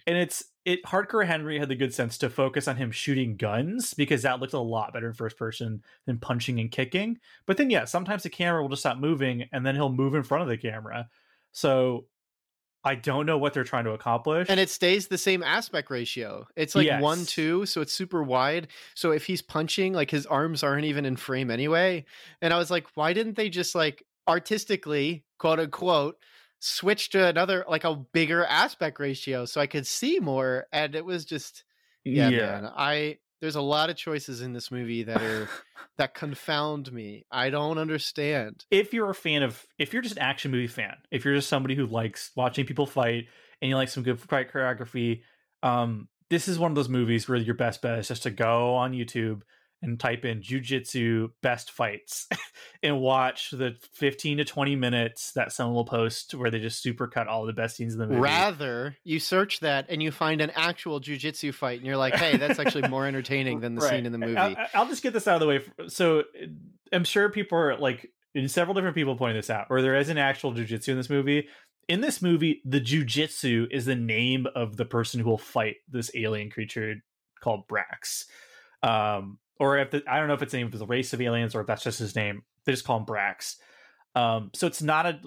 And 0.06 0.18
it's 0.18 0.44
it 0.68 0.84
hardcore 0.84 1.26
henry 1.26 1.58
had 1.58 1.70
the 1.70 1.76
good 1.76 1.94
sense 1.94 2.18
to 2.18 2.30
focus 2.30 2.68
on 2.68 2.76
him 2.76 2.92
shooting 2.92 3.38
guns 3.38 3.94
because 3.94 4.24
that 4.24 4.42
looked 4.42 4.52
a 4.52 4.60
lot 4.60 4.92
better 4.92 5.08
in 5.08 5.14
first 5.14 5.38
person 5.38 5.82
than 6.06 6.20
punching 6.20 6.60
and 6.60 6.70
kicking. 6.70 7.18
But 7.46 7.56
then 7.56 7.70
yeah 7.70 7.86
sometimes 7.86 8.24
the 8.24 8.30
camera 8.30 8.62
will 8.62 8.68
just 8.70 8.82
stop 8.82 8.98
moving 8.98 9.48
and 9.54 9.66
then 9.66 9.76
he'll 9.76 9.94
move 9.94 10.14
in 10.14 10.24
front 10.24 10.44
of 10.44 10.50
the 10.50 10.58
camera. 10.58 11.08
So 11.54 12.08
i 12.84 12.96
don't 12.96 13.26
know 13.26 13.38
what 13.38 13.54
they're 13.54 13.64
trying 13.64 13.86
to 13.86 13.92
accomplish. 13.92 14.50
And 14.50 14.60
it 14.60 14.70
stays 14.70 15.08
the 15.08 15.18
same 15.18 15.42
aspect 15.42 15.90
ratio. 15.90 16.46
It's 16.58 16.76
like 16.76 16.86
Yes. 16.86 17.02
one 17.02 17.26
two 17.26 17.66
so 17.66 17.80
it's 17.80 17.94
super 17.94 18.22
wide. 18.22 18.68
So 18.94 19.12
if 19.12 19.26
he's 19.26 19.42
punching 19.42 19.94
like 19.94 20.12
his 20.12 20.26
arms 20.26 20.64
aren't 20.64 20.84
even 20.86 21.06
in 21.06 21.16
frame 21.16 21.50
anyway. 21.50 22.04
And 22.42 22.54
i 22.54 22.58
was 22.58 22.70
like 22.70 22.88
why 22.96 23.14
didn't 23.14 23.38
they 23.38 23.48
just 23.48 23.74
like 23.74 24.04
artistically 24.28 25.24
quote 25.40 25.62
unquote 25.62 26.18
switch 26.60 27.10
to 27.10 27.26
another 27.26 27.64
like 27.70 27.84
a 27.84 27.96
bigger 27.96 28.44
aspect 28.46 29.00
ratio 29.00 29.46
so 29.46 29.62
i 29.62 29.68
could 29.68 29.86
see 29.86 30.20
more 30.20 30.66
and 30.72 30.96
it 30.96 31.06
was 31.06 31.26
just 31.26 31.64
yeah, 32.04 32.30
man 32.30 32.66
i 32.76 33.18
there's 33.42 33.56
a 33.56 33.62
lot 33.62 33.90
of 33.90 33.96
choices 33.96 34.42
in 34.42 34.54
this 34.54 34.72
movie 34.72 35.04
that 35.04 35.22
are 35.22 35.48
that 35.98 36.14
confound 36.14 36.92
me 36.92 37.26
i 37.32 37.50
don't 37.50 37.78
understand. 37.78 38.66
If 38.72 38.94
you're 38.94 39.10
a 39.10 39.16
fan 39.16 39.44
of 39.44 39.66
if 39.78 39.94
you're 39.94 40.02
just 40.02 40.16
an 40.16 40.22
action 40.22 40.52
movie 40.52 40.68
fan 40.68 40.96
if 41.12 41.26
you're 41.26 41.36
just 41.36 41.50
somebody 41.50 41.76
who 41.76 41.86
likes 41.86 42.32
watching 42.36 42.66
people 42.66 42.88
fight 42.88 43.26
and 43.62 43.70
you 43.70 43.76
like 43.76 43.90
some 43.90 44.04
good 44.04 44.20
fight 44.20 44.52
choreography 44.52 45.22
um 45.64 46.08
this 46.30 46.48
is 46.48 46.60
one 46.60 46.72
of 46.72 46.76
those 46.76 46.90
movies 46.90 47.28
where 47.30 47.38
your 47.38 47.56
best 47.56 47.82
bet 47.82 48.00
is 48.00 48.08
just 48.08 48.24
to 48.24 48.32
go 48.32 48.76
on 48.76 48.94
youtube 48.94 49.42
and 49.82 50.00
type 50.00 50.26
in 50.26 50.42
jujitsu 50.42 51.30
best 51.44 51.72
fights 51.72 52.28
and 52.84 53.00
watch 53.00 53.52
the 53.52 53.76
15 53.94 54.40
to 54.40 54.46
20 54.46 54.76
minutes 54.76 55.34
that 55.34 55.52
someone 55.52 55.76
will 55.76 55.86
post 55.86 56.34
where 56.34 56.50
they 56.50 56.60
just 56.60 56.84
supercut 56.84 57.28
all 57.28 57.46
the 57.46 57.54
best 57.54 57.76
scenes 57.76 57.94
in 57.94 58.00
the 58.00 58.08
movie. 58.08 58.22
Rather, 58.22 58.98
you 59.04 59.20
search 59.20 59.60
that 59.60 59.86
and 59.90 60.02
you 60.02 60.12
find 60.12 60.42
an 60.42 60.52
actual 60.56 61.00
jujitsu 61.00 61.54
fight, 61.54 61.78
and 61.78 61.86
you're 61.86 61.98
like, 61.98 62.16
"Hey, 62.16 62.38
that's 62.38 62.58
actually 62.60 62.88
more 62.88 63.06
entertaining 63.08 63.60
than 63.60 63.76
the 63.76 63.82
Right. 63.82 63.92
scene 63.92 64.06
in 64.06 64.12
the 64.12 64.18
movie." 64.18 64.38
I, 64.38 64.68
I'll 64.74 64.88
just 64.88 65.04
get 65.04 65.14
this 65.14 65.28
out 65.28 65.36
of 65.36 65.42
the 65.42 65.48
way. 65.48 65.62
So 65.90 66.24
I'm 66.92 67.04
sure 67.04 67.30
people 67.30 67.58
are 67.58 67.78
like, 67.78 68.12
and 68.34 68.50
several 68.50 68.74
different 68.74 68.96
people 68.96 69.16
pointing 69.16 69.38
this 69.38 69.50
out, 69.50 69.70
where 69.70 69.82
there 69.82 69.96
is 69.96 70.10
an 70.10 70.18
actual 70.18 70.54
jujitsu 70.54 70.90
in 70.90 70.98
this 70.98 71.10
movie. 71.10 71.48
In 71.88 72.02
this 72.02 72.22
movie, 72.22 72.62
the 72.66 72.82
jujitsu 72.82 73.68
is 73.72 73.86
the 73.86 73.96
name 73.96 74.46
of 74.56 74.76
the 74.76 74.86
person 74.86 75.20
who 75.22 75.30
will 75.30 75.38
fight 75.38 75.76
this 75.88 76.12
alien 76.16 76.50
creature 76.50 76.96
called 77.42 77.68
Brax. 77.68 78.26
Um, 78.84 79.40
or 79.60 79.78
if 79.78 79.92
the, 79.92 80.04
I 80.08 80.20
don't 80.20 80.28
know 80.28 80.34
if 80.34 80.42
it's 80.42 80.52
the 80.52 80.60
name 80.60 80.68
of 80.68 80.78
the 80.78 80.86
race 80.86 81.14
of 81.14 81.22
aliens 81.22 81.56
or 81.56 81.62
if 81.62 81.68
that's 81.68 81.84
just 81.84 82.00
his 82.00 82.16
name. 82.16 82.44
They 82.66 82.72
just 82.72 82.86
call 82.86 82.98
him 82.98 83.06
Brax. 83.06 83.56
Um, 84.16 84.50
so 84.54 84.66
it's 84.66 84.82
not 84.82 85.06
a, 85.06 85.20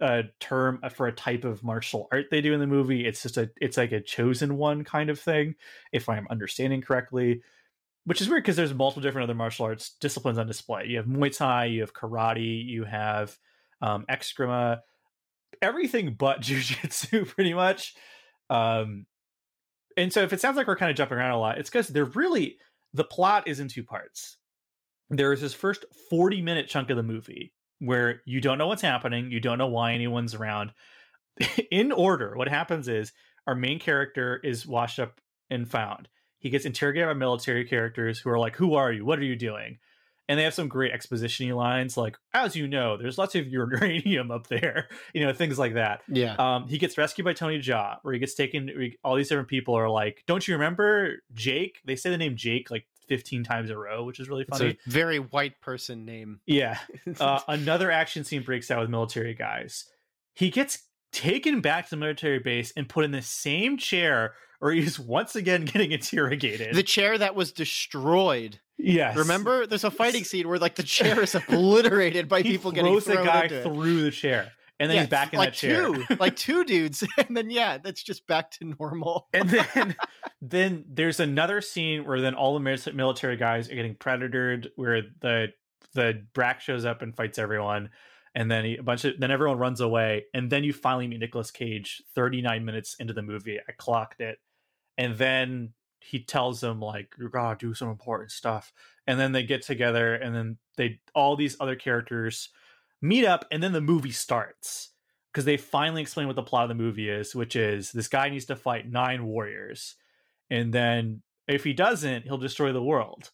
a 0.00 0.24
term 0.38 0.80
for 0.94 1.06
a 1.06 1.12
type 1.12 1.44
of 1.44 1.64
martial 1.64 2.06
art 2.12 2.26
they 2.30 2.42
do 2.42 2.52
in 2.52 2.60
the 2.60 2.66
movie. 2.66 3.06
It's 3.06 3.22
just 3.22 3.38
a 3.38 3.50
it's 3.60 3.78
like 3.78 3.92
a 3.92 4.00
chosen 4.00 4.58
one 4.58 4.84
kind 4.84 5.08
of 5.08 5.18
thing, 5.18 5.54
if 5.90 6.08
I'm 6.08 6.26
understanding 6.30 6.82
correctly. 6.82 7.42
Which 8.04 8.20
is 8.20 8.28
weird 8.28 8.42
because 8.42 8.56
there's 8.56 8.74
multiple 8.74 9.02
different 9.02 9.24
other 9.24 9.34
martial 9.34 9.64
arts 9.64 9.96
disciplines 9.98 10.36
on 10.36 10.46
display. 10.46 10.84
You 10.88 10.98
have 10.98 11.06
Muay 11.06 11.34
Thai, 11.34 11.66
you 11.66 11.80
have 11.80 11.94
karate, 11.94 12.62
you 12.62 12.84
have 12.84 13.34
um, 13.80 14.04
Eskrima, 14.10 14.80
everything 15.62 16.14
but 16.18 16.40
jujitsu, 16.42 17.26
pretty 17.26 17.54
much. 17.54 17.94
Um, 18.50 19.06
and 19.96 20.12
so 20.12 20.22
if 20.22 20.34
it 20.34 20.40
sounds 20.42 20.58
like 20.58 20.66
we're 20.66 20.76
kind 20.76 20.90
of 20.90 20.96
jumping 20.96 21.16
around 21.16 21.32
a 21.32 21.38
lot, 21.38 21.56
it's 21.56 21.70
because 21.70 21.88
they're 21.88 22.04
really 22.04 22.58
the 22.94 23.04
plot 23.04 23.46
is 23.46 23.60
in 23.60 23.68
two 23.68 23.82
parts. 23.82 24.38
There 25.10 25.32
is 25.32 25.40
this 25.40 25.52
first 25.52 25.84
40 26.08 26.40
minute 26.40 26.68
chunk 26.68 26.88
of 26.90 26.96
the 26.96 27.02
movie 27.02 27.52
where 27.80 28.22
you 28.24 28.40
don't 28.40 28.56
know 28.56 28.68
what's 28.68 28.80
happening, 28.80 29.30
you 29.30 29.40
don't 29.40 29.58
know 29.58 29.66
why 29.66 29.92
anyone's 29.92 30.34
around. 30.34 30.72
in 31.70 31.92
order, 31.92 32.36
what 32.36 32.48
happens 32.48 32.88
is 32.88 33.12
our 33.46 33.54
main 33.54 33.78
character 33.78 34.40
is 34.42 34.66
washed 34.66 34.98
up 34.98 35.20
and 35.50 35.68
found. 35.68 36.08
He 36.38 36.50
gets 36.50 36.64
interrogated 36.64 37.08
by 37.08 37.14
military 37.14 37.64
characters 37.64 38.18
who 38.18 38.30
are 38.30 38.38
like, 38.38 38.56
Who 38.56 38.74
are 38.74 38.92
you? 38.92 39.04
What 39.04 39.18
are 39.18 39.24
you 39.24 39.36
doing? 39.36 39.78
And 40.28 40.38
they 40.38 40.44
have 40.44 40.54
some 40.54 40.68
great 40.68 40.92
exposition 40.92 41.48
lines 41.50 41.96
like, 41.98 42.16
As 42.32 42.56
you 42.56 42.66
know, 42.66 42.96
there's 42.96 43.18
lots 43.18 43.34
of 43.34 43.46
uranium 43.46 44.30
up 44.30 44.46
there, 44.46 44.88
you 45.14 45.24
know, 45.24 45.32
things 45.34 45.58
like 45.58 45.74
that. 45.74 46.00
yeah, 46.08 46.34
Um, 46.38 46.66
he 46.68 46.78
gets 46.78 46.96
rescued 46.96 47.24
by 47.26 47.34
Tony 47.34 47.58
Jaa, 47.60 47.98
where 48.02 48.14
he 48.14 48.20
gets 48.20 48.34
taken. 48.34 48.70
All 49.04 49.16
these 49.16 49.28
different 49.28 49.48
people 49.48 49.74
are 49.74 49.90
like, 49.90 50.22
"Don't 50.26 50.46
you 50.48 50.54
remember 50.54 51.16
Jake?" 51.34 51.80
They 51.84 51.96
say 51.96 52.08
the 52.10 52.16
name 52.18 52.36
Jake 52.36 52.70
like 52.70 52.86
15 53.08 53.44
times 53.44 53.68
in 53.68 53.76
a 53.76 53.78
row, 53.78 54.02
which 54.04 54.18
is 54.18 54.30
really 54.30 54.46
it's 54.48 54.56
funny. 54.58 54.78
a 54.86 54.90
very 54.90 55.18
white 55.18 55.60
person 55.60 56.06
name. 56.06 56.40
yeah. 56.46 56.78
Uh, 57.20 57.40
another 57.48 57.90
action 57.90 58.24
scene 58.24 58.42
breaks 58.42 58.70
out 58.70 58.80
with 58.80 58.88
military 58.88 59.34
guys. 59.34 59.84
He 60.34 60.48
gets 60.48 60.84
taken 61.12 61.60
back 61.60 61.84
to 61.84 61.90
the 61.90 61.96
military 61.98 62.38
base 62.38 62.72
and 62.76 62.88
put 62.88 63.04
in 63.04 63.10
the 63.12 63.20
same 63.22 63.76
chair, 63.76 64.32
or 64.64 64.72
he's 64.72 64.98
once 64.98 65.36
again 65.36 65.64
getting 65.72 65.92
interrogated. 65.92 66.74
the 66.74 66.82
chair 66.82 67.16
that 67.18 67.34
was 67.34 67.52
destroyed. 67.52 68.58
yes, 68.78 69.16
Remember, 69.16 69.66
there's 69.66 69.84
a 69.84 69.90
fighting 69.90 70.24
scene 70.24 70.48
where 70.48 70.58
like 70.58 70.74
the 70.76 70.82
chair 70.82 71.20
is 71.22 71.34
obliterated 71.68 72.28
by 72.28 72.42
people 72.42 72.72
getting 72.72 72.92
throws 72.92 73.04
thrown 73.04 73.18
the 73.18 73.24
guy 73.24 73.42
into 73.44 73.58
it. 73.58 73.62
through 73.62 74.02
the 74.02 74.10
chair, 74.10 74.50
and 74.80 74.90
then 74.90 74.96
Yeah, 74.96 75.02
he's 75.02 75.10
back 75.10 75.32
in 75.34 75.38
like 75.38 75.50
that 75.50 75.54
chair. 75.56 75.92
two, 75.92 76.04
like 76.18 76.34
two 76.36 76.64
dudes, 76.64 77.04
and 77.18 77.36
then 77.36 77.50
yeah, 77.50 77.78
that's 77.78 78.02
just 78.02 78.26
back 78.26 78.50
to 78.52 78.74
normal. 78.80 79.28
and 79.34 79.50
then 79.50 79.96
then 80.40 80.84
there's 80.88 81.20
another 81.20 81.60
scene 81.60 82.04
where 82.06 82.20
then 82.20 82.34
all 82.34 82.58
the 82.58 82.92
military 82.94 83.36
guys 83.36 83.70
are 83.70 83.74
getting 83.74 83.94
predatored 83.94 84.68
where 84.76 85.02
the 85.20 85.48
the 85.94 86.24
Brack 86.34 86.60
shows 86.60 86.84
up 86.84 87.02
and 87.02 87.14
fights 87.14 87.38
everyone 87.38 87.90
and 88.34 88.50
then 88.50 88.64
he, 88.64 88.76
a 88.78 88.82
bunch 88.82 89.04
of 89.04 89.14
then 89.20 89.30
everyone 89.30 89.58
runs 89.58 89.80
away 89.80 90.24
and 90.34 90.50
then 90.50 90.64
you 90.64 90.72
finally 90.72 91.06
meet 91.06 91.20
Nicolas 91.20 91.52
Cage 91.52 92.02
39 92.16 92.64
minutes 92.64 92.96
into 92.98 93.12
the 93.12 93.22
movie 93.22 93.60
I 93.60 93.72
clocked 93.78 94.20
it 94.20 94.38
and 94.98 95.16
then 95.16 95.72
he 96.00 96.22
tells 96.22 96.60
them 96.60 96.80
like 96.80 97.14
you 97.18 97.28
gotta 97.28 97.56
do 97.58 97.74
some 97.74 97.88
important 97.88 98.30
stuff 98.30 98.72
and 99.06 99.18
then 99.18 99.32
they 99.32 99.42
get 99.42 99.62
together 99.62 100.14
and 100.14 100.34
then 100.34 100.58
they 100.76 101.00
all 101.14 101.36
these 101.36 101.56
other 101.60 101.76
characters 101.76 102.50
meet 103.00 103.24
up 103.24 103.44
and 103.50 103.62
then 103.62 103.72
the 103.72 103.80
movie 103.80 104.10
starts 104.10 104.90
because 105.32 105.44
they 105.44 105.56
finally 105.56 106.02
explain 106.02 106.26
what 106.26 106.36
the 106.36 106.42
plot 106.42 106.64
of 106.64 106.68
the 106.68 106.82
movie 106.82 107.08
is 107.08 107.34
which 107.34 107.56
is 107.56 107.92
this 107.92 108.08
guy 108.08 108.28
needs 108.28 108.44
to 108.44 108.56
fight 108.56 108.90
nine 108.90 109.24
warriors 109.24 109.96
and 110.50 110.72
then 110.72 111.22
if 111.48 111.64
he 111.64 111.72
doesn't 111.72 112.24
he'll 112.24 112.38
destroy 112.38 112.72
the 112.72 112.82
world 112.82 113.30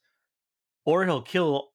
or 0.85 1.05
he'll 1.05 1.23
kill 1.23 1.71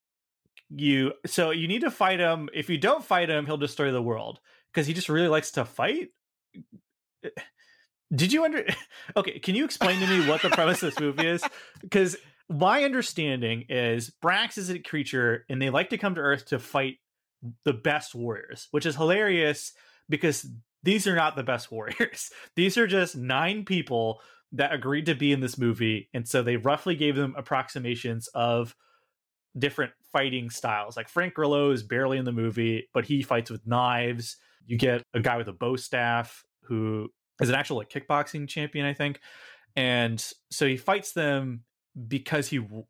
you 0.69 1.13
so 1.25 1.51
you 1.51 1.67
need 1.67 1.81
to 1.81 1.91
fight 1.91 2.19
him. 2.19 2.49
If 2.53 2.69
you 2.69 2.77
don't 2.77 3.03
fight 3.03 3.29
him 3.29 3.45
he'll 3.45 3.57
destroy 3.57 3.91
the 3.91 4.01
world 4.01 4.39
because 4.73 4.87
he 4.87 4.93
just 4.93 5.09
really 5.09 5.27
likes 5.27 5.51
to 5.51 5.65
fight 5.65 6.09
did 8.15 8.31
you 8.31 8.45
under 8.45 8.65
okay 9.17 9.39
can 9.39 9.55
you 9.55 9.65
explain 9.65 9.99
to 9.99 10.07
me 10.07 10.27
what 10.27 10.41
the 10.41 10.49
premise 10.49 10.81
of 10.83 10.91
this 10.91 10.99
movie 10.99 11.27
is? 11.27 11.43
Because 11.81 12.15
my 12.49 12.83
understanding 12.83 13.65
is 13.69 14.11
brax 14.23 14.57
is 14.57 14.69
a 14.69 14.79
creature 14.79 15.45
and 15.49 15.61
they 15.61 15.69
like 15.69 15.89
to 15.89 15.97
come 15.97 16.15
to 16.15 16.21
earth 16.21 16.45
to 16.47 16.59
fight 16.59 16.97
the 17.63 17.73
best 17.73 18.15
warriors 18.15 18.67
which 18.71 18.85
is 18.85 18.95
hilarious 18.95 19.73
because 20.09 20.47
these 20.83 21.07
are 21.07 21.15
not 21.15 21.35
the 21.35 21.43
best 21.43 21.71
warriors. 21.71 22.29
These 22.55 22.77
are 22.77 22.87
just 22.87 23.15
nine 23.15 23.65
people 23.65 24.21
that 24.51 24.73
agreed 24.73 25.07
to 25.07 25.15
be 25.15 25.31
in 25.31 25.41
this 25.41 25.57
movie 25.57 26.09
and 26.13 26.27
so 26.27 26.41
they 26.41 26.57
roughly 26.57 26.95
gave 26.95 27.15
them 27.15 27.35
approximations 27.37 28.27
of 28.33 28.75
different 29.57 29.93
fighting 30.11 30.49
styles. 30.49 30.95
Like 30.95 31.09
frank 31.09 31.33
grillo 31.33 31.71
is 31.71 31.83
barely 31.83 32.17
in 32.17 32.25
the 32.25 32.31
movie 32.31 32.87
but 32.93 33.05
he 33.05 33.21
fights 33.21 33.49
with 33.49 33.65
knives. 33.67 34.37
You 34.65 34.77
get 34.77 35.03
a 35.13 35.19
guy 35.19 35.37
with 35.37 35.47
a 35.47 35.53
bow 35.53 35.75
staff 35.75 36.43
who 36.63 37.09
is 37.41 37.49
an 37.49 37.55
actual 37.55 37.77
like 37.77 37.89
kickboxing 37.89 38.47
champion 38.47 38.85
i 38.85 38.93
think 38.93 39.19
and 39.75 40.31
so 40.49 40.65
he 40.67 40.77
fights 40.77 41.11
them 41.11 41.63
because 42.07 42.47
he 42.47 42.59
w- 42.59 42.85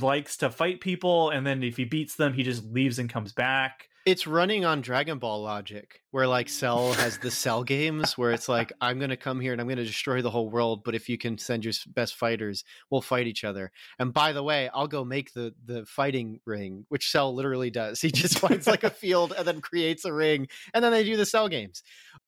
likes 0.00 0.36
to 0.36 0.50
fight 0.50 0.80
people 0.80 1.30
and 1.30 1.46
then 1.46 1.62
if 1.62 1.76
he 1.76 1.84
beats 1.84 2.16
them 2.16 2.32
he 2.32 2.42
just 2.42 2.64
leaves 2.64 2.98
and 2.98 3.10
comes 3.10 3.32
back 3.32 3.89
It's 4.06 4.26
running 4.26 4.64
on 4.64 4.80
Dragon 4.80 5.18
Ball 5.18 5.42
logic, 5.42 6.00
where 6.10 6.26
like 6.26 6.48
Cell 6.48 6.94
has 6.94 7.18
the 7.18 7.30
Cell 7.30 7.64
games, 7.64 8.16
where 8.16 8.32
it's 8.32 8.48
like 8.48 8.72
I'm 8.80 8.98
going 8.98 9.10
to 9.10 9.16
come 9.16 9.40
here 9.40 9.52
and 9.52 9.60
I'm 9.60 9.66
going 9.66 9.76
to 9.76 9.84
destroy 9.84 10.22
the 10.22 10.30
whole 10.30 10.48
world, 10.48 10.82
but 10.84 10.94
if 10.94 11.08
you 11.08 11.18
can 11.18 11.36
send 11.36 11.64
your 11.64 11.74
best 11.88 12.14
fighters, 12.14 12.64
we'll 12.90 13.02
fight 13.02 13.26
each 13.26 13.44
other. 13.44 13.72
And 13.98 14.12
by 14.12 14.32
the 14.32 14.42
way, 14.42 14.70
I'll 14.72 14.88
go 14.88 15.04
make 15.04 15.34
the 15.34 15.54
the 15.64 15.84
fighting 15.84 16.40
ring, 16.46 16.86
which 16.88 17.10
Cell 17.10 17.34
literally 17.34 17.70
does. 17.70 18.00
He 18.00 18.10
just 18.10 18.38
finds 18.40 18.66
like 18.66 18.84
a 18.84 18.90
field 19.02 19.34
and 19.36 19.46
then 19.46 19.60
creates 19.60 20.04
a 20.04 20.12
ring, 20.12 20.48
and 20.72 20.82
then 20.82 20.92
they 20.92 21.04
do 21.04 21.16
the 21.16 21.26
Cell 21.26 21.48
games. 21.48 21.82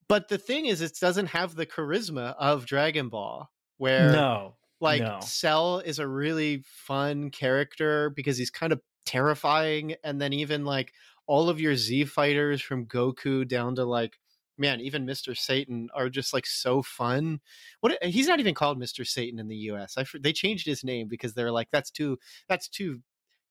But 0.09 0.29
the 0.29 0.39
thing 0.39 0.67
is, 0.67 0.83
it 0.83 0.99
doesn't 1.01 1.27
have 1.27 1.55
the 1.55 1.67
charisma 1.67 2.35
of 2.39 2.67
Dragon 2.67 3.09
Ball, 3.09 3.51
where 3.79 4.13
no 4.13 4.57
like 4.83 5.01
No. 5.01 5.21
Cell 5.23 5.79
is 5.79 5.99
a 5.99 6.07
really 6.07 6.65
fun 6.67 7.31
character 7.31 8.11
because 8.11 8.37
he's 8.37 8.51
kind 8.51 8.73
of 8.73 8.81
terrifying, 9.07 9.95
and 10.05 10.21
then 10.21 10.33
even 10.33 10.65
like 10.65 10.93
all 11.27 11.49
of 11.49 11.61
your 11.61 11.77
Z 11.77 12.05
fighters 12.07 12.61
from 12.61 12.87
Goku 12.87 13.47
down 13.47 13.77
to 13.77 13.85
like 13.85 14.19
man, 14.59 14.81
even 14.81 15.07
Mister 15.07 15.35
Satan 15.35 15.89
are 15.95 16.09
just 16.09 16.33
like 16.33 16.47
so 16.47 16.83
fun. 16.83 17.41
What 17.81 17.99
he's 18.03 18.29
not 18.29 18.41
even 18.41 18.55
called 18.55 18.79
Mister 18.79 19.05
Satan 19.05 19.39
in 19.39 19.49
the 19.49 19.57
U.S. 19.57 19.97
I 19.97 20.05
they 20.21 20.33
changed 20.33 20.67
his 20.67 20.85
name 20.85 21.09
because 21.09 21.35
they're 21.35 21.53
like 21.53 21.69
that's 21.73 21.91
too 21.91 22.19
that's 22.49 22.69
too 22.69 23.01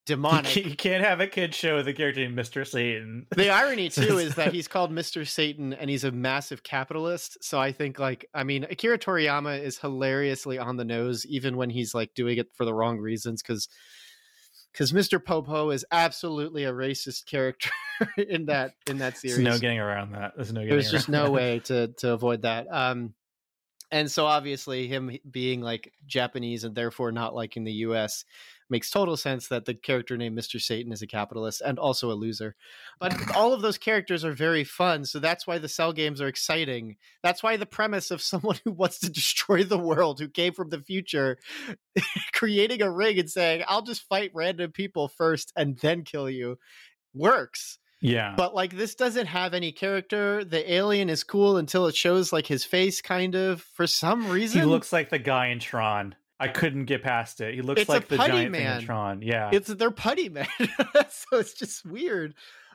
demonic. 0.06 0.56
you 0.56 0.76
can't 0.76 1.04
have 1.04 1.20
a 1.20 1.28
kid 1.28 1.54
show 1.54 1.76
with 1.76 1.88
a 1.88 1.94
character 1.94 2.22
named 2.22 2.36
mr 2.38 2.66
satan 2.66 3.28
the 3.36 3.50
irony 3.52 3.88
too 3.88 4.18
is 4.18 4.34
that 4.36 4.52
he's 4.54 4.68
called 4.68 4.92
Mr. 4.92 5.28
Satan 5.28 5.74
and 5.74 5.90
he's 5.90 6.04
a 6.04 6.12
massive 6.12 6.64
capitalist. 6.64 7.38
So 7.44 7.60
I 7.60 7.72
think 7.72 8.00
like 8.00 8.26
I 8.34 8.44
mean 8.44 8.64
Akira 8.64 8.98
Toriyama 8.98 9.62
is 9.62 9.78
hilariously 9.78 10.58
on 10.58 10.78
the 10.78 10.86
nose 10.86 11.26
even 11.28 11.56
when 11.56 11.70
he's 11.70 11.94
like 11.94 12.14
doing 12.16 12.38
it 12.38 12.48
for 12.56 12.66
the 12.66 12.74
wrong 12.74 12.98
reasons 12.98 13.42
cuz 13.42 13.68
cuz 14.74 14.92
Mr. 14.92 15.24
Popo 15.24 15.70
is 15.70 15.86
absolutely 15.92 16.64
a 16.64 16.72
racist 16.74 17.26
character 17.26 17.70
in 18.18 18.46
that 18.46 18.74
in 18.88 18.98
that 19.00 19.18
series. 19.18 19.38
There's 19.38 19.56
no 19.56 19.60
getting 19.60 19.80
around 19.80 20.12
that. 20.14 20.34
There's 20.36 20.52
no 20.54 20.62
getting 20.62 20.76
There's 20.76 20.92
just 20.92 21.10
no 21.10 21.24
that. 21.26 21.32
way 21.32 21.60
to 21.66 21.88
to 21.98 22.12
avoid 22.12 22.44
that. 22.44 22.68
Um 22.72 23.14
and 23.92 24.10
so 24.10 24.26
obviously 24.26 24.88
him 24.88 25.18
being 25.30 25.62
like 25.62 25.92
Japanese 26.06 26.64
and 26.64 26.74
therefore 26.74 27.12
not 27.12 27.36
liking 27.36 27.66
the 27.66 27.74
US 27.74 28.24
makes 28.72 28.90
total 28.90 29.16
sense 29.16 29.50
that 29.50 29.66
the 29.66 29.76
character 29.76 30.18
named 30.18 30.36
Mr. 30.38 30.60
Satan 30.60 30.92
is 30.92 31.04
a 31.04 31.08
capitalist 31.08 31.62
and 31.62 31.78
also 31.78 32.10
a 32.12 32.14
loser. 32.16 32.56
But 33.00 33.14
all 33.36 33.54
of 33.54 33.62
those 33.62 33.78
characters 33.78 34.26
are 34.26 34.32
very 34.34 34.64
fun, 34.64 35.06
so 35.06 35.20
that's 35.20 35.46
why 35.46 35.60
the 35.60 35.68
cell 35.68 35.94
games 35.94 36.20
are 36.22 36.28
exciting. 36.28 36.96
That's 37.22 37.44
why 37.44 37.58
the 37.58 37.68
premise 37.68 38.10
of 38.10 38.22
someone 38.32 38.58
who 38.64 38.72
wants 38.72 39.00
to 39.02 39.12
destroy 39.12 39.64
the 39.64 39.78
world, 39.78 40.20
who 40.20 40.28
came 40.30 40.54
from 40.54 40.70
the 40.70 40.80
future, 40.82 41.38
creating 42.34 42.82
a 42.82 42.90
ring 42.90 43.20
and 43.20 43.30
saying, 43.30 43.64
"I'll 43.68 43.84
just 43.84 44.08
fight 44.08 44.32
random 44.34 44.72
people 44.72 45.08
first 45.10 45.52
and 45.56 45.78
then 45.78 46.04
kill 46.04 46.30
you," 46.30 46.58
works 47.14 47.78
Yeah. 48.00 48.34
but 48.38 48.56
like 48.56 48.78
this 48.78 48.95
doesn't 48.95 49.28
have 49.28 49.54
any 49.54 49.74
character 49.74 50.45
the 50.45 50.74
alien 50.74 51.10
is 51.10 51.26
cool 51.26 51.58
until 51.58 51.88
it 51.88 51.95
shows 51.95 52.32
like 52.32 52.48
his 52.48 52.64
face 52.64 53.02
kind 53.02 53.36
of 53.36 53.62
for 53.62 53.86
some 53.86 54.30
reason 54.30 54.62
he 54.62 54.66
looks 54.66 54.93
like 54.93 55.10
the 55.10 55.20
guy 55.20 55.48
in 55.48 55.60
Tron. 55.60 56.16
I 56.42 56.48
couldn't 56.48 56.86
get 56.86 57.04
past 57.04 57.39
it. 57.42 57.54
He 57.54 57.62
looks 57.62 57.82
It's 57.82 57.89
like 57.89 58.08
the 58.08 58.18
giant 58.18 58.52
man. 58.52 58.82
Tron. 58.82 59.22
Yeah. 59.22 59.50
it's 59.54 59.68
they're 59.68 59.92
putty 59.92 60.30
man 60.30 60.48
so 60.60 61.38
it's 61.38 61.54
just 61.54 61.86
weird 61.86 62.34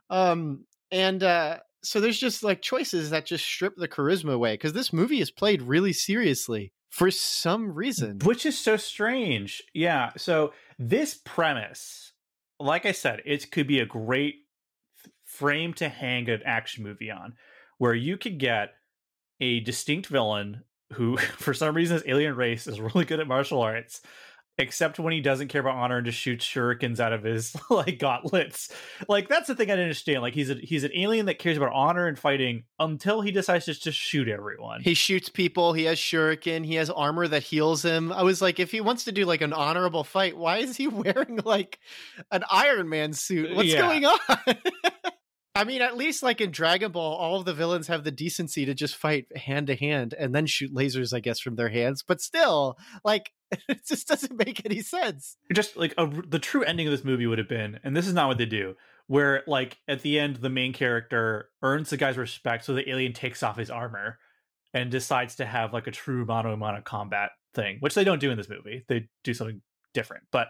um 0.08 0.64
and 0.90 1.22
uh 1.22 1.58
so 1.82 2.00
there's 2.00 2.18
just 2.18 2.42
like 2.42 2.62
choices 2.62 3.10
that 3.10 3.26
just 3.26 3.44
strip 3.44 3.74
the 3.76 3.88
charisma 3.88 4.32
away 4.32 4.54
because 4.54 4.72
this 4.72 4.92
movie 4.92 5.20
is 5.20 5.30
played 5.30 5.62
really 5.62 5.92
seriously 5.92 6.72
for 6.90 7.10
some 7.10 7.74
reason 7.74 8.18
Which 8.24 8.46
is 8.46 8.58
so 8.58 8.76
strange. 8.76 9.62
Yeah. 9.74 10.12
So 10.16 10.52
this 10.78 11.20
premise, 11.24 12.12
like 12.58 12.86
I 12.86 12.92
said, 12.92 13.20
it 13.26 13.50
could 13.50 13.66
be 13.66 13.80
a 13.80 13.86
great 13.86 14.36
frame 15.24 15.74
to 15.74 15.88
hang 15.88 16.30
an 16.30 16.40
action 16.44 16.82
movie 16.84 17.10
on, 17.10 17.34
where 17.78 17.94
you 17.94 18.16
could 18.16 18.38
get 18.38 18.70
a 19.40 19.60
distinct 19.60 20.06
villain 20.06 20.62
who, 20.94 21.16
for 21.38 21.54
some 21.54 21.74
reason, 21.74 21.94
his 21.96 22.04
alien 22.06 22.36
race 22.36 22.66
is 22.66 22.80
really 22.80 23.04
good 23.04 23.20
at 23.20 23.26
martial 23.28 23.60
arts, 23.62 24.00
except 24.58 24.98
when 24.98 25.12
he 25.12 25.20
doesn't 25.20 25.48
care 25.48 25.60
about 25.60 25.74
honor 25.76 25.98
and 25.98 26.06
just 26.06 26.16
shoots 26.18 26.42
shurikens 26.46 26.98
out 26.98 27.12
of 27.12 27.22
his 27.22 27.54
like 27.70 27.98
gauntlets. 27.98 28.72
Like 29.06 29.28
that's 29.28 29.48
the 29.48 29.54
thing 29.54 29.66
I 29.70 29.72
didn't 29.74 29.84
understand. 29.84 30.22
Like 30.22 30.32
he's 30.32 30.48
a 30.48 30.54
he's 30.54 30.82
an 30.84 30.92
alien 30.94 31.26
that 31.26 31.38
cares 31.38 31.58
about 31.58 31.72
honor 31.74 32.06
and 32.06 32.18
fighting 32.18 32.64
until 32.78 33.20
he 33.20 33.30
decides 33.32 33.66
to 33.66 33.74
just 33.74 33.98
shoot 33.98 34.28
everyone. 34.28 34.80
he 34.80 34.94
shoots 34.94 35.28
people 35.28 35.72
he 35.74 35.84
has 35.84 35.98
shuriken 35.98 36.64
he 36.64 36.76
has 36.76 36.88
armor 36.88 37.26
that 37.28 37.42
heals 37.42 37.82
him 37.84 38.12
i 38.12 38.22
was 38.22 38.40
like 38.42 38.58
if 38.60 38.70
he 38.70 38.80
wants 38.80 39.04
to 39.04 39.12
do 39.12 39.24
like 39.26 39.40
an 39.40 39.52
honorable 39.52 40.04
fight 40.04 40.36
why 40.36 40.58
is 40.58 40.76
he 40.76 40.86
wearing 40.88 41.40
like 41.44 41.78
an 42.30 42.44
iron 42.50 42.88
man 42.88 43.12
suit 43.12 43.54
what's 43.54 43.68
Yeah. 43.68 43.80
going 43.80 44.04
on 44.06 44.56
I 45.56 45.64
mean, 45.64 45.80
at 45.80 45.96
least 45.96 46.22
like 46.22 46.42
in 46.42 46.50
Dragon 46.50 46.92
Ball, 46.92 47.16
all 47.16 47.38
of 47.38 47.46
the 47.46 47.54
villains 47.54 47.86
have 47.86 48.04
the 48.04 48.10
decency 48.10 48.66
to 48.66 48.74
just 48.74 48.94
fight 48.94 49.34
hand 49.36 49.68
to 49.68 49.74
hand 49.74 50.14
and 50.18 50.34
then 50.34 50.44
shoot 50.44 50.74
lasers, 50.74 51.14
I 51.14 51.20
guess, 51.20 51.40
from 51.40 51.56
their 51.56 51.70
hands. 51.70 52.04
But 52.06 52.20
still, 52.20 52.76
like, 53.04 53.32
it 53.68 53.86
just 53.86 54.06
doesn't 54.06 54.36
make 54.36 54.64
any 54.66 54.80
sense. 54.80 55.36
just 55.52 55.76
like 55.76 55.94
a, 55.96 56.06
the 56.06 56.38
true 56.38 56.62
ending 56.62 56.86
of 56.86 56.90
this 56.90 57.04
movie 57.04 57.26
would 57.26 57.38
have 57.38 57.48
been 57.48 57.78
and 57.84 57.96
this 57.96 58.06
is 58.06 58.14
not 58.14 58.28
what 58.28 58.38
they 58.38 58.46
do 58.46 58.74
where 59.06 59.44
like 59.46 59.78
at 59.86 60.02
the 60.02 60.18
end 60.18 60.36
the 60.36 60.50
main 60.50 60.72
character 60.72 61.48
earns 61.62 61.90
the 61.90 61.96
guy's 61.96 62.16
respect 62.16 62.64
so 62.64 62.74
the 62.74 62.88
alien 62.90 63.12
takes 63.12 63.42
off 63.42 63.56
his 63.56 63.70
armor 63.70 64.18
and 64.74 64.90
decides 64.90 65.36
to 65.36 65.46
have 65.46 65.72
like 65.72 65.86
a 65.86 65.92
true 65.92 66.24
mono 66.24 66.56
mono 66.56 66.80
combat 66.80 67.30
thing 67.54 67.76
which 67.80 67.94
they 67.94 68.04
don't 68.04 68.18
do 68.18 68.30
in 68.30 68.36
this 68.36 68.48
movie 68.48 68.84
they 68.88 69.08
do 69.22 69.32
something 69.32 69.60
different 69.94 70.24
but 70.32 70.48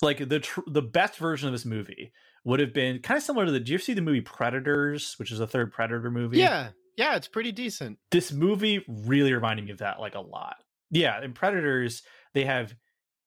like 0.00 0.26
the 0.28 0.40
tr- 0.40 0.60
the 0.66 0.82
best 0.82 1.18
version 1.18 1.48
of 1.48 1.52
this 1.52 1.66
movie 1.66 2.12
would 2.44 2.60
have 2.60 2.72
been 2.72 2.98
kind 3.00 3.16
of 3.18 3.22
similar 3.24 3.46
to 3.46 3.52
the 3.52 3.60
do 3.60 3.72
you 3.72 3.76
ever 3.76 3.82
see 3.82 3.94
the 3.94 4.00
movie 4.02 4.20
predators 4.20 5.14
which 5.18 5.30
is 5.30 5.38
the 5.38 5.46
third 5.46 5.72
predator 5.72 6.10
movie 6.10 6.38
Yeah. 6.38 6.70
Yeah, 6.96 7.16
it's 7.16 7.28
pretty 7.28 7.52
decent. 7.52 7.98
this 8.10 8.32
movie 8.32 8.84
really 8.86 9.32
reminded 9.32 9.64
me 9.64 9.70
of 9.72 9.78
that 9.78 9.98
like 9.98 10.14
a 10.14 10.20
lot. 10.20 10.56
Yeah, 10.90 11.24
in 11.24 11.32
Predators, 11.32 12.02
they 12.34 12.44
have 12.44 12.74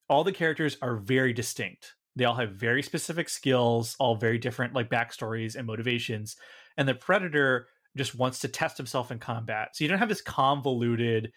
all 0.08 0.24
the 0.24 0.32
characters 0.32 0.78
are 0.84 0.98
very 0.98 1.34
distinct. 1.34 1.96
They 2.16 2.26
all 2.26 2.36
have 2.36 2.52
very 2.52 2.84
specific 2.84 3.28
skills, 3.28 3.96
all 4.00 4.16
very 4.18 4.38
different 4.38 4.76
like 4.76 4.88
backstories 4.92 5.56
and 5.56 5.66
motivations. 5.66 6.36
And 6.78 6.88
the 6.88 6.94
Predator 6.94 7.66
just 7.98 8.14
wants 8.14 8.38
to 8.42 8.48
test 8.48 8.78
himself 8.78 9.10
in 9.10 9.18
combat. 9.18 9.70
So 9.74 9.84
you 9.84 9.88
don't 9.90 9.98
have 9.98 10.10
this 10.10 10.22
convoluted 10.22 11.32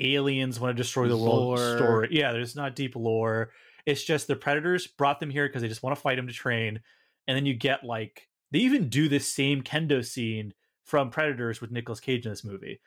aliens 0.00 0.58
want 0.58 0.74
to 0.74 0.82
destroy 0.82 1.08
the 1.08 1.16
world 1.18 1.58
Lore. 1.58 1.76
story. 1.76 2.08
Yeah, 2.12 2.32
there's 2.32 2.56
not 2.56 2.76
deep 2.76 2.96
lore. 2.96 3.50
It's 3.84 4.02
just 4.02 4.26
the 4.26 4.36
Predators 4.36 4.86
brought 4.86 5.20
them 5.20 5.30
here 5.30 5.46
because 5.46 5.60
they 5.62 5.68
just 5.68 5.82
want 5.82 5.94
to 5.96 6.00
fight 6.00 6.18
him 6.18 6.26
to 6.28 6.32
train. 6.32 6.80
And 7.28 7.36
then 7.36 7.46
you 7.46 7.54
get 7.54 7.84
like 7.84 8.26
they 8.50 8.58
even 8.60 8.88
do 8.88 9.08
this 9.08 9.32
same 9.32 9.62
kendo 9.62 10.04
scene 10.04 10.54
from 10.84 11.10
Predators 11.10 11.60
with 11.60 11.70
Nicolas 11.70 12.00
Cage 12.00 12.24
in 12.26 12.32
this 12.32 12.44
movie. 12.44 12.80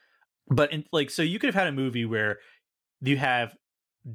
But 0.50 0.74
in 0.74 0.84
like 0.92 1.10
so 1.10 1.22
you 1.22 1.40
could 1.40 1.48
have 1.48 1.64
had 1.64 1.68
a 1.68 1.72
movie 1.72 2.06
where 2.06 2.40
you 3.02 3.18
have 3.18 3.56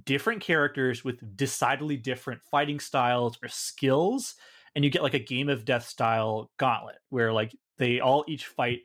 different 0.04 0.42
characters 0.42 1.04
with 1.04 1.36
decidedly 1.36 1.96
different 1.96 2.42
fighting 2.50 2.80
styles 2.80 3.38
or 3.42 3.48
skills 3.48 4.34
and 4.74 4.84
you 4.84 4.90
get 4.90 5.02
like 5.02 5.14
a 5.14 5.18
game 5.18 5.48
of 5.48 5.64
death 5.64 5.86
style 5.86 6.50
gauntlet 6.58 6.96
where 7.10 7.32
like 7.32 7.56
they 7.78 8.00
all 8.00 8.24
each 8.26 8.46
fight 8.46 8.80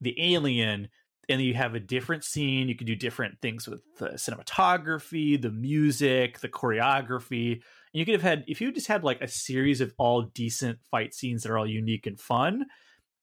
the 0.00 0.14
alien 0.18 0.88
and 1.28 1.40
you 1.40 1.54
have 1.54 1.74
a 1.74 1.80
different 1.80 2.22
scene 2.22 2.68
you 2.68 2.76
can 2.76 2.86
do 2.86 2.94
different 2.94 3.36
things 3.42 3.66
with 3.66 3.80
the 3.98 4.10
cinematography 4.10 5.40
the 5.40 5.50
music 5.50 6.38
the 6.38 6.48
choreography 6.48 7.60
you 7.94 8.04
could 8.04 8.14
have 8.14 8.22
had 8.22 8.44
if 8.46 8.60
you 8.60 8.70
just 8.72 8.88
had 8.88 9.04
like 9.04 9.22
a 9.22 9.28
series 9.28 9.80
of 9.80 9.94
all 9.96 10.22
decent 10.22 10.78
fight 10.90 11.14
scenes 11.14 11.42
that 11.42 11.50
are 11.50 11.56
all 11.56 11.66
unique 11.66 12.06
and 12.06 12.20
fun 12.20 12.66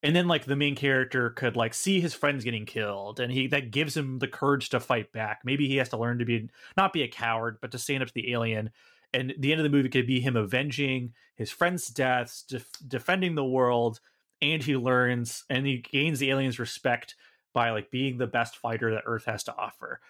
and 0.02 0.16
then 0.16 0.26
like 0.26 0.46
the 0.46 0.56
main 0.56 0.74
character 0.74 1.30
could 1.30 1.54
like 1.54 1.74
see 1.74 2.00
his 2.00 2.14
friends 2.14 2.42
getting 2.42 2.66
killed 2.66 3.20
and 3.20 3.32
he 3.32 3.46
that 3.46 3.70
gives 3.70 3.96
him 3.96 4.18
the 4.18 4.26
courage 4.26 4.70
to 4.70 4.80
fight 4.80 5.12
back. 5.12 5.40
Maybe 5.44 5.68
he 5.68 5.76
has 5.76 5.90
to 5.90 5.96
learn 5.98 6.18
to 6.18 6.24
be 6.24 6.48
not 6.76 6.92
be 6.92 7.02
a 7.02 7.08
coward 7.08 7.58
but 7.60 7.70
to 7.70 7.78
stand 7.78 8.02
up 8.02 8.08
to 8.08 8.14
the 8.14 8.32
alien 8.32 8.70
and 9.12 9.34
the 9.38 9.52
end 9.52 9.60
of 9.60 9.64
the 9.64 9.70
movie 9.70 9.90
could 9.90 10.06
be 10.06 10.20
him 10.20 10.36
avenging 10.36 11.12
his 11.36 11.50
friends 11.50 11.86
deaths 11.88 12.42
def- 12.42 12.66
defending 12.88 13.34
the 13.34 13.44
world 13.44 14.00
and 14.40 14.62
he 14.62 14.76
learns 14.76 15.44
and 15.50 15.66
he 15.66 15.78
gains 15.78 16.18
the 16.18 16.30
aliens 16.30 16.58
respect 16.58 17.14
by 17.52 17.70
like 17.70 17.90
being 17.90 18.16
the 18.16 18.26
best 18.26 18.56
fighter 18.56 18.90
that 18.92 19.04
earth 19.04 19.26
has 19.26 19.44
to 19.44 19.54
offer 19.54 20.00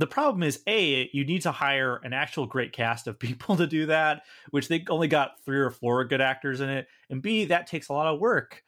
the 0.00 0.06
problem 0.06 0.42
is 0.42 0.62
a 0.66 1.10
you 1.12 1.26
need 1.26 1.42
to 1.42 1.52
hire 1.52 1.96
an 2.02 2.14
actual 2.14 2.46
great 2.46 2.72
cast 2.72 3.06
of 3.06 3.18
people 3.18 3.56
to 3.58 3.66
do 3.66 3.86
that 3.86 4.22
which 4.50 4.66
they 4.66 4.82
only 4.88 5.08
got 5.08 5.32
three 5.44 5.60
or 5.60 5.70
four 5.70 6.04
good 6.04 6.22
actors 6.22 6.60
in 6.60 6.70
it 6.70 6.88
and 7.10 7.20
b 7.20 7.44
that 7.44 7.66
takes 7.66 7.88
a 7.88 7.92
lot 7.92 8.06
of 8.06 8.18
work. 8.18 8.62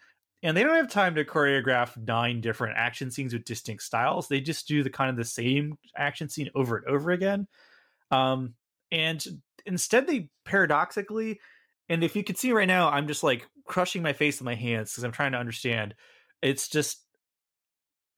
And 0.44 0.56
they 0.56 0.64
don't 0.64 0.74
have 0.74 0.90
time 0.90 1.14
to 1.14 1.24
choreograph 1.24 1.96
nine 1.96 2.40
different 2.40 2.76
action 2.76 3.12
scenes 3.12 3.32
with 3.32 3.44
distinct 3.44 3.84
styles. 3.84 4.26
They 4.26 4.40
just 4.40 4.66
do 4.66 4.82
the 4.82 4.90
kind 4.90 5.08
of 5.08 5.16
the 5.16 5.24
same 5.24 5.78
action 5.96 6.28
scene 6.28 6.50
over 6.56 6.78
and 6.78 6.86
over 6.86 7.12
again. 7.12 7.46
Um 8.10 8.54
and 8.90 9.24
instead 9.64 10.06
they 10.06 10.28
paradoxically 10.44 11.40
and 11.88 12.02
if 12.02 12.16
you 12.16 12.24
can 12.24 12.34
see 12.34 12.52
right 12.52 12.66
now 12.66 12.90
i'm 12.90 13.06
just 13.06 13.22
like 13.22 13.46
crushing 13.64 14.02
my 14.02 14.12
face 14.12 14.40
in 14.40 14.44
my 14.44 14.56
hands 14.56 14.90
because 14.90 15.04
i'm 15.04 15.12
trying 15.12 15.32
to 15.32 15.38
understand. 15.38 15.94
It's 16.42 16.68
just 16.68 16.98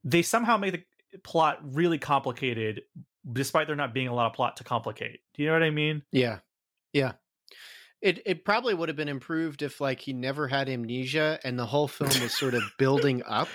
they 0.02 0.22
somehow 0.22 0.56
make 0.56 0.72
the 0.72 0.82
plot 1.22 1.58
really 1.62 1.98
complicated 1.98 2.82
despite 3.32 3.66
there 3.66 3.76
not 3.76 3.94
being 3.94 4.08
a 4.08 4.14
lot 4.14 4.26
of 4.26 4.32
plot 4.32 4.56
to 4.56 4.64
complicate 4.64 5.20
do 5.34 5.42
you 5.42 5.48
know 5.48 5.54
what 5.54 5.62
i 5.62 5.70
mean 5.70 6.02
Yeah. 6.12 6.38
Yeah. 6.92 7.12
It 8.00 8.20
it 8.26 8.44
probably 8.44 8.74
would 8.74 8.88
have 8.90 8.96
been 8.96 9.08
improved 9.08 9.62
if 9.62 9.80
like 9.80 9.98
he 10.00 10.12
never 10.12 10.46
had 10.46 10.68
amnesia 10.68 11.40
and 11.42 11.58
the 11.58 11.64
whole 11.66 11.88
film 11.88 12.10
was 12.22 12.36
sort 12.36 12.54
of 12.54 12.62
building 12.78 13.22
up 13.26 13.48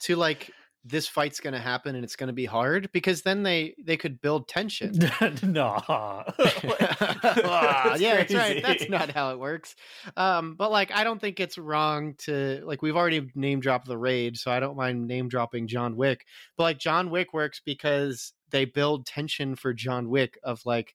to 0.00 0.14
like 0.14 0.52
this 0.88 1.06
fight's 1.06 1.40
going 1.40 1.52
to 1.52 1.60
happen 1.60 1.94
and 1.94 2.04
it's 2.04 2.16
going 2.16 2.28
to 2.28 2.32
be 2.32 2.44
hard 2.44 2.90
because 2.92 3.22
then 3.22 3.42
they 3.42 3.74
they 3.84 3.96
could 3.96 4.20
build 4.20 4.48
tension. 4.48 4.98
no 5.42 5.78
Ah, 5.86 6.24
yeah, 7.98 8.16
that's 8.16 8.34
right. 8.34 8.62
That's 8.62 8.88
not 8.88 9.10
how 9.10 9.32
it 9.32 9.38
works. 9.38 9.74
Um, 10.16 10.54
but 10.54 10.70
like, 10.70 10.90
I 10.92 11.04
don't 11.04 11.20
think 11.20 11.40
it's 11.40 11.58
wrong 11.58 12.14
to 12.20 12.62
like. 12.64 12.82
We've 12.82 12.96
already 12.96 13.30
name 13.34 13.60
dropped 13.60 13.86
the 13.86 13.98
raid, 13.98 14.36
so 14.36 14.50
I 14.50 14.60
don't 14.60 14.76
mind 14.76 15.06
name 15.06 15.28
dropping 15.28 15.68
John 15.68 15.96
Wick. 15.96 16.24
But 16.56 16.64
like, 16.64 16.78
John 16.78 17.10
Wick 17.10 17.32
works 17.32 17.60
because 17.64 18.32
they 18.50 18.64
build 18.64 19.06
tension 19.06 19.56
for 19.56 19.72
John 19.74 20.08
Wick 20.08 20.38
of 20.42 20.60
like, 20.64 20.94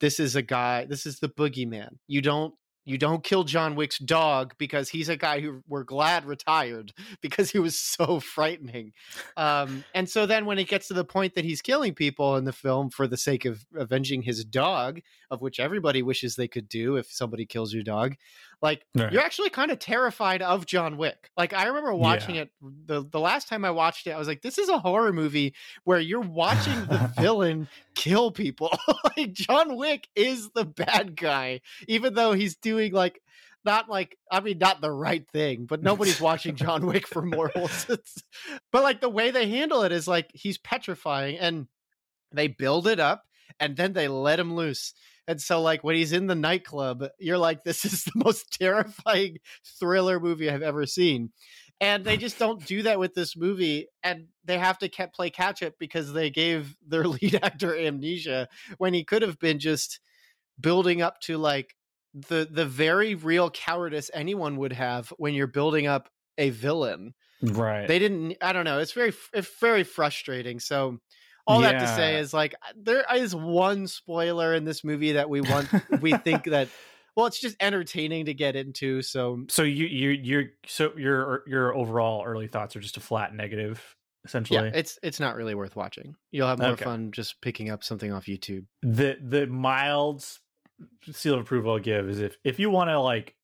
this 0.00 0.20
is 0.20 0.36
a 0.36 0.42
guy. 0.42 0.84
This 0.84 1.06
is 1.06 1.20
the 1.20 1.28
boogeyman. 1.28 1.96
You 2.06 2.20
don't. 2.20 2.54
You 2.84 2.98
don't 2.98 3.22
kill 3.22 3.44
John 3.44 3.76
Wick's 3.76 3.98
dog 3.98 4.54
because 4.58 4.88
he's 4.88 5.08
a 5.08 5.16
guy 5.16 5.40
who 5.40 5.62
we're 5.68 5.84
glad 5.84 6.24
retired 6.24 6.92
because 7.20 7.50
he 7.50 7.58
was 7.58 7.78
so 7.78 8.20
frightening. 8.20 8.92
Um, 9.36 9.84
and 9.94 10.08
so 10.08 10.26
then 10.26 10.46
when 10.46 10.58
it 10.58 10.68
gets 10.68 10.88
to 10.88 10.94
the 10.94 11.04
point 11.04 11.34
that 11.34 11.44
he's 11.44 11.62
killing 11.62 11.94
people 11.94 12.36
in 12.36 12.44
the 12.44 12.52
film 12.52 12.90
for 12.90 13.06
the 13.06 13.16
sake 13.16 13.44
of 13.44 13.64
avenging 13.76 14.22
his 14.22 14.44
dog, 14.44 15.00
of 15.30 15.40
which 15.40 15.60
everybody 15.60 16.02
wishes 16.02 16.36
they 16.36 16.48
could 16.48 16.68
do 16.68 16.96
if 16.96 17.10
somebody 17.10 17.46
kills 17.46 17.72
your 17.72 17.84
dog. 17.84 18.16
Like 18.62 18.86
Right. 18.94 19.12
you're 19.12 19.22
actually 19.22 19.50
kind 19.50 19.70
of 19.72 19.80
terrified 19.80 20.40
of 20.40 20.66
John 20.66 20.96
Wick. 20.96 21.30
Like 21.36 21.52
I 21.52 21.66
remember 21.66 21.92
watching 21.94 22.36
it 22.36 22.50
the 22.62 23.04
the 23.04 23.18
last 23.20 23.48
time 23.48 23.64
I 23.64 23.72
watched 23.72 24.06
it, 24.06 24.12
I 24.12 24.18
was 24.18 24.28
like, 24.28 24.40
this 24.40 24.56
is 24.56 24.68
a 24.68 24.78
horror 24.78 25.12
movie 25.12 25.54
where 25.84 25.98
you're 25.98 26.20
watching 26.20 26.78
the 26.86 27.12
villain 27.20 27.68
kill 27.96 28.30
people. 28.30 28.70
like 29.16 29.32
John 29.32 29.76
Wick 29.76 30.08
is 30.14 30.48
the 30.54 30.64
bad 30.64 31.16
guy, 31.16 31.60
even 31.88 32.14
though 32.14 32.32
he's 32.32 32.54
doing 32.56 32.92
like 32.92 33.20
not 33.64 33.88
like 33.88 34.16
I 34.30 34.38
mean 34.40 34.58
not 34.58 34.80
the 34.80 34.90
right 34.92 35.28
thing, 35.32 35.66
but 35.66 35.82
nobody's 35.82 36.20
watching 36.20 36.54
John 36.64 36.86
Wick 36.86 37.08
for 37.08 37.22
morals. 37.22 37.86
It's- 37.90 38.22
but 38.70 38.82
like 38.84 39.00
the 39.00 39.08
way 39.08 39.32
they 39.32 39.48
handle 39.48 39.82
it 39.82 39.90
is 39.92 40.06
like 40.06 40.30
he's 40.34 40.58
petrifying 40.58 41.36
and 41.38 41.66
they 42.30 42.46
build 42.46 42.86
it 42.86 43.00
up 43.00 43.24
and 43.60 43.76
then 43.76 43.92
they 43.92 44.06
let 44.08 44.38
him 44.40 44.54
loose. 44.54 44.94
And 45.28 45.40
so, 45.40 45.62
like, 45.62 45.84
when 45.84 45.94
he's 45.94 46.12
in 46.12 46.26
the 46.26 46.34
nightclub, 46.34 47.04
you're 47.18 47.38
like, 47.38 47.62
this 47.64 47.84
is 47.84 48.04
the 48.04 48.12
most 48.16 48.52
terrifying 48.52 49.38
thriller 49.78 50.20
movie 50.20 50.50
I've 50.50 50.62
ever 50.62 50.86
seen. 50.86 51.30
And 51.80 52.04
they 52.04 52.16
just 52.16 52.38
don't 52.38 52.64
do 52.64 52.82
that 52.84 53.00
with 53.00 53.14
this 53.14 53.36
movie. 53.36 53.88
And 54.04 54.28
they 54.44 54.58
have 54.58 54.78
to 54.78 54.88
play 55.12 55.30
catch 55.30 55.62
up 55.62 55.74
because 55.78 56.12
they 56.12 56.30
gave 56.30 56.76
their 56.86 57.04
lead 57.08 57.40
actor 57.42 57.76
amnesia 57.76 58.48
when 58.78 58.94
he 58.94 59.04
could 59.04 59.22
have 59.22 59.38
been 59.38 59.58
just 59.58 60.00
building 60.60 61.02
up 61.02 61.20
to 61.20 61.38
like 61.38 61.74
the 62.14 62.46
the 62.50 62.66
very 62.66 63.14
real 63.14 63.50
cowardice 63.50 64.10
anyone 64.12 64.56
would 64.58 64.72
have 64.72 65.08
when 65.16 65.34
you're 65.34 65.46
building 65.46 65.86
up 65.86 66.10
a 66.36 66.50
villain 66.50 67.14
right 67.42 67.88
they 67.88 67.98
didn't 67.98 68.36
i 68.42 68.52
don't 68.52 68.64
know 68.64 68.78
it's 68.78 68.92
very 68.92 69.14
it's 69.32 69.58
very 69.60 69.82
frustrating 69.82 70.60
so 70.60 70.98
all 71.46 71.60
that 71.62 71.80
to 71.80 71.86
say 71.86 72.18
is 72.18 72.32
like 72.32 72.54
uh, 72.62 72.72
there 72.76 73.04
is 73.14 73.34
one 73.34 73.86
spoiler 73.86 74.54
in 74.54 74.64
this 74.64 74.84
movie 74.84 75.12
that 75.12 75.28
we 75.28 75.40
want 75.40 75.68
we 76.00 76.12
think 76.12 76.44
that 76.44 76.68
well 77.16 77.26
it's 77.26 77.40
just 77.40 77.56
entertaining 77.60 78.26
to 78.26 78.34
get 78.34 78.56
into 78.56 79.02
so 79.02 79.44
So 79.48 79.62
you 79.62 79.86
you 79.86 80.10
you're 80.10 80.44
so 80.66 80.92
your 80.96 81.42
your 81.46 81.74
overall 81.74 82.24
early 82.24 82.46
thoughts 82.48 82.76
are 82.76 82.80
just 82.80 82.96
a 82.96 83.00
flat 83.00 83.34
negative, 83.34 83.82
essentially. 84.24 84.68
yeah 84.68 84.70
it's 84.74 84.98
it's 85.02 85.18
not 85.20 85.36
really 85.36 85.54
worth 85.54 85.74
watching 85.76 86.14
you'll 86.30 86.48
have 86.48 86.58
more 86.58 86.68
Okay. 86.70 86.84
fun 86.84 87.10
just 87.12 87.40
picking 87.40 87.70
up 87.70 87.82
something 87.84 88.12
off 88.12 88.26
youtube 88.26 88.64
the 88.82 89.18
the 89.20 89.46
mild 89.46 90.24
seal 91.12 91.34
of 91.34 91.40
approval 91.40 91.72
I'll 91.72 91.78
give 91.78 92.08
is 92.08 92.18
if 92.20 92.36
if 92.44 92.58
you 92.58 92.70
want 92.70 92.90
to 92.90 92.98
like 93.00 93.34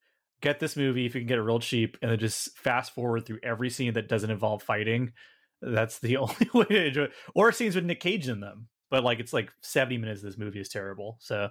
get 0.41 0.61
this 0.61 0.77
movie 0.77 1.05
if 1.07 1.15
you 1.15 1.21
can 1.21 1.29
get 1.29 1.39
it 1.39 1.43
real 1.43 1.59
cheap 1.61 1.97
and 2.01 2.11
then 2.11 2.19
just 2.19 2.57
fast 2.57 2.95
forward 2.95 3.27
through 3.27 3.41
every 3.43 3.71
scene 3.71 3.95
that 3.95 4.09
doesn't 4.09 4.31
involve 4.31 4.63
fighting 4.63 5.13
that's 5.61 5.99
the 5.99 6.17
only 6.19 6.49
way 6.55 6.65
to 6.65 6.87
enjoy 6.87 7.03
it. 7.05 7.13
or 7.35 7.53
scenes 7.53 7.75
with 7.75 7.85
nick 7.85 8.01
cage 8.01 8.29
in 8.29 8.41
them 8.41 8.69
but 8.91 9.05
like 9.05 9.21
it's 9.21 9.33
like 9.33 9.51
70 9.63 9.99
minutes 9.99 10.23
this 10.23 10.39
movie 10.39 10.61
is 10.61 10.69
terrible 10.69 11.17
so 11.21 11.49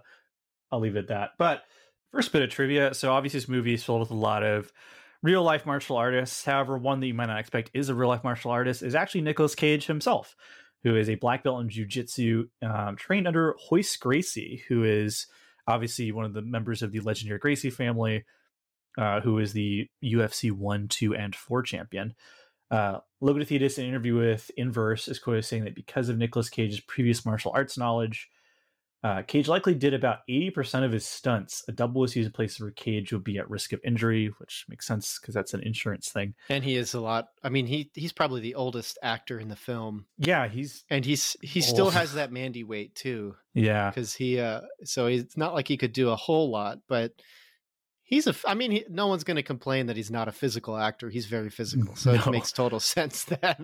i'll 0.72 0.80
leave 0.80 0.96
it 0.96 1.00
at 1.00 1.08
that 1.08 1.32
but 1.38 1.64
first 2.12 2.32
bit 2.32 2.42
of 2.42 2.50
trivia 2.50 2.94
so 2.94 3.12
obviously 3.12 3.40
this 3.40 3.50
movie 3.50 3.74
is 3.74 3.84
filled 3.84 4.02
with 4.02 4.12
a 4.12 4.16
lot 4.16 4.44
of 4.44 4.72
real 5.24 5.44
life 5.44 5.66
martial 5.66 5.98
artists 5.98 6.46
however 6.46 6.78
one 6.78 7.00
that 7.00 7.08
you 7.08 7.14
might 7.14 7.28
not 7.28 7.40
expect 7.40 7.72
is 7.74 7.90
a 7.90 7.96
real 7.96 8.10
life 8.10 8.24
martial 8.24 8.52
artist 8.52 8.84
is 8.84 8.96
actually 8.96 9.22
Nicolas 9.22 9.56
cage 9.56 9.88
himself 9.88 10.36
who 10.84 10.96
is 10.96 11.10
a 11.10 11.16
black 11.16 11.44
belt 11.44 11.62
in 11.62 11.70
jiu-jitsu 11.70 12.48
um, 12.62 12.96
trained 12.96 13.28
under 13.28 13.56
Royce 13.72 13.96
Gracie, 13.98 14.64
who 14.68 14.84
is 14.84 15.28
obviously 15.68 16.12
one 16.12 16.26
of 16.26 16.34
the 16.34 16.42
members 16.42 16.82
of 16.82 16.92
the 16.92 17.00
legendary 17.00 17.40
Gracie 17.40 17.70
family, 17.70 18.26
uh, 18.98 19.22
who 19.22 19.40
is 19.40 19.54
the 19.54 19.88
UFC 20.04 20.52
1, 20.52 20.88
2, 20.88 21.16
and 21.16 21.36
4 21.36 21.64
champion. 21.64 22.16
Uh, 22.70 23.00
Logothetis, 23.22 23.78
in 23.78 23.84
an 23.86 23.90
interview 23.90 24.16
with 24.16 24.52
Inverse, 24.58 25.08
is 25.08 25.20
quoted 25.20 25.40
as 25.40 25.48
saying 25.48 25.64
that 25.66 25.76
because 25.76 26.10
of 26.10 26.18
Nicolas 26.18 26.50
Cage's 26.50 26.80
previous 26.82 27.26
martial 27.26 27.52
arts 27.56 27.78
knowledge, 27.78 28.30
uh, 29.04 29.22
Cage 29.22 29.48
likely 29.48 29.74
did 29.76 29.94
about 29.94 30.20
80% 30.30 30.84
of 30.84 30.92
his 30.92 31.06
stunts. 31.06 31.64
A 31.68 31.72
double 31.72 32.02
was 32.02 32.16
used 32.16 32.26
in 32.28 32.34
place 32.34 32.60
where 32.60 32.72
Cage 32.72 33.14
would 33.14 33.24
be 33.24 33.38
at 33.38 33.50
risk 33.50 33.72
of 33.72 33.80
injury, 33.86 34.34
which 34.40 34.66
makes 34.68 34.86
sense 34.88 35.20
because 35.20 35.34
that's 35.36 35.54
an 35.54 35.62
insurance 35.62 36.10
thing. 36.10 36.34
and 36.50 36.64
he 36.64 36.76
is 36.76 36.94
a 36.94 37.00
lot 37.00 37.28
i 37.44 37.50
mean 37.50 37.68
he 37.68 37.90
he's 37.94 38.12
probably 38.12 38.42
the 38.42 38.56
oldest 38.56 38.98
actor 39.04 39.40
in 39.40 39.50
the 39.50 39.56
film 39.56 40.06
Yeah, 40.18 40.48
he's 40.48 40.84
and 40.90 41.06
he's 41.06 41.38
he 41.42 41.62
still 41.62 41.90
has 41.92 42.14
that 42.16 42.32
mandy 42.32 42.64
weight 42.64 42.96
too 42.96 43.36
yeah. 43.54 43.92
because 43.92 44.14
he 44.14 44.40
uh 44.40 44.62
so 44.84 45.06
it's 45.06 45.38
not 45.38 45.54
like 45.54 45.68
he 45.68 45.78
could 45.78 45.94
do 45.94 46.10
a 46.10 46.16
whole 46.16 46.50
lot 46.50 46.80
but 46.90 47.14
he's 48.08 48.26
a. 48.26 48.34
I 48.46 48.56
mean 48.56 48.72
he, 48.72 48.86
no 48.90 49.06
one's 49.08 49.24
going 49.24 49.36
to 49.38 49.44
complain 49.44 49.86
that 49.88 49.96
he's 49.96 50.10
not 50.10 50.28
a 50.28 50.32
physical 50.32 50.76
actor 50.76 51.10
he's 51.10 51.28
very 51.28 51.50
physical 51.52 51.96
so 52.04 52.14
it 52.14 52.26
makes 52.32 52.52
total 52.52 52.80
sense 52.96 53.26
that 53.26 53.60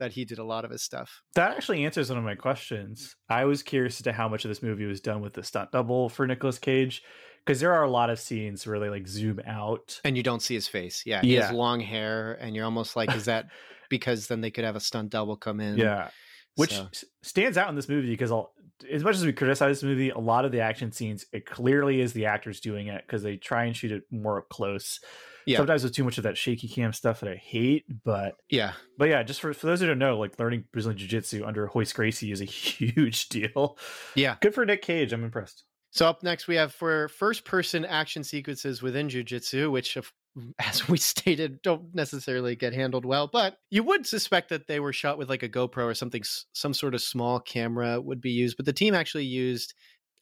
that 0.00 0.12
he 0.12 0.24
did 0.24 0.38
a 0.38 0.44
lot 0.44 0.64
of 0.64 0.70
his 0.72 0.82
stuff 0.82 1.22
That 1.36 1.52
actually 1.56 1.84
answers 1.84 2.08
one 2.10 2.18
of 2.18 2.24
my 2.24 2.34
questions. 2.34 3.14
I 3.28 3.44
was 3.44 3.62
curious 3.62 4.00
as 4.00 4.02
to 4.04 4.12
how 4.12 4.28
much 4.28 4.44
of 4.44 4.48
this 4.48 4.62
movie 4.62 4.86
was 4.86 5.00
done 5.00 5.20
with 5.20 5.34
the 5.34 5.44
stunt 5.44 5.70
double 5.70 6.08
for 6.08 6.26
Nicolas 6.26 6.58
Cage, 6.58 7.02
because 7.44 7.60
there 7.60 7.72
are 7.74 7.84
a 7.84 7.90
lot 7.90 8.10
of 8.10 8.18
scenes 8.18 8.66
where 8.66 8.80
they 8.80 8.88
like 8.88 9.06
zoom 9.06 9.38
out. 9.46 10.00
and 10.04 10.16
you 10.16 10.22
don't 10.22 10.40
see 10.42 10.54
his 10.54 10.66
face 10.66 11.02
yeah 11.06 11.20
he 11.20 11.34
has 11.34 11.52
long 11.52 11.78
hair 11.80 12.32
and 12.40 12.56
you're 12.56 12.64
almost 12.64 12.96
like 12.96 13.14
is 13.14 13.26
that 13.26 13.46
because 13.90 14.26
then 14.28 14.40
they 14.40 14.50
could 14.50 14.64
have 14.64 14.76
a 14.76 14.80
stunt 14.80 15.10
double 15.10 15.36
come 15.36 15.60
in 15.60 15.76
Yeah, 15.76 16.08
which 16.56 16.72
So- 16.72 16.88
stands 17.22 17.58
out 17.58 17.68
in 17.68 17.76
this 17.76 17.88
movie 17.88 18.08
because 18.10 18.32
I'll, 18.32 18.53
as 18.92 19.04
much 19.04 19.16
as 19.16 19.24
we 19.24 19.32
criticize 19.32 19.76
this 19.80 19.82
movie, 19.84 20.10
a 20.10 20.18
lot 20.18 20.44
of 20.44 20.52
the 20.52 20.60
action 20.60 20.92
scenes 20.92 21.26
it 21.32 21.46
clearly 21.46 22.00
is 22.00 22.12
the 22.12 22.26
actors 22.26 22.60
doing 22.60 22.88
it 22.88 23.02
because 23.06 23.22
they 23.22 23.36
try 23.36 23.64
and 23.64 23.76
shoot 23.76 23.92
it 23.92 24.02
more 24.10 24.38
up 24.38 24.48
close. 24.48 25.00
Yeah. 25.46 25.58
Sometimes 25.58 25.84
with 25.84 25.92
too 25.94 26.04
much 26.04 26.16
of 26.16 26.24
that 26.24 26.38
shaky 26.38 26.68
cam 26.68 26.92
stuff 26.94 27.20
that 27.20 27.28
I 27.30 27.36
hate, 27.36 27.84
but 28.04 28.34
yeah 28.50 28.72
but 28.98 29.08
yeah, 29.10 29.22
just 29.22 29.40
for, 29.40 29.52
for 29.52 29.66
those 29.66 29.80
who 29.80 29.86
don't 29.86 29.98
know, 29.98 30.18
like 30.18 30.38
learning 30.38 30.64
Brazilian 30.72 30.98
Jiu 30.98 31.06
Jitsu 31.08 31.44
under 31.44 31.70
Royce 31.74 31.92
Gracie 31.92 32.32
is 32.32 32.40
a 32.40 32.44
huge 32.46 33.28
deal. 33.28 33.78
yeah 34.14 34.36
Good 34.40 34.54
for 34.54 34.64
Nick 34.64 34.82
Cage. 34.82 35.12
I'm 35.12 35.22
impressed. 35.24 35.64
So 35.90 36.08
up 36.08 36.22
next 36.22 36.48
we 36.48 36.56
have 36.56 36.72
for 36.72 37.08
first 37.08 37.44
person 37.44 37.84
action 37.84 38.24
sequences 38.24 38.82
within 38.82 39.08
jujitsu, 39.08 39.70
which 39.70 39.96
of- 39.96 40.12
as 40.58 40.88
we 40.88 40.98
stated 40.98 41.62
don't 41.62 41.94
necessarily 41.94 42.56
get 42.56 42.72
handled 42.72 43.04
well, 43.04 43.28
but 43.32 43.58
you 43.70 43.82
would 43.82 44.06
suspect 44.06 44.48
that 44.50 44.66
they 44.66 44.80
were 44.80 44.92
shot 44.92 45.18
with 45.18 45.28
like 45.28 45.42
a 45.42 45.48
GoPro 45.48 45.84
or 45.84 45.94
something 45.94 46.22
some 46.52 46.74
sort 46.74 46.94
of 46.94 47.02
small 47.02 47.40
camera 47.40 48.00
would 48.00 48.20
be 48.20 48.30
used, 48.30 48.56
but 48.56 48.66
the 48.66 48.72
team 48.72 48.94
actually 48.94 49.24
used 49.24 49.74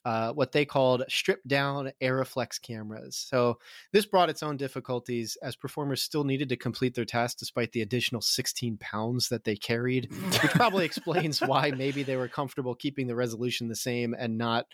uh, 0.05 0.33
what 0.33 0.51
they 0.51 0.65
called 0.65 1.03
stripped 1.07 1.47
down 1.47 1.91
Arriflex 2.01 2.61
cameras. 2.61 3.15
So 3.15 3.59
this 3.93 4.05
brought 4.05 4.29
its 4.29 4.43
own 4.43 4.57
difficulties 4.57 5.37
as 5.41 5.55
performers 5.55 6.03
still 6.03 6.25
needed 6.25 6.49
to 6.49 6.57
complete 6.57 6.93
their 6.93 7.05
task 7.05 7.37
despite 7.37 7.71
the 7.71 7.81
additional 7.81 8.21
16 8.21 8.77
pounds 8.77 9.29
that 9.29 9.45
they 9.45 9.55
carried, 9.55 10.11
which 10.11 10.51
probably 10.51 10.83
explains 10.85 11.39
why 11.39 11.71
maybe 11.71 12.03
they 12.03 12.17
were 12.17 12.27
comfortable 12.27 12.75
keeping 12.75 13.07
the 13.07 13.15
resolution 13.15 13.69
the 13.69 13.75
same 13.75 14.13
and 14.13 14.37
not 14.37 14.65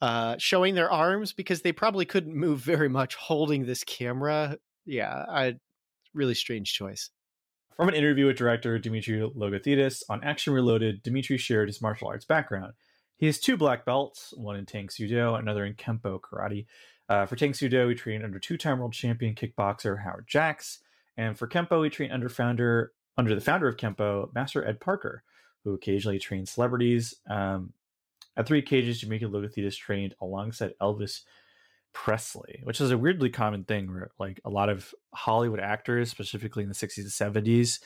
uh, 0.00 0.36
showing 0.38 0.74
their 0.74 0.90
arms 0.90 1.32
because 1.32 1.62
they 1.62 1.72
probably 1.72 2.04
couldn't 2.04 2.34
move 2.34 2.60
very 2.60 2.88
much 2.88 3.14
holding 3.14 3.66
this 3.66 3.84
camera. 3.84 4.58
Yeah, 4.84 5.24
I 5.28 5.54
really 6.12 6.34
strange 6.34 6.72
choice. 6.72 7.10
From 7.76 7.88
an 7.88 7.94
interview 7.94 8.26
with 8.26 8.36
director 8.36 8.78
Dimitri 8.78 9.18
Logothetis 9.18 10.02
on 10.08 10.22
Action 10.22 10.52
Reloaded, 10.52 11.02
Dimitri 11.02 11.38
shared 11.38 11.68
his 11.68 11.82
martial 11.82 12.08
arts 12.08 12.24
background. 12.24 12.72
He 13.16 13.26
has 13.26 13.38
two 13.38 13.56
black 13.56 13.84
belts, 13.84 14.32
one 14.36 14.56
in 14.56 14.66
Tang 14.66 14.88
Soo 14.88 15.08
Do, 15.08 15.34
another 15.34 15.64
in 15.64 15.74
Kempo 15.74 16.20
Karate. 16.20 16.66
Uh, 17.08 17.26
for 17.26 17.36
Tang 17.36 17.52
Soo 17.52 17.68
Do, 17.68 17.88
he 17.88 17.94
trained 17.94 18.24
under 18.24 18.38
two-time 18.38 18.78
world 18.78 18.92
champion 18.92 19.34
kickboxer 19.34 20.02
Howard 20.02 20.26
Jacks, 20.28 20.80
and 21.16 21.36
for 21.38 21.46
Kempo, 21.46 21.82
he 21.82 21.90
trained 21.90 22.12
under 22.12 22.28
founder 22.28 22.92
under 23.16 23.34
the 23.34 23.40
founder 23.40 23.68
of 23.68 23.76
Kempo, 23.76 24.32
Master 24.34 24.66
Ed 24.66 24.80
Parker, 24.80 25.22
who 25.62 25.74
occasionally 25.74 26.18
trains 26.18 26.50
celebrities. 26.50 27.14
Um, 27.30 27.72
at 28.36 28.46
three 28.46 28.62
cages, 28.62 29.00
Dimitri 29.00 29.28
Logothetis 29.28 29.76
trained 29.76 30.14
alongside 30.20 30.74
Elvis 30.80 31.20
Presley, 31.92 32.60
which 32.64 32.80
is 32.80 32.90
a 32.90 32.98
weirdly 32.98 33.30
common 33.30 33.64
thing 33.64 33.90
where 33.90 34.10
like 34.18 34.40
a 34.44 34.50
lot 34.50 34.68
of 34.68 34.92
Hollywood 35.14 35.60
actors, 35.60 36.10
specifically 36.10 36.64
in 36.64 36.68
the 36.68 36.74
60s 36.74 36.98
and 36.98 37.44
70s, 37.44 37.80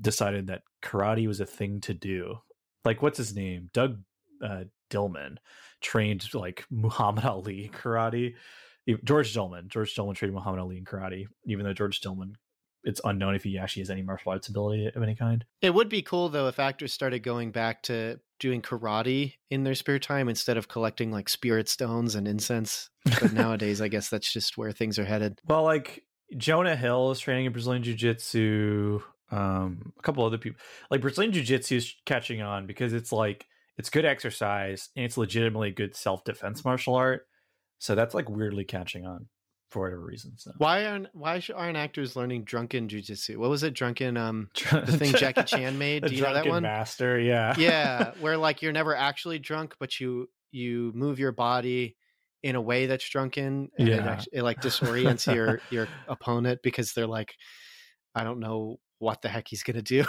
decided 0.00 0.46
that 0.46 0.62
karate 0.82 1.26
was 1.26 1.40
a 1.40 1.46
thing 1.46 1.80
to 1.82 1.92
do. 1.92 2.38
Like 2.84 3.02
what's 3.02 3.18
his 3.18 3.34
name? 3.34 3.70
Doug 3.72 4.00
uh, 4.42 4.64
Dillman 4.90 5.36
trained 5.80 6.32
like 6.32 6.64
Muhammad 6.70 7.24
Ali 7.24 7.70
karate. 7.74 8.34
George 9.04 9.34
Dillman, 9.34 9.68
George 9.68 9.94
Dillman 9.94 10.14
trained 10.14 10.32
Muhammad 10.32 10.60
Ali 10.60 10.78
in 10.78 10.84
karate, 10.84 11.26
even 11.44 11.66
though 11.66 11.74
George 11.74 12.00
Dillman, 12.00 12.34
it's 12.84 13.00
unknown 13.04 13.34
if 13.34 13.44
he 13.44 13.58
actually 13.58 13.82
has 13.82 13.90
any 13.90 14.02
martial 14.02 14.32
arts 14.32 14.48
ability 14.48 14.90
of 14.94 15.02
any 15.02 15.14
kind. 15.14 15.44
It 15.60 15.74
would 15.74 15.88
be 15.88 16.02
cool 16.02 16.28
though 16.28 16.48
if 16.48 16.58
actors 16.58 16.92
started 16.92 17.22
going 17.22 17.50
back 17.50 17.82
to 17.84 18.20
doing 18.38 18.62
karate 18.62 19.34
in 19.50 19.64
their 19.64 19.74
spare 19.74 19.98
time 19.98 20.28
instead 20.28 20.56
of 20.56 20.68
collecting 20.68 21.10
like 21.10 21.28
spirit 21.28 21.68
stones 21.68 22.14
and 22.14 22.28
incense. 22.28 22.90
But 23.04 23.32
nowadays, 23.34 23.80
I 23.80 23.88
guess 23.88 24.08
that's 24.08 24.32
just 24.32 24.56
where 24.56 24.72
things 24.72 24.98
are 24.98 25.04
headed. 25.04 25.40
Well, 25.46 25.64
like 25.64 26.04
Jonah 26.36 26.76
Hill 26.76 27.10
is 27.10 27.20
training 27.20 27.46
in 27.46 27.52
Brazilian 27.52 27.82
Jiu 27.82 27.94
Jitsu. 27.94 29.00
Um, 29.30 29.92
a 29.98 30.02
couple 30.02 30.24
other 30.24 30.38
people 30.38 30.60
like 30.90 31.02
Brazilian 31.02 31.32
Jiu 31.32 31.42
Jitsu 31.42 31.76
is 31.76 31.94
catching 32.06 32.40
on 32.40 32.66
because 32.66 32.92
it's 32.92 33.12
like 33.12 33.46
it's 33.76 33.90
good 33.90 34.06
exercise 34.06 34.88
and 34.96 35.04
it's 35.04 35.18
legitimately 35.18 35.70
good 35.70 35.94
self 35.94 36.24
defense 36.24 36.64
martial 36.64 36.94
art. 36.94 37.26
So 37.78 37.94
that's 37.94 38.14
like 38.14 38.28
weirdly 38.28 38.64
catching 38.64 39.06
on 39.06 39.26
for 39.70 39.82
whatever 39.82 40.00
reason. 40.04 40.32
So 40.36 40.52
Why 40.58 40.86
aren't 40.86 41.08
why 41.14 41.42
aren't 41.54 41.76
actors 41.76 42.16
learning 42.16 42.44
drunken 42.44 42.88
jujitsu? 42.88 43.36
What 43.36 43.50
was 43.50 43.62
it? 43.62 43.74
Drunken 43.74 44.16
um 44.16 44.48
the 44.72 44.96
thing 44.96 45.12
Jackie 45.14 45.42
Chan 45.46 45.76
made. 45.78 46.04
Do 46.06 46.14
you 46.14 46.22
know 46.22 46.34
that 46.34 46.46
one? 46.46 46.62
master, 46.62 47.18
yeah, 47.18 47.54
yeah, 47.58 48.12
where 48.20 48.36
like 48.36 48.62
you're 48.62 48.72
never 48.72 48.96
actually 48.96 49.38
drunk, 49.38 49.74
but 49.78 50.00
you 50.00 50.28
you 50.50 50.92
move 50.94 51.18
your 51.18 51.32
body 51.32 51.96
in 52.42 52.54
a 52.54 52.60
way 52.60 52.86
that's 52.86 53.08
drunken, 53.08 53.68
and 53.78 53.88
it, 53.88 53.96
Yeah. 53.96 54.20
it 54.32 54.42
like 54.42 54.60
disorients 54.60 55.32
your 55.32 55.60
your 55.70 55.86
opponent 56.06 56.60
because 56.62 56.92
they're 56.92 57.06
like, 57.06 57.34
I 58.14 58.24
don't 58.24 58.38
know 58.40 58.78
what 59.00 59.22
the 59.22 59.28
heck 59.28 59.46
he's 59.48 59.62
gonna 59.62 59.82
do. 59.82 60.04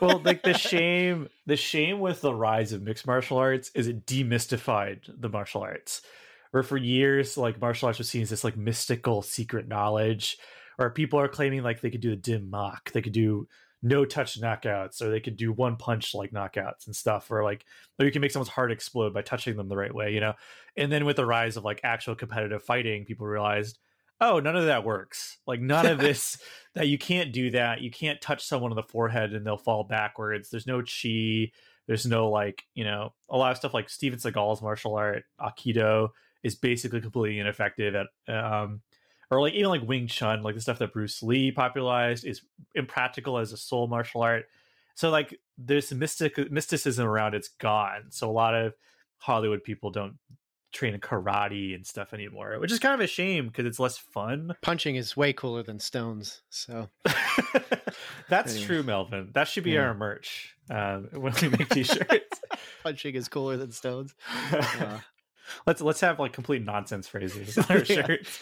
well 0.00 0.20
like 0.24 0.42
the 0.42 0.54
shame 0.54 1.28
the 1.46 1.56
shame 1.56 2.00
with 2.00 2.20
the 2.22 2.34
rise 2.34 2.72
of 2.72 2.80
mixed 2.82 3.06
martial 3.06 3.36
arts 3.36 3.70
is 3.74 3.86
it 3.86 4.06
demystified 4.06 5.00
the 5.20 5.28
martial 5.28 5.60
arts 5.62 6.00
where 6.50 6.62
for 6.62 6.76
years 6.76 7.36
like 7.36 7.60
martial 7.60 7.86
arts 7.86 7.98
was 7.98 8.08
seen 8.08 8.22
as 8.22 8.30
this 8.30 8.44
like 8.44 8.56
mystical 8.56 9.22
secret 9.22 9.68
knowledge 9.68 10.38
or 10.78 10.90
people 10.90 11.18
are 11.18 11.28
claiming 11.28 11.62
like 11.62 11.80
they 11.80 11.90
could 11.90 12.00
do 12.00 12.12
a 12.12 12.16
dim 12.16 12.50
mak 12.50 12.90
they 12.92 13.02
could 13.02 13.12
do 13.12 13.46
no 13.82 14.04
touch 14.04 14.40
knockouts 14.40 15.00
or 15.00 15.10
they 15.10 15.20
could 15.20 15.36
do 15.36 15.52
one 15.52 15.76
punch 15.76 16.14
like 16.14 16.32
knockouts 16.32 16.86
and 16.86 16.94
stuff 16.94 17.30
or 17.30 17.42
like 17.42 17.64
or 17.98 18.04
you 18.04 18.12
can 18.12 18.20
make 18.20 18.30
someone's 18.30 18.50
heart 18.50 18.72
explode 18.72 19.14
by 19.14 19.22
touching 19.22 19.56
them 19.56 19.68
the 19.68 19.76
right 19.76 19.94
way 19.94 20.12
you 20.12 20.20
know? 20.20 20.34
And 20.76 20.92
then 20.92 21.04
with 21.04 21.16
the 21.16 21.26
rise 21.26 21.56
of 21.56 21.64
like 21.64 21.80
actual 21.82 22.14
competitive 22.14 22.62
fighting 22.62 23.04
people 23.04 23.26
realized 23.26 23.78
oh 24.20 24.38
none 24.38 24.56
of 24.56 24.66
that 24.66 24.84
works. 24.84 25.38
Like 25.46 25.60
none 25.60 25.86
of 25.86 25.98
this 25.98 26.38
that 26.74 26.88
you 26.88 26.98
can't 26.98 27.32
do 27.32 27.52
that. 27.52 27.80
You 27.80 27.90
can't 27.90 28.20
touch 28.20 28.44
someone 28.44 28.70
on 28.70 28.76
the 28.76 28.82
forehead 28.82 29.32
and 29.32 29.46
they'll 29.46 29.56
fall 29.56 29.84
backwards. 29.84 30.50
There's 30.50 30.66
no 30.66 30.82
chi. 30.82 31.50
There's 31.86 32.06
no 32.06 32.28
like 32.28 32.62
you 32.74 32.84
know 32.84 33.14
a 33.30 33.36
lot 33.36 33.50
of 33.50 33.56
stuff 33.56 33.74
like 33.74 33.88
steven 33.88 34.18
seagal's 34.18 34.62
martial 34.62 34.94
art 34.94 35.24
aikido 35.40 36.10
is 36.42 36.54
basically 36.54 37.00
completely 37.00 37.38
ineffective 37.38 37.94
at 37.94 38.06
um 38.34 38.80
or 39.30 39.40
like 39.40 39.54
even 39.54 39.68
like 39.70 39.82
wing 39.82 40.06
chun 40.06 40.42
like 40.42 40.54
the 40.54 40.60
stuff 40.60 40.78
that 40.78 40.92
bruce 40.92 41.22
lee 41.22 41.52
popularized 41.52 42.24
is 42.24 42.42
impractical 42.74 43.38
as 43.38 43.52
a 43.52 43.56
soul 43.56 43.86
martial 43.86 44.22
art 44.22 44.46
So 44.96 45.10
like 45.10 45.38
there's 45.56 45.92
mystic 45.92 46.50
mysticism 46.50 47.06
around 47.06 47.34
it's 47.34 47.48
gone. 47.48 48.06
So 48.10 48.28
a 48.30 48.32
lot 48.32 48.54
of 48.54 48.74
Hollywood 49.18 49.62
people 49.62 49.90
don't 49.90 50.16
train 50.72 50.94
in 50.94 51.00
karate 51.00 51.74
and 51.74 51.86
stuff 51.86 52.12
anymore, 52.14 52.58
which 52.60 52.72
is 52.72 52.78
kind 52.78 52.94
of 52.94 53.00
a 53.00 53.06
shame 53.06 53.46
because 53.48 53.66
it's 53.66 53.78
less 53.78 53.98
fun. 53.98 54.54
Punching 54.62 54.96
is 54.96 55.16
way 55.16 55.32
cooler 55.32 55.62
than 55.62 55.78
stones. 55.80 56.42
So 56.48 56.88
that's 58.28 58.52
Anyway. 58.52 58.66
true, 58.66 58.82
Melvin. 58.82 59.30
That 59.34 59.48
should 59.48 59.64
be 59.64 59.72
Yeah. 59.72 59.82
our 59.88 59.94
merch 59.94 60.54
um, 60.70 61.08
when 61.12 61.32
we 61.42 61.48
make 61.48 61.68
t-shirts. 61.68 62.40
punching 62.82 63.14
is 63.14 63.28
cooler 63.28 63.56
than 63.56 63.72
stones. 63.72 64.14
Uh, 64.52 64.98
let's 65.66 65.80
let's 65.80 66.00
have 66.00 66.18
like 66.18 66.32
complete 66.32 66.64
nonsense 66.64 67.08
phrases 67.08 67.56
on 67.58 67.64
our 67.68 67.84
shirts. 67.84 68.40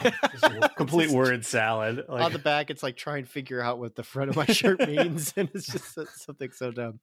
Complete 0.76 1.10
word 1.10 1.44
salad. 1.44 2.04
Like, 2.08 2.22
on 2.22 2.32
the 2.32 2.38
back, 2.38 2.70
it's 2.70 2.82
like 2.82 2.96
try 2.96 3.18
and 3.18 3.28
figure 3.28 3.60
out 3.60 3.78
what 3.78 3.94
the 3.94 4.02
front 4.02 4.30
of 4.30 4.36
my 4.36 4.46
shirt 4.46 4.80
means, 4.88 5.32
and 5.36 5.48
it's 5.54 5.66
just 5.66 5.98
something 6.24 6.50
so 6.52 6.70
dumb. 6.70 7.00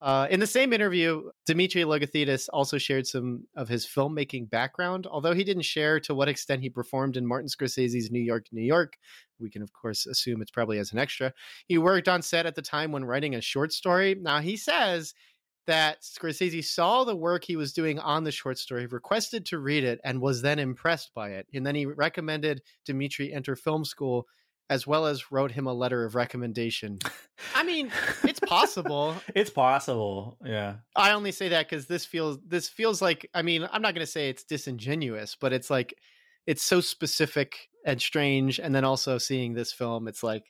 Uh, 0.00 0.26
in 0.28 0.38
the 0.38 0.46
same 0.46 0.72
interview, 0.72 1.30
Dimitri 1.46 1.82
Logothetis 1.82 2.48
also 2.52 2.76
shared 2.76 3.06
some 3.06 3.46
of 3.56 3.68
his 3.68 3.86
filmmaking 3.86 4.50
background, 4.50 5.06
although 5.06 5.32
he 5.32 5.44
didn't 5.44 5.62
share 5.62 5.98
to 6.00 6.14
what 6.14 6.28
extent 6.28 6.60
he 6.60 6.68
performed 6.68 7.16
in 7.16 7.26
Martin 7.26 7.48
Scorsese's 7.48 8.10
New 8.10 8.20
York, 8.20 8.46
New 8.52 8.62
York. 8.62 8.98
We 9.40 9.48
can, 9.48 9.62
of 9.62 9.72
course, 9.72 10.04
assume 10.04 10.42
it's 10.42 10.50
probably 10.50 10.78
as 10.78 10.92
an 10.92 10.98
extra. 10.98 11.32
He 11.68 11.78
worked 11.78 12.08
on 12.08 12.20
set 12.20 12.44
at 12.44 12.54
the 12.54 12.62
time 12.62 12.92
when 12.92 13.04
writing 13.04 13.34
a 13.34 13.40
short 13.40 13.72
story. 13.72 14.14
Now, 14.20 14.40
he 14.40 14.58
says 14.58 15.14
that 15.66 16.02
Scorsese 16.02 16.64
saw 16.64 17.04
the 17.04 17.16
work 17.16 17.44
he 17.44 17.56
was 17.56 17.72
doing 17.72 17.98
on 17.98 18.24
the 18.24 18.32
short 18.32 18.58
story, 18.58 18.86
requested 18.86 19.46
to 19.46 19.58
read 19.58 19.84
it, 19.84 20.00
and 20.04 20.20
was 20.20 20.42
then 20.42 20.58
impressed 20.58 21.12
by 21.14 21.30
it. 21.30 21.46
And 21.54 21.66
then 21.66 21.74
he 21.74 21.86
recommended 21.86 22.62
Dimitri 22.84 23.32
enter 23.32 23.56
film 23.56 23.84
school, 23.84 24.26
as 24.70 24.86
well 24.86 25.06
as 25.06 25.30
wrote 25.30 25.52
him 25.52 25.66
a 25.66 25.72
letter 25.72 26.04
of 26.04 26.14
recommendation. 26.14 26.98
I 27.54 27.64
mean, 27.64 27.90
it's 28.22 28.40
possible. 28.40 29.14
it's 29.34 29.50
possible. 29.50 30.38
Yeah. 30.44 30.76
I 30.96 31.12
only 31.12 31.32
say 31.32 31.48
that 31.50 31.68
because 31.68 31.86
this 31.86 32.04
feels 32.04 32.38
this 32.46 32.68
feels 32.68 33.02
like 33.02 33.28
I 33.34 33.42
mean 33.42 33.68
I'm 33.70 33.82
not 33.82 33.94
going 33.94 34.06
to 34.06 34.10
say 34.10 34.28
it's 34.28 34.44
disingenuous, 34.44 35.36
but 35.38 35.52
it's 35.52 35.70
like 35.70 35.94
it's 36.46 36.62
so 36.62 36.80
specific 36.80 37.68
and 37.86 38.00
strange. 38.00 38.58
And 38.58 38.74
then 38.74 38.84
also 38.84 39.18
seeing 39.18 39.54
this 39.54 39.72
film, 39.72 40.08
it's 40.08 40.22
like 40.22 40.44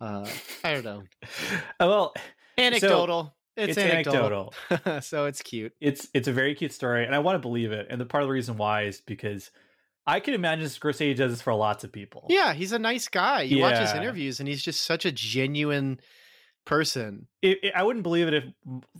uh, 0.00 0.26
I 0.64 0.74
don't 0.74 0.84
know, 0.84 1.02
well, 1.80 2.14
anecdotal. 2.58 3.34
It's, 3.56 3.76
it's 3.76 3.78
anecdotal, 3.78 4.54
so 5.02 5.26
it's 5.26 5.42
cute. 5.42 5.72
it's 5.80 6.08
it's 6.14 6.28
a 6.28 6.32
very 6.32 6.54
cute 6.54 6.72
story, 6.72 7.04
and 7.04 7.14
I 7.14 7.18
want 7.20 7.34
to 7.36 7.40
believe 7.40 7.72
it. 7.72 7.86
And 7.90 8.00
the 8.00 8.06
part 8.06 8.22
of 8.22 8.28
the 8.28 8.32
reason 8.32 8.56
why 8.56 8.84
is 8.84 9.00
because 9.00 9.50
I 10.06 10.20
can 10.20 10.34
imagine 10.34 10.64
Scorsese 10.66 11.14
does 11.16 11.32
this 11.32 11.42
for 11.42 11.54
lots 11.54 11.84
of 11.84 11.92
people. 11.92 12.26
Yeah, 12.28 12.54
he's 12.54 12.72
a 12.72 12.78
nice 12.78 13.08
guy. 13.08 13.42
You 13.42 13.58
watch 13.60 13.78
his 13.78 13.92
interviews, 13.92 14.40
and 14.40 14.48
he's 14.48 14.62
just 14.62 14.82
such 14.82 15.04
a 15.04 15.12
genuine 15.12 16.00
person. 16.64 17.26
It, 17.42 17.58
it- 17.62 17.72
I 17.74 17.82
wouldn't 17.82 18.02
believe 18.04 18.28
it 18.28 18.34
if 18.34 18.44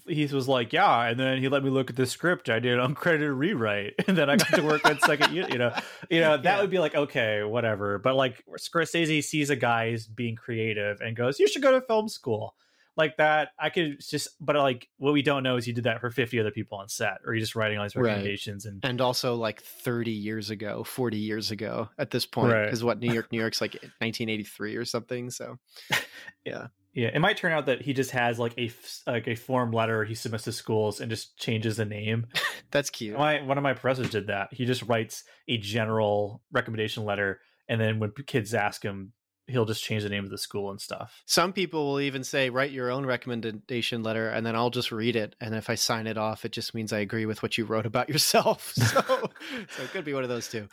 he 0.06 0.26
was 0.34 0.48
like, 0.48 0.72
yeah, 0.72 1.06
and 1.06 1.18
then 1.18 1.38
he 1.38 1.48
let 1.48 1.62
me 1.64 1.70
look 1.70 1.90
at 1.90 1.96
the 1.96 2.06
script. 2.06 2.48
I 2.48 2.58
did 2.58 2.78
an 2.78 2.94
uncredited 2.94 3.36
rewrite, 3.36 3.94
and 4.08 4.16
then 4.16 4.28
I 4.28 4.36
got 4.36 4.54
to 4.54 4.62
work 4.62 4.84
on 4.88 4.98
second. 5.00 5.32
You, 5.34 5.46
you 5.50 5.58
know, 5.58 5.74
you 6.10 6.20
know 6.20 6.36
that 6.36 6.44
Yeah. 6.56 6.60
would 6.60 6.70
be 6.70 6.78
like 6.78 6.94
okay, 6.94 7.42
whatever. 7.42 7.98
But 7.98 8.16
like 8.16 8.44
Scorsese 8.58 9.22
sees 9.24 9.50
a 9.50 9.56
guy 9.56 9.96
being 10.14 10.36
creative 10.36 11.00
and 11.00 11.16
goes, 11.16 11.38
"You 11.40 11.48
should 11.48 11.62
go 11.62 11.72
to 11.72 11.80
film 11.86 12.08
school." 12.08 12.54
Like 12.96 13.16
that, 13.16 13.50
I 13.58 13.70
could 13.70 13.98
just, 14.00 14.28
but 14.40 14.54
like 14.56 14.88
what 14.98 15.12
we 15.12 15.22
don't 15.22 15.42
know 15.42 15.56
is 15.56 15.64
he 15.64 15.72
did 15.72 15.84
that 15.84 16.00
for 16.00 16.10
fifty 16.10 16.38
other 16.38 16.50
people 16.50 16.78
on 16.78 16.88
set, 16.88 17.18
or 17.24 17.32
he's 17.32 17.42
just 17.44 17.56
writing 17.56 17.78
all 17.78 17.84
these 17.84 17.96
Right. 17.96 18.08
recommendations 18.08 18.66
and 18.66 18.84
And 18.84 19.00
also, 19.00 19.34
like 19.34 19.62
30 19.62 20.10
years 20.10 20.50
ago, 20.50 20.84
40 20.84 21.16
years 21.16 21.50
ago 21.50 21.88
at 21.98 22.10
this 22.10 22.26
point, 22.26 22.52
Right. 22.52 22.82
what 22.82 22.98
New 22.98 23.12
York, 23.12 23.28
New 23.32 23.38
York's 23.40 23.60
like 23.60 23.74
1983 24.00 24.76
or 24.76 24.84
something. 24.84 25.30
So, 25.30 25.56
Yeah, 26.44 26.66
Yeah, 26.92 27.08
it 27.14 27.20
might 27.20 27.36
turn 27.38 27.52
out 27.52 27.66
that 27.66 27.80
he 27.82 27.92
just 27.94 28.10
has 28.10 28.38
like 28.38 28.52
a 28.58 28.70
like 29.06 29.26
a 29.28 29.34
form 29.36 29.70
letter 29.72 30.04
he 30.04 30.14
submits 30.14 30.44
to 30.44 30.52
schools 30.52 31.00
and 31.00 31.08
just 31.10 31.38
changes 31.38 31.76
the 31.78 31.84
name. 31.86 32.26
that's 32.70 32.90
cute. 32.90 33.16
My 33.16 33.40
one 33.42 33.56
of 33.58 33.62
my 33.62 33.72
professors 33.72 34.10
did 34.10 34.26
that. 34.26 34.52
He 34.52 34.64
just 34.66 34.82
writes 34.82 35.24
a 35.48 35.56
general 35.56 36.42
recommendation 36.52 37.04
letter, 37.04 37.40
and 37.68 37.80
then 37.80 37.98
when 38.00 38.12
kids 38.26 38.52
ask 38.54 38.82
him, 38.82 39.12
he'll 39.46 39.64
just 39.64 39.82
change 39.82 40.02
the 40.02 40.08
name 40.08 40.24
of 40.24 40.30
the 40.30 40.38
school 40.38 40.70
and 40.70 40.80
stuff. 40.80 41.22
Some 41.26 41.52
people 41.52 41.86
will 41.86 42.00
even 42.00 42.24
say, 42.24 42.50
write 42.50 42.70
your 42.70 42.90
own 42.90 43.04
recommendation 43.04 44.02
letter, 44.02 44.28
and 44.28 44.46
then 44.46 44.54
I'll 44.54 44.70
just 44.70 44.92
read 44.92 45.16
it. 45.16 45.34
And 45.40 45.54
if 45.54 45.68
I 45.68 45.74
sign 45.74 46.06
it 46.06 46.16
off, 46.16 46.44
it 46.44 46.52
just 46.52 46.74
means 46.74 46.92
I 46.92 47.00
agree 47.00 47.26
with 47.26 47.42
what 47.42 47.58
you 47.58 47.64
wrote 47.64 47.86
about 47.86 48.08
yourself. 48.08 48.74
So, 48.92 49.00
so 49.00 49.82
it 49.82 49.90
could 49.92 50.04
be 50.04 50.12
one 50.12 50.22
of 50.22 50.28
those 50.28 50.48
two. 50.48 50.68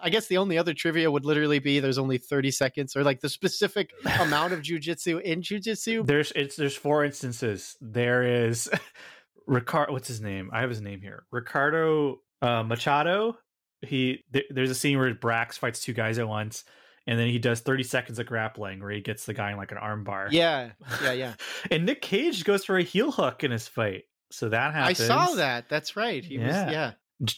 I 0.00 0.10
guess 0.10 0.28
the 0.28 0.36
only 0.36 0.58
other 0.58 0.74
trivia 0.74 1.10
would 1.10 1.24
literally 1.24 1.58
be 1.58 1.80
there's 1.80 1.98
only 1.98 2.18
30 2.18 2.50
seconds 2.52 2.94
or 2.94 3.02
like 3.02 3.20
the 3.20 3.28
specific 3.28 3.90
amount 4.20 4.52
of 4.52 4.60
jujitsu 4.60 5.20
in 5.20 5.42
jujitsu. 5.42 6.06
there's 6.06 6.30
it's 6.36 6.56
there's 6.56 6.76
four 6.76 7.04
instances. 7.04 7.76
There 7.80 8.22
is 8.22 8.70
Ricardo. 9.46 9.92
What's 9.92 10.08
his 10.08 10.20
name? 10.20 10.50
I 10.52 10.60
have 10.60 10.70
his 10.70 10.80
name 10.80 11.00
here. 11.00 11.24
Ricardo 11.32 12.20
uh, 12.42 12.62
Machado. 12.62 13.36
He 13.82 14.24
th- 14.32 14.46
there's 14.50 14.70
a 14.70 14.74
scene 14.74 14.98
where 14.98 15.14
Brax 15.14 15.54
fights 15.58 15.80
two 15.80 15.92
guys 15.92 16.18
at 16.18 16.28
once, 16.28 16.64
and 17.06 17.18
then 17.18 17.28
he 17.28 17.38
does 17.38 17.60
30 17.60 17.82
seconds 17.84 18.18
of 18.18 18.26
grappling 18.26 18.80
where 18.80 18.90
he 18.90 19.00
gets 19.00 19.26
the 19.26 19.34
guy 19.34 19.50
in 19.52 19.56
like 19.56 19.72
an 19.72 19.78
armbar. 19.78 20.28
Yeah, 20.30 20.72
yeah, 21.02 21.12
yeah. 21.12 21.34
and 21.70 21.86
Nick 21.86 22.02
Cage 22.02 22.44
goes 22.44 22.64
for 22.64 22.76
a 22.78 22.82
heel 22.82 23.10
hook 23.10 23.42
in 23.44 23.50
his 23.50 23.66
fight. 23.68 24.04
So 24.30 24.48
that 24.50 24.74
happens. 24.74 25.00
I 25.00 25.04
saw 25.06 25.34
that. 25.34 25.68
That's 25.68 25.96
right. 25.96 26.24
He 26.24 26.36
Yeah. 26.36 26.64
was, 26.66 26.72
yeah. 26.72 26.92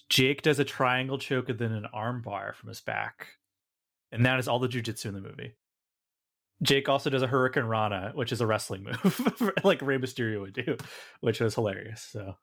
Jake 0.09 0.43
does 0.43 0.59
a 0.59 0.65
triangle 0.65 1.19
choke 1.19 1.49
and 1.49 1.59
then 1.59 1.73
an 1.73 1.87
armbar 1.95 2.55
from 2.55 2.69
his 2.69 2.81
back. 2.81 3.29
And 4.13 4.27
that 4.27 4.39
is 4.39 4.47
all 4.47 4.59
the 4.59 4.69
jujitsu 4.69 5.07
in 5.07 5.15
the 5.15 5.21
movie. 5.21 5.55
Jake 6.63 6.89
also 6.89 7.11
does 7.11 7.23
a 7.23 7.27
Hurricanrana, 7.29 8.15
which 8.15 8.31
is 8.31 8.41
a 8.41 8.47
wrestling 8.47 8.85
move, 8.85 9.53
like 9.65 9.83
Rey 9.83 9.99
Mysterio 9.99 10.43
would 10.43 10.53
do, 10.53 10.77
which 11.21 11.41
was 11.41 11.55
hilarious. 11.57 12.07
So, 12.13 12.37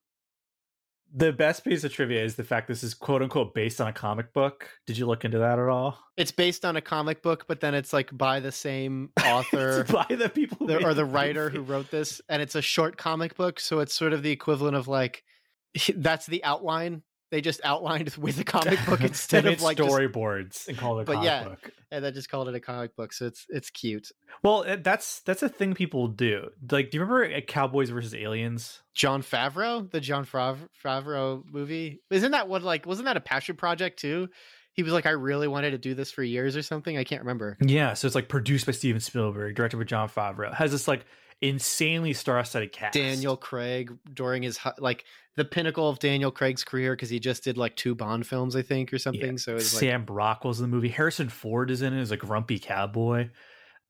the 1.13 1.31
best 1.31 1.63
piece 1.63 1.83
of 1.83 1.93
trivia 1.93 2.23
is 2.23 2.35
the 2.35 2.43
fact 2.43 2.67
this 2.67 2.83
is 2.83 2.93
quote 2.93 3.21
unquote 3.21 3.53
based 3.53 3.81
on 3.81 3.87
a 3.87 3.93
comic 3.93 4.33
book. 4.33 4.69
Did 4.85 4.97
you 4.97 5.05
look 5.05 5.25
into 5.25 5.39
that 5.39 5.59
at 5.59 5.67
all? 5.67 5.97
It's 6.17 6.31
based 6.31 6.65
on 6.65 6.75
a 6.75 6.81
comic 6.81 7.23
book, 7.23 7.45
but 7.47 7.61
then 7.61 7.73
it's 7.73 7.93
like 7.93 8.15
by 8.15 8.39
the 8.39 8.51
same 8.51 9.11
author. 9.25 9.81
It's 9.89 9.91
by 9.91 10.15
the 10.15 10.29
people 10.29 10.67
the, 10.67 10.83
or 10.83 10.93
the 10.93 11.05
writer 11.05 11.49
who 11.49 11.61
wrote 11.61 11.89
this, 11.89 12.21
and 12.29 12.41
it's 12.41 12.55
a 12.55 12.61
short 12.61 12.97
comic 12.97 13.35
book, 13.35 13.59
so 13.59 13.79
it's 13.79 13.93
sort 13.93 14.13
of 14.13 14.23
the 14.23 14.31
equivalent 14.31 14.75
of 14.75 14.87
like 14.87 15.23
that's 15.95 16.25
the 16.25 16.43
outline. 16.43 17.03
They 17.31 17.41
just 17.41 17.61
outlined 17.63 18.09
with 18.17 18.39
a 18.39 18.43
comic 18.55 18.79
book 18.85 19.01
instead 19.01 19.45
of 19.45 19.61
like 19.61 19.77
just, 19.77 19.89
storyboards 19.89 20.67
and 20.67 20.77
called 20.77 20.99
it 20.99 21.01
a 21.03 21.05
But 21.05 21.13
comic 21.13 21.25
yeah. 21.25 21.43
book. 21.43 21.71
and 21.91 22.03
then 22.03 22.13
just 22.13 22.29
called 22.29 22.47
it 22.49 22.55
a 22.55 22.59
comic 22.59 22.95
book. 22.95 23.13
So 23.13 23.27
it's 23.27 23.45
it's 23.49 23.69
cute. 23.69 24.11
Well, 24.43 24.63
eh, 24.63 24.77
that's 24.81 25.19
that's 25.21 25.43
a 25.43 25.49
thing 25.49 25.73
people 25.73 26.07
do. 26.07 26.49
Like, 26.71 26.89
do 26.91 26.97
you 26.97 27.01
remember 27.01 27.23
at 27.25 27.47
Cowboys 27.47 27.89
versus 27.91 28.15
Aliens? 28.15 28.81
Jon 28.95 29.21
Favreau, 29.21 29.89
the 29.89 29.99
Jon 29.99 30.25
Favreau 30.25 31.43
movie, 31.51 32.01
isn't 32.09 32.31
that 32.31 32.47
what 32.47 32.63
like 32.63 32.85
wasn't 32.85 33.05
that 33.05 33.17
a 33.17 33.21
passion 33.21 33.55
project 33.55 33.99
too? 33.99 34.29
He 34.73 34.83
was 34.83 34.93
like, 34.93 35.05
I 35.05 35.11
really 35.11 35.47
wanted 35.47 35.71
to 35.71 35.77
do 35.77 35.93
this 35.93 36.09
for 36.11 36.23
years 36.23 36.55
or 36.55 36.61
something. 36.61 36.97
I 36.97 37.03
can't 37.03 37.21
remember. 37.21 37.57
Yeah, 37.59 37.93
so 37.95 38.05
it's 38.07 38.15
like 38.15 38.29
produced 38.29 38.65
by 38.65 38.71
Steven 38.71 39.01
Spielberg, 39.01 39.55
directed 39.55 39.77
by 39.77 39.83
Jon 39.83 40.07
Favreau. 40.07 40.47
It 40.49 40.53
has 40.53 40.71
this 40.71 40.87
like 40.87 41.05
insanely 41.41 42.13
star-studded 42.13 42.71
cast. 42.71 42.93
Daniel 42.93 43.37
Craig 43.37 43.91
during 44.13 44.43
his 44.43 44.59
like 44.77 45.05
the 45.35 45.45
pinnacle 45.45 45.87
of 45.87 45.99
Daniel 45.99 46.31
Craig's 46.31 46.63
career 46.63 46.93
because 46.93 47.09
he 47.09 47.19
just 47.19 47.43
did 47.43 47.57
like 47.57 47.75
two 47.75 47.95
Bond 47.95 48.27
films, 48.27 48.55
I 48.55 48.61
think, 48.61 48.93
or 48.93 48.97
something. 48.97 49.37
So 49.37 49.55
it's 49.55 49.73
like 49.73 49.79
Sam 49.79 50.05
Rockwell's 50.05 50.59
in 50.59 50.69
the 50.69 50.75
movie. 50.75 50.89
Harrison 50.89 51.29
Ford 51.29 51.71
is 51.71 51.81
in 51.81 51.93
it 51.93 52.01
as 52.01 52.11
a 52.11 52.17
grumpy 52.17 52.59
cowboy, 52.59 53.29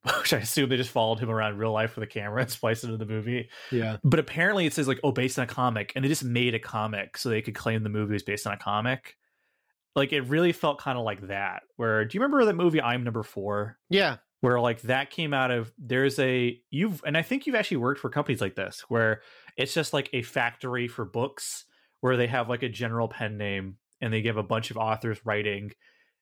which 0.19 0.31
I 0.31 0.37
assume 0.37 0.69
they 0.69 0.77
just 0.77 0.91
followed 0.91 1.19
him 1.19 1.29
around 1.29 1.53
in 1.53 1.57
real 1.57 1.71
life 1.71 1.95
with 1.95 2.03
a 2.03 2.11
camera 2.11 2.41
and 2.41 2.51
spliced 2.51 2.83
into 2.83 2.97
the 2.97 3.05
movie. 3.05 3.49
yeah. 3.71 3.97
But 4.03 4.19
apparently 4.19 4.65
it 4.67 4.73
says 4.73 4.87
like, 4.87 4.99
oh, 5.03 5.11
based 5.11 5.39
on 5.39 5.43
a 5.43 5.47
comic, 5.47 5.91
and 5.95 6.05
they 6.05 6.09
just 6.09 6.23
made 6.23 6.53
a 6.53 6.59
comic 6.59 7.17
so 7.17 7.29
they 7.29 7.41
could 7.41 7.55
claim 7.55 7.81
the 7.83 7.89
movie 7.89 8.13
was 8.13 8.23
based 8.23 8.45
on 8.45 8.53
a 8.53 8.57
comic. 8.57 9.15
Like 9.95 10.13
it 10.13 10.21
really 10.21 10.51
felt 10.51 10.79
kind 10.79 10.99
of 10.99 11.03
like 11.03 11.27
that. 11.27 11.63
Where 11.77 12.05
do 12.05 12.15
you 12.15 12.21
remember 12.21 12.45
that 12.45 12.55
movie 12.55 12.81
I'm 12.81 13.03
Number 13.03 13.23
Four? 13.23 13.77
Yeah. 13.89 14.17
Where 14.41 14.59
like 14.59 14.81
that 14.83 15.09
came 15.09 15.33
out 15.33 15.51
of 15.51 15.71
there's 15.77 16.17
a 16.19 16.59
you've 16.69 17.03
and 17.05 17.17
I 17.17 17.21
think 17.21 17.45
you've 17.45 17.55
actually 17.55 17.77
worked 17.77 17.99
for 17.99 18.09
companies 18.09 18.41
like 18.41 18.55
this 18.55 18.85
where 18.87 19.21
it's 19.57 19.73
just 19.73 19.93
like 19.93 20.09
a 20.13 20.21
factory 20.21 20.87
for 20.87 21.05
books 21.05 21.65
where 22.01 22.15
they 22.15 22.27
have 22.27 22.49
like 22.49 22.63
a 22.63 22.69
general 22.69 23.07
pen 23.07 23.37
name 23.37 23.77
and 24.01 24.13
they 24.13 24.21
give 24.21 24.37
a 24.37 24.43
bunch 24.43 24.71
of 24.71 24.77
authors 24.77 25.19
writing 25.25 25.71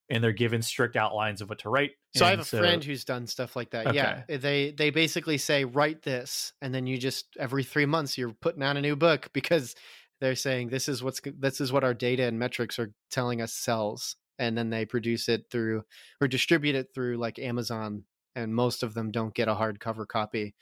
and 0.10 0.24
they're 0.24 0.32
given 0.32 0.62
strict 0.62 0.96
outlines 0.96 1.42
of 1.42 1.50
what 1.50 1.60
to 1.60 1.70
write. 1.70 1.92
So 2.16 2.26
I 2.26 2.30
have 2.30 2.40
And 2.40 2.54
a 2.54 2.58
friend 2.58 2.84
who's 2.84 3.04
done 3.04 3.28
stuff 3.28 3.56
like 3.56 3.72
that. 3.72 3.94
Yeah, 3.94 4.24
they 4.28 4.72
they 4.72 4.90
basically 4.90 5.38
say 5.38 5.66
write 5.66 6.02
this, 6.02 6.54
and 6.62 6.74
then 6.74 6.88
you 6.88 6.98
just 6.98 7.36
every 7.38 7.64
three 7.64 7.86
months 7.86 8.18
you're 8.18 8.34
putting 8.34 8.64
out 8.64 8.78
a 8.78 8.82
new 8.82 8.96
book 8.96 9.30
because 9.34 9.76
they're 10.22 10.36
saying 10.36 10.70
this 10.70 10.88
is 10.88 11.04
what's 11.04 11.22
this 11.38 11.62
is 11.62 11.72
what 11.72 11.84
our 11.84 11.94
data 11.94 12.24
and 12.24 12.40
metrics 12.40 12.80
are 12.80 12.94
telling 13.12 13.42
us 13.42 13.54
sells, 13.54 14.16
and 14.40 14.58
then 14.58 14.70
they 14.70 14.86
produce 14.86 15.30
it 15.30 15.46
through 15.52 15.84
or 16.22 16.28
distribute 16.28 16.76
it 16.76 16.88
through 16.94 17.18
like 17.18 17.40
Amazon, 17.40 18.04
and 18.36 18.54
most 18.54 18.84
of 18.84 18.94
them 18.94 19.12
don't 19.12 19.34
get 19.34 19.48
a 19.48 19.56
hardcover 19.56 20.08
copy. 20.08 20.56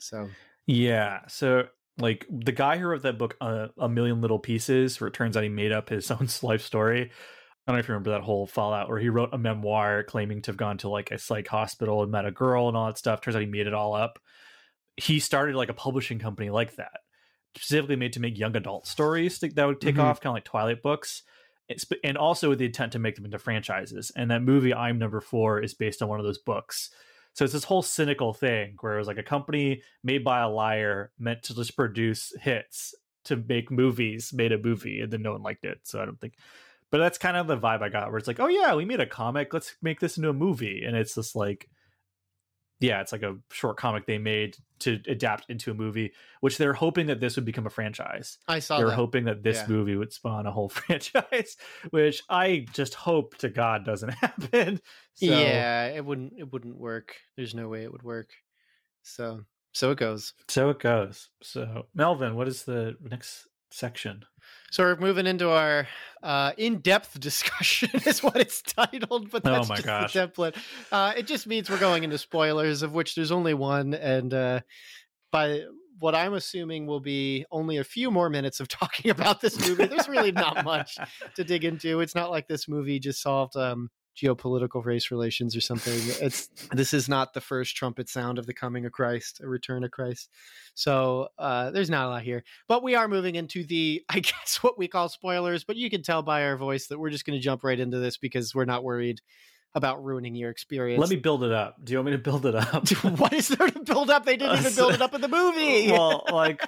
So 0.00 0.28
Yeah. 0.66 1.20
So 1.28 1.64
like 1.98 2.26
the 2.30 2.52
guy 2.52 2.78
who 2.78 2.86
wrote 2.86 3.02
that 3.02 3.18
book, 3.18 3.36
uh, 3.40 3.68
A 3.78 3.88
Million 3.88 4.20
Little 4.20 4.38
Pieces, 4.38 5.00
where 5.00 5.08
it 5.08 5.14
turns 5.14 5.36
out 5.36 5.42
he 5.42 5.48
made 5.48 5.72
up 5.72 5.88
his 5.88 6.10
own 6.10 6.28
life 6.42 6.62
story. 6.62 7.10
I 7.66 7.70
don't 7.70 7.76
know 7.76 7.80
if 7.80 7.86
you 7.88 7.94
remember 7.94 8.10
that 8.10 8.22
whole 8.22 8.46
fallout 8.46 8.88
where 8.88 8.98
he 8.98 9.08
wrote 9.08 9.28
a 9.32 9.38
memoir 9.38 10.02
claiming 10.02 10.42
to 10.42 10.50
have 10.50 10.56
gone 10.56 10.78
to 10.78 10.88
like 10.88 11.10
a 11.12 11.18
psych 11.18 11.46
hospital 11.46 12.02
and 12.02 12.10
met 12.10 12.24
a 12.26 12.32
girl 12.32 12.66
and 12.68 12.76
all 12.76 12.86
that 12.86 12.98
stuff. 12.98 13.20
Turns 13.20 13.36
out 13.36 13.40
he 13.40 13.46
made 13.46 13.66
it 13.68 13.74
all 13.74 13.94
up. 13.94 14.18
He 14.96 15.20
started 15.20 15.54
like 15.54 15.68
a 15.68 15.74
publishing 15.74 16.18
company 16.18 16.50
like 16.50 16.74
that, 16.76 17.00
specifically 17.56 17.94
made 17.96 18.14
to 18.14 18.20
make 18.20 18.36
young 18.36 18.56
adult 18.56 18.86
stories 18.88 19.38
that 19.38 19.64
would 19.64 19.80
take 19.80 19.94
Mhm. 19.94 20.02
off, 20.02 20.20
kind 20.20 20.32
of 20.32 20.34
like 20.34 20.44
Twilight 20.44 20.82
books. 20.82 21.22
It's, 21.68 21.86
and 22.04 22.18
also 22.18 22.48
with 22.48 22.58
the 22.58 22.66
intent 22.66 22.92
to 22.92 22.98
make 22.98 23.14
them 23.14 23.24
into 23.24 23.38
franchises. 23.38 24.12
And 24.14 24.30
that 24.30 24.42
movie, 24.42 24.74
I'm 24.74 24.98
Number 24.98 25.20
Four, 25.20 25.60
is 25.60 25.74
based 25.74 26.02
on 26.02 26.08
one 26.08 26.20
of 26.20 26.26
those 26.26 26.38
books. 26.38 26.90
So 27.34 27.44
it's 27.44 27.54
this 27.54 27.64
whole 27.64 27.82
cynical 27.82 28.34
thing 28.34 28.76
where 28.80 28.94
it 28.94 28.98
was 28.98 29.08
like 29.08 29.18
a 29.18 29.22
company 29.22 29.82
made 30.04 30.22
by 30.22 30.40
a 30.40 30.48
liar 30.48 31.12
meant 31.18 31.42
to 31.44 31.54
just 31.54 31.76
produce 31.76 32.32
hits 32.40 32.94
to 33.24 33.36
make 33.36 33.70
movies, 33.70 34.32
made 34.34 34.52
a 34.52 34.58
movie, 34.58 35.00
and 35.00 35.10
then 35.10 35.22
no 35.22 35.32
one 35.32 35.42
liked 35.42 35.64
it. 35.64 35.78
So 35.84 36.02
I 36.02 36.04
don't 36.04 36.20
think 36.20 36.34
but 36.92 36.98
that's 36.98 37.16
kind 37.16 37.38
of 37.38 37.46
the 37.46 37.56
vibe 37.56 37.80
I 37.82 37.88
got 37.88 38.10
where 38.10 38.18
it's 38.18 38.28
like, 38.28 38.38
oh 38.38 38.48
yeah, 38.48 38.74
we 38.74 38.84
made 38.84 39.00
a 39.00 39.06
comic, 39.06 39.54
let's 39.54 39.74
make 39.80 39.98
this 39.98 40.18
into 40.18 40.28
a 40.28 40.34
movie. 40.34 40.84
And 40.84 40.94
it's 40.94 41.14
just 41.14 41.34
like 41.34 41.70
yeah, 42.82 43.00
it's 43.00 43.12
like 43.12 43.22
a 43.22 43.36
short 43.50 43.76
comic 43.76 44.06
they 44.06 44.18
made 44.18 44.56
to 44.80 45.00
adapt 45.06 45.48
into 45.48 45.70
a 45.70 45.74
movie, 45.74 46.12
which 46.40 46.58
they're 46.58 46.72
hoping 46.72 47.06
that 47.06 47.20
this 47.20 47.36
would 47.36 47.44
become 47.44 47.66
a 47.66 47.70
franchise. 47.70 48.38
I 48.48 48.58
saw 48.58 48.76
They're 48.78 48.90
hoping 48.90 49.24
that 49.24 49.42
this 49.42 49.58
Yeah. 49.58 49.66
movie 49.68 49.96
would 49.96 50.12
spawn 50.12 50.46
a 50.46 50.50
whole 50.52 50.68
franchise, 50.80 51.56
which 51.90 52.22
I 52.28 52.66
just 52.72 52.94
hope 52.94 53.36
to 53.38 53.48
God 53.48 53.84
doesn't 53.84 54.10
happen. 54.14 54.80
So, 55.14 55.26
yeah, 55.26 55.86
it 55.86 56.04
wouldn't 56.04 56.34
it 56.36 56.52
wouldn't 56.52 56.76
work. 56.76 57.16
There's 57.36 57.54
no 57.54 57.68
way 57.68 57.84
it 57.84 57.92
would 57.92 58.02
work. 58.02 58.30
So 59.02 59.44
so 59.72 59.90
it 59.90 59.98
goes. 59.98 60.34
So 60.48 60.70
it 60.70 60.80
goes. 60.80 61.28
So 61.42 61.86
Melvin, 61.94 62.34
what 62.34 62.48
is 62.48 62.64
the 62.64 62.96
next 63.00 63.46
section? 63.72 64.24
So 64.70 64.84
we're 64.84 64.96
moving 64.96 65.26
into 65.26 65.50
our 65.50 65.86
uh, 66.22 66.52
in-depth 66.56 67.20
discussion, 67.20 67.90
is 68.06 68.22
what 68.22 68.36
it's 68.36 68.62
titled. 68.62 69.30
But 69.30 69.46
Oh 69.46 69.52
that's 69.52 69.68
my 69.68 69.76
just 69.76 69.86
gosh. 69.86 70.12
the 70.12 70.20
template. 70.28 70.56
Uh, 70.90 71.12
it 71.16 71.26
just 71.26 71.46
means 71.46 71.68
we're 71.68 71.78
going 71.78 72.04
into 72.04 72.16
spoilers, 72.18 72.82
of 72.82 72.94
which 72.94 73.14
there's 73.14 73.32
only 73.32 73.54
one, 73.54 73.92
and 73.94 74.32
uh, 74.32 74.60
by 75.30 75.62
what 75.98 76.14
I'm 76.14 76.34
assuming 76.34 76.86
will 76.86 77.00
be 77.00 77.44
only 77.52 77.76
a 77.76 77.84
few 77.84 78.10
more 78.10 78.28
minutes 78.28 78.60
of 78.60 78.68
talking 78.68 79.10
about 79.10 79.40
this 79.40 79.58
movie. 79.68 79.86
There's 79.86 80.08
really 80.08 80.32
not 80.32 80.64
much 80.64 80.96
to 81.36 81.44
dig 81.44 81.64
into. 81.64 82.00
It's 82.00 82.14
not 82.14 82.30
like 82.30 82.48
this 82.48 82.68
movie 82.68 82.98
just 82.98 83.22
solved 83.22 83.56
um, 83.56 83.88
geopolitical 84.16 84.84
race 84.84 85.10
relations 85.10 85.56
or 85.56 85.60
something. 85.60 85.98
It's 86.20 86.48
this 86.72 86.92
is 86.92 87.08
not 87.08 87.34
the 87.34 87.40
first 87.40 87.76
trumpet 87.76 88.08
sound 88.08 88.38
of 88.38 88.46
the 88.46 88.54
coming 88.54 88.84
of 88.84 88.92
Christ, 88.92 89.40
a 89.42 89.48
return 89.48 89.84
of 89.84 89.90
Christ. 89.90 90.28
So 90.74 91.28
uh, 91.38 91.70
there's 91.70 91.90
not 91.90 92.06
a 92.06 92.08
lot 92.08 92.22
here, 92.22 92.44
but 92.68 92.82
we 92.82 92.94
are 92.94 93.08
moving 93.08 93.34
into 93.34 93.64
the, 93.64 94.02
I 94.08 94.20
guess, 94.20 94.62
what 94.62 94.78
we 94.78 94.88
call 94.88 95.08
spoilers. 95.08 95.64
But 95.64 95.76
you 95.76 95.90
can 95.90 96.02
tell 96.02 96.22
by 96.22 96.44
our 96.44 96.56
voice 96.56 96.86
that 96.88 96.98
we're 96.98 97.10
just 97.10 97.24
going 97.24 97.38
to 97.38 97.42
jump 97.42 97.64
right 97.64 97.78
into 97.78 97.98
this 97.98 98.16
because 98.16 98.54
we're 98.54 98.64
not 98.64 98.84
worried 98.84 99.20
about 99.74 100.04
ruining 100.04 100.34
your 100.34 100.50
experience. 100.50 101.00
Let 101.00 101.10
me 101.10 101.16
build 101.16 101.44
it 101.44 101.52
up. 101.52 101.82
Do 101.82 101.92
you 101.92 101.98
want 101.98 102.06
me 102.06 102.12
to 102.12 102.18
build 102.18 102.46
it 102.46 102.54
up? 102.54 102.88
what 103.18 103.32
is 103.32 103.48
there 103.48 103.68
to 103.68 103.80
build 103.80 104.10
up? 104.10 104.24
They 104.24 104.36
didn't 104.36 104.58
even 104.58 104.74
build 104.74 104.94
it 104.94 105.02
up 105.02 105.14
in 105.14 105.20
the 105.20 105.28
movie. 105.28 105.90
well, 105.92 106.24
like 106.30 106.62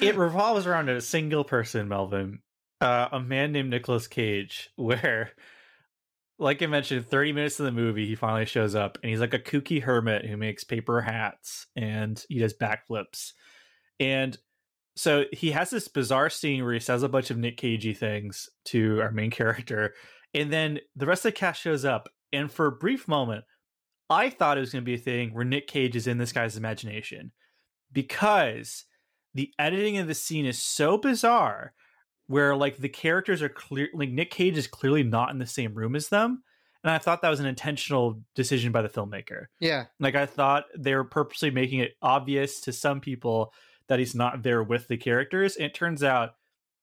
it 0.00 0.16
revolves 0.16 0.66
around 0.66 0.88
a 0.88 1.00
single 1.00 1.44
person, 1.44 1.88
Melvin, 1.88 2.40
uh, 2.80 3.08
a 3.12 3.20
man 3.20 3.52
named 3.52 3.70
Nicolas 3.70 4.06
Cage, 4.06 4.70
where, 4.76 5.32
like 6.38 6.62
I 6.62 6.66
mentioned, 6.66 7.06
30 7.06 7.32
minutes 7.32 7.58
of 7.58 7.66
the 7.66 7.72
movie, 7.72 8.06
he 8.06 8.14
finally 8.14 8.46
shows 8.46 8.74
up 8.74 8.98
and 9.02 9.10
he's 9.10 9.20
like 9.20 9.34
a 9.34 9.38
kooky 9.38 9.82
hermit 9.82 10.24
who 10.24 10.36
makes 10.36 10.62
paper 10.62 11.00
hats 11.00 11.66
and 11.74 12.22
he 12.28 12.38
does 12.38 12.54
backflips. 12.54 13.32
And 13.98 14.38
so 14.94 15.24
he 15.32 15.50
has 15.50 15.70
this 15.70 15.88
bizarre 15.88 16.30
scene 16.30 16.64
where 16.64 16.74
he 16.74 16.80
says 16.80 17.02
a 17.02 17.08
bunch 17.08 17.30
of 17.30 17.38
Nick 17.38 17.56
Cagey 17.56 17.94
things 17.94 18.48
to 18.66 19.00
our 19.00 19.10
main 19.10 19.30
character, 19.32 19.94
and 20.34 20.52
then 20.52 20.80
the 20.94 21.06
rest 21.06 21.24
of 21.24 21.32
the 21.32 21.38
cast 21.38 21.60
shows 21.60 21.84
up. 21.84 22.08
And 22.32 22.50
for 22.50 22.66
a 22.66 22.72
brief 22.72 23.08
moment, 23.08 23.44
I 24.10 24.28
thought 24.28 24.58
it 24.58 24.60
was 24.60 24.72
going 24.72 24.82
to 24.82 24.90
be 24.90 24.94
a 24.94 24.98
thing 24.98 25.32
where 25.32 25.44
Nick 25.44 25.66
Cage 25.66 25.96
is 25.96 26.06
in 26.06 26.18
this 26.18 26.32
guy's 26.32 26.56
imagination 26.56 27.32
because 27.92 28.84
the 29.34 29.52
editing 29.58 29.98
of 29.98 30.06
the 30.06 30.14
scene 30.14 30.46
is 30.46 30.60
so 30.60 30.98
bizarre 30.98 31.74
where 32.28 32.54
like 32.54 32.76
the 32.76 32.88
characters 32.88 33.42
are 33.42 33.48
clear 33.48 33.88
like 33.92 34.10
Nick 34.10 34.30
Cage 34.30 34.56
is 34.56 34.66
clearly 34.66 35.02
not 35.02 35.30
in 35.30 35.38
the 35.38 35.46
same 35.46 35.74
room 35.74 35.96
as 35.96 36.08
them 36.08 36.42
and 36.84 36.92
I 36.92 36.98
thought 36.98 37.22
that 37.22 37.30
was 37.30 37.40
an 37.40 37.46
intentional 37.46 38.22
decision 38.34 38.72
by 38.72 38.82
the 38.82 38.88
filmmaker. 38.88 39.46
yeah, 39.60 39.86
Like 39.98 40.14
I 40.14 40.26
thought 40.26 40.64
they 40.76 40.94
were 40.94 41.04
purposely 41.04 41.50
making 41.50 41.80
it 41.80 41.96
obvious 42.00 42.60
to 42.62 42.72
some 42.72 43.00
people 43.00 43.52
that 43.88 43.98
he's 43.98 44.14
not 44.14 44.42
there 44.42 44.62
with 44.62 44.86
the 44.88 44.96
characters. 44.96 45.56
And 45.56 45.66
it 45.66 45.74
turns 45.74 46.04
out 46.04 46.34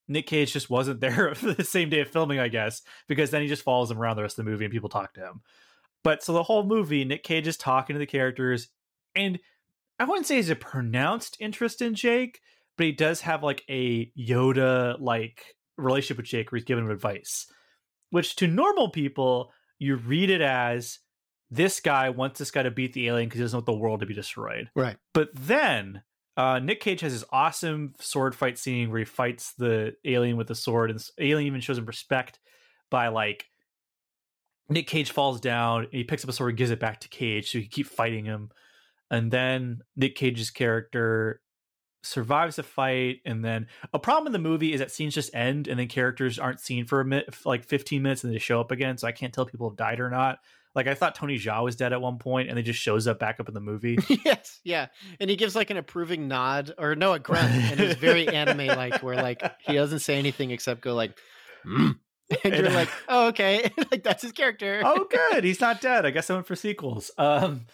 Nick 0.07 0.27
Cage 0.27 0.53
just 0.53 0.69
wasn't 0.69 0.99
there 1.01 1.33
for 1.35 1.53
the 1.53 1.63
same 1.63 1.89
day 1.89 2.01
of 2.01 2.09
filming, 2.09 2.39
I 2.39 2.49
guess, 2.49 2.81
because 3.07 3.31
then 3.31 3.41
he 3.41 3.47
just 3.47 3.63
follows 3.63 3.89
him 3.89 3.99
around 3.99 4.17
the 4.17 4.23
rest 4.23 4.37
of 4.37 4.45
the 4.45 4.51
movie 4.51 4.65
and 4.65 4.71
people 4.71 4.89
talk 4.89 5.13
to 5.13 5.21
him. 5.21 5.41
But 6.03 6.23
so 6.23 6.33
the 6.33 6.43
whole 6.43 6.63
movie, 6.63 7.05
Nick 7.05 7.23
Cage 7.23 7.47
is 7.47 7.57
talking 7.57 7.95
to 7.95 7.99
the 7.99 8.05
characters, 8.05 8.67
and 9.15 9.39
I 9.97 10.03
wouldn't 10.03 10.27
say 10.27 10.35
he's 10.35 10.51
a 10.51 10.55
pronounced 10.55 11.37
interest 11.39 11.81
in 11.81 11.95
Jake, 11.95 12.41
but 12.77 12.85
he 12.85 12.91
does 12.91 13.21
have 13.21 13.43
like 13.43 13.63
a 13.69 14.11
Yoda 14.17 14.99
like 14.99 15.43
relationship 15.77 16.17
with 16.17 16.25
Jake 16.25 16.51
where 16.51 16.57
he's 16.57 16.65
giving 16.65 16.85
him 16.85 16.91
advice. 16.91 17.47
Which 18.11 18.35
to 18.37 18.47
normal 18.47 18.89
people, 18.89 19.51
you 19.79 19.95
read 19.95 20.29
it 20.29 20.41
as 20.41 20.99
this 21.51 21.79
guy 21.79 22.09
wants 22.09 22.39
this 22.39 22.51
guy 22.51 22.63
to 22.63 22.71
beat 22.71 22.93
the 22.93 23.07
alien 23.07 23.27
because 23.27 23.39
he 23.39 23.43
doesn't 23.43 23.57
want 23.57 23.65
the 23.65 23.73
world 23.73 23.99
to 23.99 24.05
be 24.05 24.13
destroyed. 24.13 24.69
right. 24.75 24.97
But 25.13 25.29
then 25.33 26.03
uh, 26.37 26.59
Nick 26.59 26.81
Cage 26.81 27.01
has 27.01 27.13
this 27.13 27.23
awesome 27.31 27.93
sword 27.99 28.35
fight 28.35 28.57
scene 28.57 28.89
where 28.89 28.99
he 28.99 29.05
fights 29.05 29.53
the 29.57 29.95
alien 30.03 30.37
with 30.37 30.47
the 30.47 30.55
sword, 30.55 30.91
and 30.91 30.99
the 30.99 31.11
alien 31.19 31.47
even 31.47 31.61
shows 31.61 31.77
him 31.77 31.85
respect 31.85 32.39
by 32.89 33.07
like 33.07 33.45
Nick 34.69 34.87
Cage 34.87 35.11
falls 35.11 35.39
down, 35.39 35.83
and 35.83 35.93
he 35.93 36.03
picks 36.03 36.23
up 36.23 36.29
a 36.29 36.33
sword, 36.33 36.51
and 36.51 36.57
gives 36.57 36.71
it 36.71 36.79
back 36.79 36.99
to 37.01 37.09
Cage, 37.09 37.51
so 37.51 37.57
he 37.57 37.65
can 37.65 37.71
keep 37.71 37.87
fighting 37.87 38.25
him. 38.25 38.49
And 39.11 39.31
then 39.31 39.81
Nick 39.95 40.15
Cage's 40.15 40.49
character 40.49 41.41
survives 42.05 42.55
the 42.57 42.63
fight, 42.63 43.21
and 43.25 43.43
then 43.43 43.67
a 43.93 43.99
problem 43.99 44.27
in 44.27 44.33
the 44.33 44.49
movie 44.49 44.73
is 44.73 44.79
that 44.79 44.91
scenes 44.91 45.13
just 45.13 45.33
end, 45.35 45.67
and 45.67 45.79
then 45.79 45.87
characters 45.87 46.39
aren't 46.39 46.59
seen 46.59 46.85
for 46.85 47.01
a 47.01 47.05
minute, 47.05 47.35
like 47.45 47.65
15 47.65 48.01
minutes, 48.01 48.23
and 48.23 48.33
they 48.33 48.39
show 48.39 48.59
up 48.61 48.71
again. 48.71 48.97
So 48.97 49.07
I 49.07 49.11
can't 49.11 49.33
tell 49.33 49.45
people 49.45 49.69
have 49.69 49.77
died 49.77 49.99
or 49.99 50.09
not. 50.09 50.39
Like 50.73 50.87
I 50.87 50.93
thought 50.93 51.15
Tony 51.15 51.37
Jaa 51.37 51.63
was 51.63 51.75
dead 51.77 51.93
at 51.93 52.01
one 52.01 52.17
point, 52.17 52.49
and 52.49 52.57
they 52.57 52.61
just 52.61 52.79
shows 52.79 53.07
up 53.07 53.17
back 53.19 53.39
up 53.39 53.47
in 53.47 53.53
the 53.53 53.61
movie. 53.61 53.97
yes, 54.25 54.59
yeah, 54.63 54.87
and 55.19 55.29
he 55.29 55.35
gives 55.37 55.55
like 55.55 55.69
an 55.69 55.77
approving 55.77 56.27
nod 56.27 56.73
or 56.77 56.95
no, 56.95 57.13
a 57.13 57.19
grunt, 57.19 57.51
and 57.53 57.79
it's 57.79 57.99
very 57.99 58.27
anime 58.27 58.67
like, 58.67 59.01
where 59.01 59.15
like 59.15 59.41
he 59.59 59.73
doesn't 59.73 59.99
say 59.99 60.17
anything 60.19 60.51
except 60.51 60.81
go 60.81 60.93
like, 60.93 61.17
"Mm." 61.65 61.95
and 62.43 62.53
you're 62.55 62.65
And- 62.65 62.73
like, 62.75 62.89
oh 63.07 63.27
okay, 63.27 63.71
like 63.91 64.03
that's 64.03 64.21
his 64.23 64.31
character. 64.31 64.81
oh 64.83 65.05
good 65.09 65.43
he's 65.43 65.61
not 65.61 65.79
dead 65.79 66.05
i 66.07 66.09
guess 66.09 66.27
i 66.29 66.33
went 66.33 66.47
for 66.47 66.55
sequels 66.55 67.11
um 67.19 67.67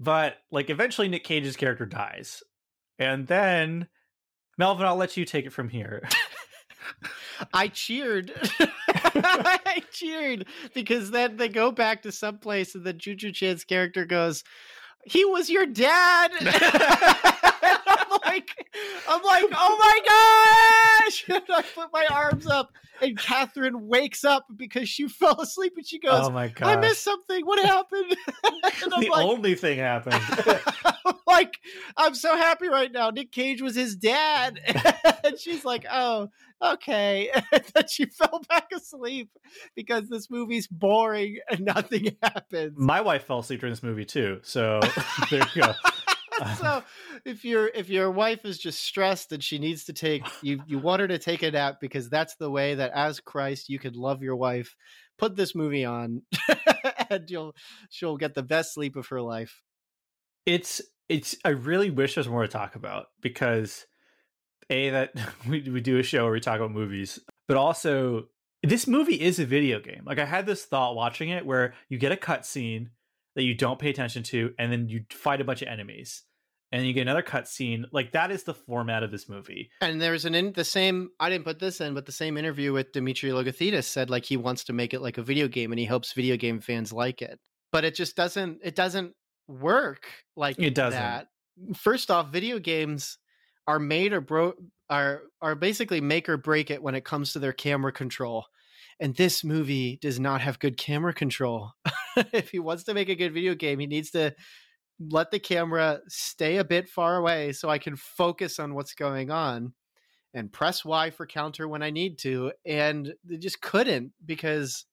but 0.00 0.36
like 0.50 0.70
eventually 0.70 1.08
nick 1.08 1.24
cage's 1.24 1.56
character 1.56 1.84
dies 1.84 2.42
and 2.98 3.26
then 3.26 3.88
melvin 4.56 4.86
i'll 4.86 4.96
let 4.96 5.16
you 5.16 5.24
take 5.24 5.46
it 5.46 5.52
from 5.52 5.68
here 5.68 6.02
I 7.52 7.68
cheered. 7.68 8.32
I 8.88 9.82
cheered 9.92 10.46
because 10.74 11.10
then 11.10 11.36
they 11.36 11.48
go 11.48 11.70
back 11.70 12.02
to 12.02 12.12
some 12.12 12.38
place 12.38 12.74
and 12.74 12.84
then 12.84 12.98
Juju 12.98 13.32
Chan's 13.32 13.64
character 13.64 14.04
goes, 14.04 14.44
He 15.04 15.24
was 15.24 15.50
your 15.50 15.66
dad. 15.66 17.34
I'm 18.24 18.32
like, 18.32 18.68
I'm 19.08 19.22
like, 19.22 19.44
oh 19.54 19.76
my 19.78 20.00
gosh! 20.08 21.24
And 21.28 21.42
I 21.48 21.62
put 21.74 21.88
my 21.92 22.06
arms 22.10 22.46
up, 22.46 22.70
and 23.00 23.18
Catherine 23.18 23.88
wakes 23.88 24.24
up 24.24 24.46
because 24.54 24.88
she 24.88 25.08
fell 25.08 25.40
asleep, 25.40 25.74
and 25.76 25.86
she 25.86 25.98
goes, 25.98 26.26
oh 26.26 26.30
my 26.30 26.48
god 26.48 26.68
"I 26.68 26.80
missed 26.80 27.02
something. 27.02 27.44
What 27.46 27.64
happened?" 27.64 28.16
and 28.44 28.94
I'm 28.94 29.00
the 29.02 29.08
like, 29.10 29.24
only 29.24 29.54
thing 29.54 29.78
happened 29.78 30.20
I'm 31.06 31.14
like, 31.26 31.58
I'm 31.96 32.14
so 32.14 32.36
happy 32.36 32.68
right 32.68 32.92
now. 32.92 33.10
Nick 33.10 33.32
Cage 33.32 33.62
was 33.62 33.74
his 33.74 33.96
dad. 33.96 34.60
and 35.24 35.38
she's 35.38 35.64
like, 35.64 35.86
oh, 35.90 36.28
okay. 36.62 37.30
And 37.52 37.62
then 37.74 37.88
she 37.88 38.06
fell 38.06 38.42
back 38.48 38.70
asleep 38.74 39.30
because 39.74 40.08
this 40.08 40.30
movie's 40.30 40.66
boring 40.66 41.38
and 41.50 41.60
nothing 41.60 42.16
happens. 42.22 42.74
my 42.76 43.00
wife 43.00 43.24
fell 43.24 43.38
asleep 43.38 43.60
during 43.60 43.72
this 43.72 43.82
movie 43.82 44.04
too 44.04 44.38
so 44.42 44.80
there 45.30 45.42
you 45.54 45.62
go 45.62 45.72
so 46.58 46.82
if 47.24 47.44
your 47.44 47.68
if 47.74 47.88
your 47.88 48.10
wife 48.10 48.44
is 48.44 48.58
just 48.58 48.80
stressed 48.82 49.32
and 49.32 49.42
she 49.42 49.58
needs 49.58 49.84
to 49.84 49.92
take 49.92 50.24
you 50.42 50.60
you 50.66 50.78
want 50.78 51.00
her 51.00 51.08
to 51.08 51.18
take 51.18 51.42
a 51.42 51.50
nap 51.50 51.76
because 51.80 52.08
that's 52.08 52.36
the 52.36 52.50
way 52.50 52.74
that 52.74 52.92
as 52.92 53.20
Christ 53.20 53.68
you 53.68 53.78
can 53.78 53.94
love 53.94 54.22
your 54.22 54.36
wife 54.36 54.74
put 55.18 55.36
this 55.36 55.54
movie 55.54 55.84
on 55.84 56.22
and 57.10 57.30
you'll 57.30 57.54
she'll 57.90 58.16
get 58.16 58.34
the 58.34 58.42
best 58.42 58.74
sleep 58.74 58.96
of 58.96 59.06
her 59.08 59.20
life. 59.20 59.62
It's 60.46 60.80
it's 61.08 61.36
i 61.44 61.48
really 61.48 61.90
wish 61.90 62.14
there's 62.14 62.28
more 62.28 62.42
to 62.42 62.48
talk 62.48 62.74
about 62.74 63.06
because 63.22 63.86
a 64.70 64.90
that 64.90 65.12
we, 65.48 65.62
we 65.70 65.80
do 65.80 65.98
a 65.98 66.02
show 66.02 66.24
where 66.24 66.32
we 66.32 66.40
talk 66.40 66.56
about 66.56 66.70
movies 66.70 67.18
but 67.46 67.56
also 67.56 68.26
this 68.64 68.88
movie 68.88 69.20
is 69.20 69.38
a 69.38 69.46
video 69.46 69.80
game. 69.80 70.02
Like 70.04 70.18
i 70.18 70.24
had 70.24 70.46
this 70.46 70.64
thought 70.64 70.94
watching 70.96 71.30
it 71.30 71.46
where 71.46 71.74
you 71.88 71.98
get 71.98 72.12
a 72.12 72.16
cutscene 72.16 72.88
that 73.36 73.44
you 73.44 73.54
don't 73.54 73.78
pay 73.78 73.90
attention 73.90 74.22
to 74.24 74.52
and 74.58 74.70
then 74.72 74.88
you 74.88 75.04
fight 75.10 75.40
a 75.40 75.44
bunch 75.44 75.62
of 75.62 75.68
enemies 75.68 76.24
and 76.72 76.86
you 76.86 76.92
get 76.92 77.02
another 77.02 77.22
cutscene. 77.22 77.84
Like 77.92 78.12
that 78.12 78.30
is 78.30 78.44
the 78.44 78.54
format 78.54 79.02
of 79.02 79.10
this 79.10 79.28
movie. 79.28 79.70
And 79.80 80.00
there's 80.00 80.24
an 80.24 80.34
in 80.34 80.52
the 80.52 80.64
same 80.64 81.10
I 81.18 81.30
didn't 81.30 81.44
put 81.44 81.58
this 81.58 81.80
in, 81.80 81.94
but 81.94 82.06
the 82.06 82.12
same 82.12 82.36
interview 82.36 82.72
with 82.72 82.92
Dimitri 82.92 83.30
Logothetis 83.30 83.84
said 83.84 84.10
like 84.10 84.24
he 84.24 84.36
wants 84.36 84.64
to 84.64 84.72
make 84.72 84.94
it 84.94 85.00
like 85.00 85.18
a 85.18 85.22
video 85.22 85.48
game 85.48 85.72
and 85.72 85.78
he 85.78 85.86
hopes 85.86 86.12
video 86.12 86.36
game 86.36 86.60
fans 86.60 86.92
like 86.92 87.22
it. 87.22 87.38
But 87.72 87.84
it 87.84 87.94
just 87.94 88.16
doesn't 88.16 88.60
it 88.62 88.74
doesn't 88.74 89.14
work 89.46 90.06
like 90.36 90.58
It 90.58 90.74
doesn't. 90.74 90.98
that. 90.98 91.28
First 91.76 92.10
off, 92.10 92.28
video 92.30 92.58
games 92.58 93.18
are 93.66 93.78
made 93.78 94.12
or 94.12 94.20
bro 94.20 94.54
are 94.90 95.22
are 95.40 95.54
basically 95.54 96.00
make 96.00 96.28
or 96.28 96.36
break 96.36 96.70
it 96.70 96.82
when 96.82 96.94
it 96.94 97.04
comes 97.04 97.32
to 97.32 97.38
their 97.38 97.52
camera 97.52 97.92
control. 97.92 98.44
And 99.00 99.14
this 99.14 99.44
movie 99.44 99.98
does 100.02 100.18
not 100.18 100.40
have 100.40 100.58
good 100.58 100.76
camera 100.76 101.14
control. 101.14 101.72
if 102.32 102.50
he 102.50 102.58
wants 102.58 102.84
to 102.84 102.94
make 102.94 103.08
a 103.08 103.14
good 103.14 103.32
video 103.32 103.54
game, 103.54 103.78
he 103.78 103.86
needs 103.86 104.10
to 104.10 104.34
let 105.00 105.30
the 105.30 105.38
camera 105.38 106.00
stay 106.08 106.56
a 106.56 106.64
bit 106.64 106.88
far 106.88 107.16
away 107.16 107.52
so 107.52 107.68
I 107.68 107.78
can 107.78 107.96
focus 107.96 108.58
on 108.58 108.74
what's 108.74 108.94
going 108.94 109.30
on 109.30 109.74
and 110.34 110.52
press 110.52 110.84
Y 110.84 111.10
for 111.10 111.26
counter 111.26 111.68
when 111.68 111.82
I 111.82 111.90
need 111.90 112.18
to. 112.20 112.52
And 112.66 113.14
they 113.24 113.36
just 113.36 113.60
couldn't 113.60 114.12
because 114.24 114.86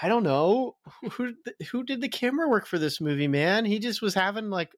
I 0.00 0.08
don't 0.08 0.22
know 0.22 0.76
who 1.12 1.34
who 1.70 1.82
did 1.82 2.00
the 2.00 2.08
camera 2.08 2.48
work 2.48 2.66
for 2.66 2.78
this 2.78 3.00
movie, 3.00 3.28
man. 3.28 3.64
He 3.64 3.78
just 3.78 4.00
was 4.00 4.14
having 4.14 4.50
like 4.50 4.72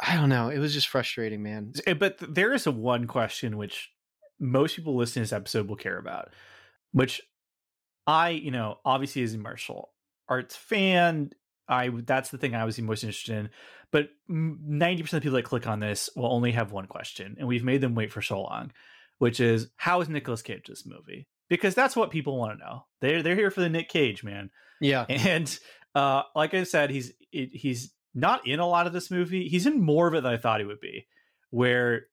I 0.00 0.16
don't 0.16 0.28
know. 0.28 0.48
It 0.48 0.58
was 0.58 0.74
just 0.74 0.88
frustrating, 0.88 1.42
man. 1.42 1.72
Eh, 1.86 1.94
But 1.94 2.18
there 2.20 2.52
is 2.52 2.66
a 2.66 2.72
one 2.72 3.06
question 3.06 3.56
which 3.56 3.90
most 4.38 4.76
people 4.76 4.96
listening 4.96 5.24
to 5.24 5.30
this 5.30 5.36
episode 5.36 5.68
will 5.68 5.76
care 5.76 5.98
about, 5.98 6.32
which 6.92 7.20
I, 8.06 8.30
you 8.30 8.50
know, 8.50 8.78
obviously 8.84 9.22
as 9.22 9.34
a 9.34 9.38
martial 9.38 9.90
arts 10.28 10.54
fan, 10.54 11.30
I 11.68 11.90
that's 12.04 12.30
the 12.30 12.38
thing 12.38 12.54
I 12.54 12.64
was 12.64 12.76
the 12.76 12.82
most 12.82 13.04
interested 13.04 13.36
in. 13.36 13.50
But 13.90 14.08
ninety 14.28 15.02
percent 15.02 15.18
of 15.18 15.22
people 15.22 15.36
that 15.36 15.44
click 15.44 15.66
on 15.66 15.80
this 15.80 16.10
will 16.16 16.32
only 16.32 16.52
have 16.52 16.72
one 16.72 16.86
question, 16.86 17.36
and 17.38 17.48
we've 17.48 17.64
made 17.64 17.80
them 17.80 17.94
wait 17.94 18.12
for 18.12 18.22
so 18.22 18.42
long, 18.42 18.72
which 19.18 19.40
is 19.40 19.68
how 19.76 20.00
is 20.00 20.08
Nicolas 20.08 20.42
Cage 20.42 20.66
this 20.68 20.86
movie? 20.86 21.28
Because 21.48 21.74
that's 21.74 21.96
what 21.96 22.10
people 22.10 22.38
want 22.38 22.58
to 22.58 22.64
know. 22.64 22.86
They're 23.00 23.22
they're 23.22 23.36
here 23.36 23.50
for 23.50 23.60
the 23.60 23.68
Nick 23.68 23.88
Cage 23.88 24.24
man. 24.24 24.50
Yeah. 24.80 25.06
And 25.08 25.58
uh, 25.94 26.22
like 26.34 26.54
I 26.54 26.64
said, 26.64 26.90
he's 26.90 27.12
it, 27.32 27.50
he's 27.52 27.92
not 28.14 28.46
in 28.46 28.60
a 28.60 28.66
lot 28.66 28.86
of 28.86 28.92
this 28.92 29.10
movie. 29.10 29.48
He's 29.48 29.66
in 29.66 29.80
more 29.80 30.08
of 30.08 30.14
it 30.14 30.22
than 30.22 30.32
I 30.32 30.36
thought 30.36 30.60
he 30.60 30.66
would 30.66 30.80
be. 30.80 31.06
Where 31.50 32.06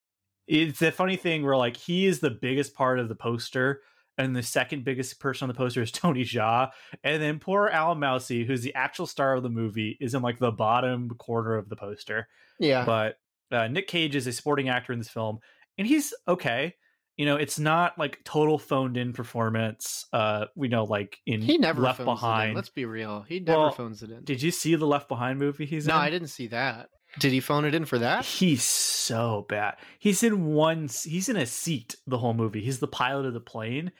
it's 0.46 0.82
a 0.82 0.92
funny 0.92 1.16
thing 1.16 1.44
where 1.44 1.56
like 1.56 1.76
he 1.76 2.06
is 2.06 2.20
the 2.20 2.30
biggest 2.30 2.74
part 2.74 2.98
of 2.98 3.08
the 3.08 3.14
poster, 3.14 3.80
and 4.18 4.34
the 4.34 4.42
second 4.42 4.84
biggest 4.84 5.20
person 5.20 5.44
on 5.44 5.54
the 5.54 5.58
poster 5.58 5.82
is 5.82 5.92
Tony 5.92 6.24
Jaa, 6.24 6.70
and 7.04 7.22
then 7.22 7.38
poor 7.38 7.68
Alain 7.68 7.98
Moussi, 7.98 8.46
who's 8.46 8.62
the 8.62 8.74
actual 8.74 9.06
star 9.06 9.34
of 9.34 9.42
the 9.42 9.48
movie, 9.48 9.96
is 10.00 10.14
in 10.14 10.22
like 10.22 10.38
the 10.38 10.52
bottom 10.52 11.10
corner 11.10 11.54
of 11.54 11.68
the 11.68 11.76
poster. 11.76 12.28
Yeah. 12.58 12.84
But 12.84 13.18
uh, 13.50 13.68
Nick 13.68 13.88
Cage 13.88 14.16
is 14.16 14.26
a 14.26 14.32
supporting 14.32 14.68
actor 14.68 14.92
in 14.92 14.98
this 14.98 15.08
film, 15.08 15.38
and 15.78 15.86
he's 15.86 16.14
okay. 16.26 16.74
You 17.16 17.24
know, 17.24 17.36
it's 17.36 17.58
not 17.58 17.98
like 17.98 18.22
total 18.24 18.58
phoned 18.58 18.98
in 18.98 19.14
performance. 19.14 20.04
Uh, 20.12 20.46
we 20.54 20.68
know, 20.68 20.84
like 20.84 21.18
in 21.24 21.40
he 21.40 21.56
never 21.56 21.80
Left 21.80 21.98
phones 21.98 22.08
It 22.08 22.10
in. 22.10 22.14
Behind. 22.14 22.54
Let's 22.54 22.68
be 22.68 22.84
real. 22.84 23.22
He 23.22 23.40
never 23.40 23.58
Well, 23.58 23.70
phones 23.70 24.02
it 24.02 24.10
in. 24.10 24.22
Did 24.24 24.42
you 24.42 24.50
see 24.50 24.74
the 24.74 24.86
Left 24.86 25.08
Behind 25.08 25.38
movie 25.38 25.64
he's 25.64 25.86
no, 25.86 25.94
in? 25.94 26.00
I 26.00 26.10
didn't 26.10 26.28
see 26.28 26.48
that. 26.48 26.90
Did 27.18 27.32
he 27.32 27.40
phone 27.40 27.64
it 27.64 27.74
in 27.74 27.84
for 27.84 27.98
that? 27.98 28.24
He's 28.24 28.62
so 28.62 29.46
bad. 29.48 29.76
He's 29.98 30.22
in 30.22 30.46
one. 30.46 30.88
He's 31.04 31.28
in 31.28 31.36
a 31.36 31.46
seat 31.46 31.96
the 32.06 32.18
whole 32.18 32.34
movie. 32.34 32.60
He's 32.60 32.78
the 32.78 32.86
pilot 32.88 33.26
of 33.26 33.32
the 33.34 33.40
plane, 33.40 33.92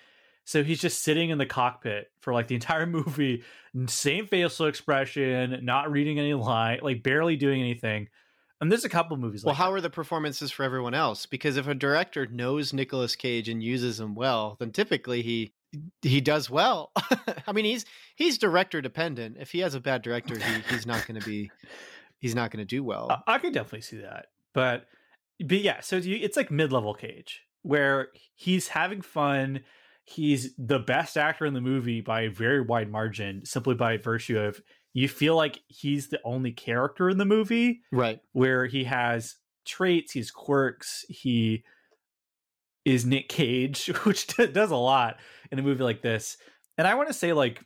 so 0.45 0.63
he's 0.63 0.81
just 0.81 1.03
sitting 1.03 1.31
in 1.31 1.39
the 1.39 1.47
cockpit 1.47 2.11
for 2.21 2.33
like 2.35 2.49
the 2.49 2.55
entire 2.55 2.87
movie. 2.87 3.43
Same 3.87 4.27
facial 4.27 4.67
expression, 4.67 5.61
not 5.65 5.91
reading 5.91 6.19
any 6.19 6.35
line, 6.35 6.81
like 6.83 7.03
barely 7.03 7.37
doing 7.37 7.61
anything. 7.61 8.09
And 8.61 8.73
there's 8.73 8.87
a 8.87 8.89
couple 8.89 9.17
movies 9.19 9.45
Well, 9.45 9.53
like 9.53 9.59
how 9.59 9.71
that. 9.71 9.77
are 9.77 9.81
the 9.83 9.91
performances 9.91 10.51
for 10.51 10.63
everyone 10.63 10.95
else? 10.95 11.27
Because 11.27 11.59
if 11.59 11.67
a 11.69 11.75
director 11.75 12.27
knows 12.27 12.73
Nicolas 12.73 13.15
Cage 13.15 13.51
and 13.51 13.63
uses 13.63 14.01
him 14.01 14.15
well, 14.15 14.57
then 14.59 14.71
typically 14.73 15.21
he 15.23 15.53
he 16.01 16.23
does 16.23 16.49
well. 16.49 16.91
I 17.47 17.53
mean, 17.53 17.67
he's 17.67 17.85
he's 18.15 18.39
director 18.39 18.81
dependent. 18.81 19.37
If 19.39 19.51
he 19.53 19.59
has 19.61 19.75
a 19.75 19.81
bad 19.81 20.01
director, 20.01 20.39
he, 20.39 20.63
he's 20.71 20.87
not 20.87 21.07
going 21.07 21.21
to 21.21 21.27
be 21.27 21.51
he's 22.19 22.35
not 22.35 22.51
going 22.51 22.59
to 22.59 22.65
do 22.65 22.83
well. 22.83 23.09
I, 23.11 23.35
I 23.35 23.39
could 23.39 23.53
definitely 23.53 23.83
see 23.83 23.99
that, 23.99 24.27
but 24.55 24.87
but 25.45 25.61
yeah, 25.61 25.81
so 25.81 25.97
you, 25.97 26.19
it's 26.21 26.37
like 26.37 26.51
mid 26.51 26.73
level 26.73 26.95
Cage 26.95 27.43
where 27.63 28.09
he's 28.37 28.69
having 28.69 29.03
fun. 29.03 29.61
He's 30.05 30.55
the 30.57 30.79
best 30.79 31.17
actor 31.17 31.47
in 31.47 31.55
the 31.55 31.61
movie 31.61 32.01
by 32.01 32.23
a 32.23 32.31
very 32.31 32.61
wide 32.61 32.91
margin, 32.91 33.45
simply 33.45 33.75
by 33.75 33.97
virtue 33.97 34.39
of 34.39 34.61
you 34.93 35.09
feel 35.09 35.37
like 35.37 35.61
he's 35.67 36.09
the 36.09 36.21
only 36.25 36.53
character 36.53 37.11
in 37.11 37.19
the 37.19 37.25
movie 37.25 37.83
right. 37.93 38.21
where 38.33 38.67
he 38.67 38.85
has 38.85 39.35
traits, 39.67 40.13
he's 40.13 40.31
quirks, 40.31 41.05
he 41.09 41.65
is 42.87 43.05
Nick 43.05 43.29
Cage, 43.29 43.89
which 44.05 44.27
does 44.29 44.71
a 44.71 44.77
lot 44.77 45.19
in 45.51 45.59
a 45.59 45.63
movie 45.63 45.85
like 45.85 46.01
this. 46.01 46.39
And 46.79 46.87
I 46.87 46.95
want 46.95 47.09
to 47.09 47.15
say, 47.15 47.33
like, 47.33 47.63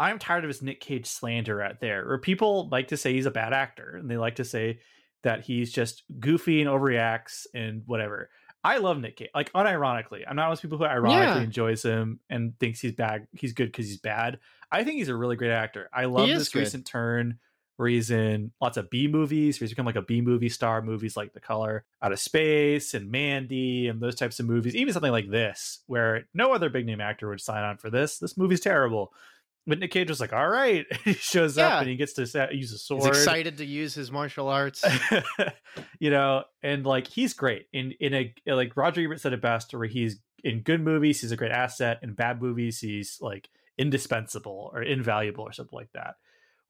I'm 0.00 0.18
tired 0.18 0.44
of 0.44 0.48
his 0.48 0.62
Nick 0.62 0.80
Cage 0.80 1.06
slander 1.06 1.60
out 1.62 1.78
there, 1.80 2.06
where 2.06 2.18
people 2.18 2.68
like 2.70 2.88
to 2.88 2.96
say 2.96 3.12
he's 3.12 3.26
a 3.26 3.30
bad 3.30 3.52
actor 3.52 3.96
and 3.96 4.10
they 4.10 4.16
like 4.16 4.36
to 4.36 4.44
say 4.44 4.80
that 5.22 5.42
he's 5.42 5.70
just 5.70 6.02
goofy 6.18 6.62
and 6.62 6.70
overreacts 6.70 7.46
and 7.54 7.82
whatever. 7.86 8.30
I 8.64 8.78
love 8.78 8.98
Nick 8.98 9.16
Cage, 9.16 9.30
like 9.34 9.52
unironically. 9.52 10.22
I'm 10.26 10.36
not 10.36 10.44
one 10.44 10.52
of 10.52 10.56
those 10.58 10.62
people 10.62 10.78
who 10.78 10.84
ironically 10.84 11.40
Yeah. 11.40 11.44
enjoys 11.44 11.82
him 11.82 12.20
and 12.30 12.58
thinks 12.58 12.80
he's 12.80 12.92
bad. 12.92 13.26
He's 13.32 13.52
good 13.52 13.66
because 13.66 13.86
he's 13.86 13.98
bad. 13.98 14.38
I 14.72 14.84
think 14.84 14.96
he's 14.98 15.08
a 15.08 15.16
really 15.16 15.36
great 15.36 15.50
actor. 15.50 15.88
I 15.92 16.06
love 16.06 16.28
this 16.28 16.48
good. 16.48 16.60
recent 16.60 16.86
turn 16.86 17.38
where 17.76 17.88
he's 17.88 18.10
in 18.10 18.52
lots 18.60 18.76
of 18.76 18.90
B 18.90 19.08
movies, 19.08 19.58
where 19.58 19.64
he's 19.64 19.70
become 19.72 19.86
like 19.86 19.96
a 19.96 20.02
B 20.02 20.20
movie 20.20 20.50
star, 20.50 20.82
movies 20.82 21.16
like 21.16 21.32
The 21.32 21.40
Color 21.40 21.84
Out 22.02 22.12
of 22.12 22.20
Space 22.20 22.92
and 22.92 23.10
Mandy 23.10 23.88
and 23.88 24.00
those 24.00 24.14
types 24.14 24.38
of 24.40 24.46
movies. 24.46 24.76
Even 24.76 24.92
something 24.92 25.10
like 25.12 25.30
this, 25.30 25.80
where 25.86 26.26
no 26.34 26.52
other 26.52 26.68
big 26.68 26.84
name 26.84 27.00
actor 27.00 27.28
would 27.30 27.40
sign 27.40 27.64
on 27.64 27.78
for 27.78 27.88
this. 27.88 28.18
This 28.18 28.36
movie's 28.36 28.60
terrible. 28.60 29.14
But 29.70 29.78
Nick 29.78 29.92
Cage 29.92 30.08
was 30.08 30.20
like, 30.20 30.32
all 30.32 30.48
right. 30.48 30.84
he 31.04 31.12
shows 31.14 31.56
Yeah. 31.56 31.68
up 31.76 31.80
and 31.82 31.88
he 31.90 31.96
gets 31.96 32.14
to 32.14 32.48
use 32.52 32.72
a 32.72 32.78
sword. 32.78 33.02
He's 33.02 33.08
excited 33.18 33.58
to 33.58 33.64
use 33.64 33.94
his 33.94 34.10
martial 34.10 34.48
arts. 34.48 34.84
you 36.00 36.10
know, 36.10 36.44
and 36.62 36.84
like 36.84 37.06
he's 37.06 37.32
great 37.34 37.66
in 37.72 37.92
in 38.00 38.12
a 38.14 38.34
like 38.46 38.76
Roger 38.76 39.00
Ebert 39.02 39.20
said 39.20 39.32
it 39.32 39.40
best, 39.40 39.72
where 39.72 39.86
he's 39.86 40.18
in 40.42 40.60
good 40.62 40.80
movies, 40.82 41.20
he's 41.20 41.32
a 41.32 41.36
great 41.36 41.52
asset. 41.52 42.00
In 42.02 42.14
bad 42.14 42.42
movies, 42.42 42.80
he's 42.80 43.18
like 43.20 43.48
indispensable 43.78 44.70
or 44.74 44.82
invaluable 44.82 45.44
or 45.44 45.52
something 45.52 45.76
like 45.78 45.92
that. 45.94 46.16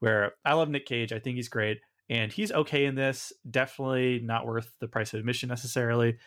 Where 0.00 0.32
I 0.44 0.52
love 0.54 0.68
Nick 0.68 0.86
Cage, 0.86 1.12
I 1.12 1.18
think 1.18 1.36
he's 1.36 1.48
great, 1.48 1.80
and 2.08 2.30
he's 2.32 2.52
okay 2.52 2.84
in 2.84 2.94
this. 2.94 3.32
Definitely 3.50 4.20
not 4.22 4.46
worth 4.46 4.70
the 4.80 4.88
price 4.88 5.12
of 5.14 5.20
admission 5.20 5.48
necessarily, 5.48 6.18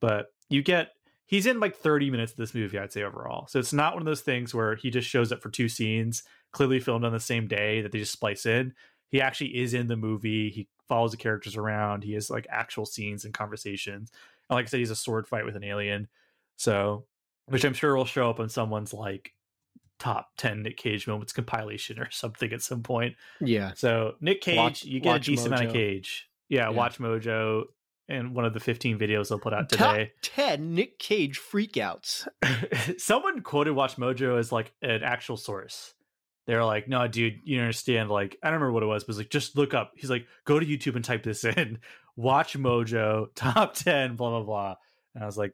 but 0.00 0.26
you 0.48 0.62
get 0.62 0.90
he's 1.26 1.46
in 1.46 1.60
like 1.60 1.76
30 1.76 2.10
minutes 2.10 2.32
of 2.32 2.38
this 2.38 2.54
movie, 2.54 2.78
I'd 2.78 2.92
say 2.92 3.02
overall. 3.02 3.46
So 3.48 3.58
it's 3.58 3.72
not 3.72 3.94
one 3.94 4.02
of 4.02 4.06
those 4.06 4.20
things 4.20 4.54
where 4.54 4.76
he 4.76 4.90
just 4.90 5.08
shows 5.08 5.32
up 5.32 5.42
for 5.42 5.50
two 5.50 5.68
scenes, 5.68 6.22
clearly 6.52 6.80
filmed 6.80 7.04
on 7.04 7.12
the 7.12 7.20
same 7.20 7.46
day 7.46 7.80
that 7.82 7.92
they 7.92 7.98
just 7.98 8.12
splice 8.12 8.46
in. 8.46 8.74
He 9.10 9.20
actually 9.20 9.56
is 9.58 9.74
in 9.74 9.86
the 9.86 9.96
movie. 9.96 10.50
He 10.50 10.68
follows 10.88 11.12
the 11.12 11.16
characters 11.16 11.56
around. 11.56 12.04
He 12.04 12.12
has 12.14 12.28
like 12.30 12.46
actual 12.50 12.84
scenes 12.86 13.24
and 13.24 13.32
conversations. 13.32 14.10
And 14.50 14.56
like 14.56 14.66
I 14.66 14.68
said, 14.68 14.80
he's 14.80 14.90
a 14.90 14.96
sword 14.96 15.26
fight 15.26 15.44
with 15.44 15.56
an 15.56 15.64
alien. 15.64 16.08
So, 16.56 17.04
which 17.46 17.64
I'm 17.64 17.74
sure 17.74 17.96
will 17.96 18.04
show 18.04 18.28
up 18.30 18.40
on 18.40 18.48
someone's 18.48 18.92
like 18.92 19.32
top 19.98 20.30
10 20.38 20.62
Nick 20.62 20.76
Cage 20.76 21.06
moments 21.06 21.32
compilation 21.32 21.98
or 21.98 22.10
something 22.10 22.52
at 22.52 22.60
some 22.62 22.82
point. 22.82 23.14
yeah. 23.40 23.72
So 23.76 24.16
Nick 24.20 24.40
Cage, 24.40 24.56
Watch- 24.56 24.84
you 24.84 25.00
get 25.00 25.16
a 25.16 25.20
decent 25.20 25.48
amount 25.54 25.66
of 25.66 25.72
Cage. 25.72 26.28
Yeah, 26.48 26.68
Yeah. 26.70 26.76
Watch 26.76 26.98
Mojo 26.98 27.64
and 28.08 28.34
one 28.34 28.44
of 28.44 28.52
the 28.52 28.60
15 28.60 28.98
videos 28.98 29.28
they'll 29.28 29.38
put 29.38 29.54
out 29.54 29.68
today. 29.68 29.84
Top 29.84 29.94
today. 29.94 30.12
10 30.22 30.74
Nick 30.74 30.98
Cage 30.98 31.40
freakouts. 31.40 32.28
Someone 32.98 33.40
quoted 33.40 33.72
Watch 33.72 33.96
Mojo 33.96 34.38
as 34.38 34.52
like 34.52 34.72
an 34.82 35.02
actual 35.02 35.36
source. 35.36 35.94
They're 36.46 36.64
like, 36.64 36.88
no, 36.88 37.06
dude, 37.08 37.40
you 37.44 37.56
don't 37.56 37.64
understand. 37.64 38.10
Like, 38.10 38.36
I 38.42 38.48
don't 38.48 38.54
remember 38.54 38.72
what 38.72 38.82
it 38.82 38.86
was, 38.86 39.04
but 39.04 39.12
it's 39.12 39.18
like, 39.18 39.30
just 39.30 39.56
look 39.56 39.72
up. 39.72 39.92
He's 39.96 40.10
like, 40.10 40.26
go 40.44 40.60
to 40.60 40.66
YouTube 40.66 40.96
and 40.96 41.04
type 41.04 41.22
this 41.22 41.44
in. 41.44 41.78
Watch 42.16 42.56
Mojo, 42.56 43.28
top 43.34 43.74
10, 43.74 44.16
blah, 44.16 44.30
blah, 44.30 44.42
blah. 44.42 44.74
And 45.14 45.24
I 45.24 45.26
was 45.26 45.38
like, 45.38 45.52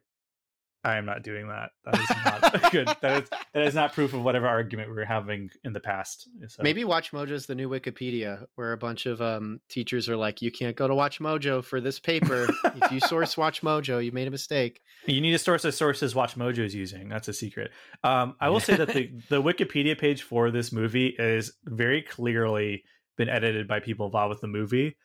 I 0.83 0.97
am 0.97 1.05
not 1.05 1.23
doing 1.23 1.47
that. 1.47 1.69
That 1.85 1.99
is 1.99 2.09
not 2.25 2.71
good. 2.71 2.87
That 3.01 3.23
is 3.23 3.29
that 3.53 3.67
is 3.67 3.75
not 3.75 3.93
proof 3.93 4.13
of 4.13 4.23
whatever 4.23 4.47
argument 4.47 4.89
we 4.89 4.95
were 4.95 5.05
having 5.05 5.49
in 5.63 5.73
the 5.73 5.79
past. 5.79 6.27
So 6.47 6.63
Maybe 6.63 6.83
Watch 6.83 7.11
Mojo's 7.11 7.45
the 7.45 7.55
new 7.55 7.69
Wikipedia, 7.69 8.45
where 8.55 8.73
a 8.73 8.77
bunch 8.77 9.05
of 9.05 9.21
um, 9.21 9.59
teachers 9.69 10.09
are 10.09 10.17
like, 10.17 10.41
"You 10.41 10.51
can't 10.51 10.75
go 10.75 10.87
to 10.87 10.95
Watch 10.95 11.19
Mojo 11.19 11.63
for 11.63 11.81
this 11.81 11.99
paper. 11.99 12.47
if 12.63 12.91
you 12.91 12.99
source 12.99 13.37
Watch 13.37 13.61
Mojo, 13.61 14.03
you 14.03 14.11
made 14.11 14.27
a 14.27 14.31
mistake." 14.31 14.81
You 15.05 15.21
need 15.21 15.31
to 15.31 15.39
source 15.39 15.61
the 15.61 15.71
sources 15.71 16.15
Watch 16.15 16.35
Mojo 16.35 16.59
is 16.59 16.73
using. 16.73 17.09
That's 17.09 17.27
a 17.27 17.33
secret. 17.33 17.71
Um, 18.03 18.35
I 18.39 18.49
will 18.49 18.59
say 18.59 18.75
that 18.75 18.89
the, 18.89 19.11
the 19.29 19.41
Wikipedia 19.41 19.97
page 19.97 20.23
for 20.23 20.51
this 20.51 20.71
movie 20.71 21.15
is 21.17 21.53
very 21.65 22.01
clearly 22.01 22.83
been 23.17 23.29
edited 23.29 23.67
by 23.67 23.79
people 23.79 24.07
involved 24.07 24.31
with 24.31 24.41
the 24.41 24.47
movie. 24.47 24.97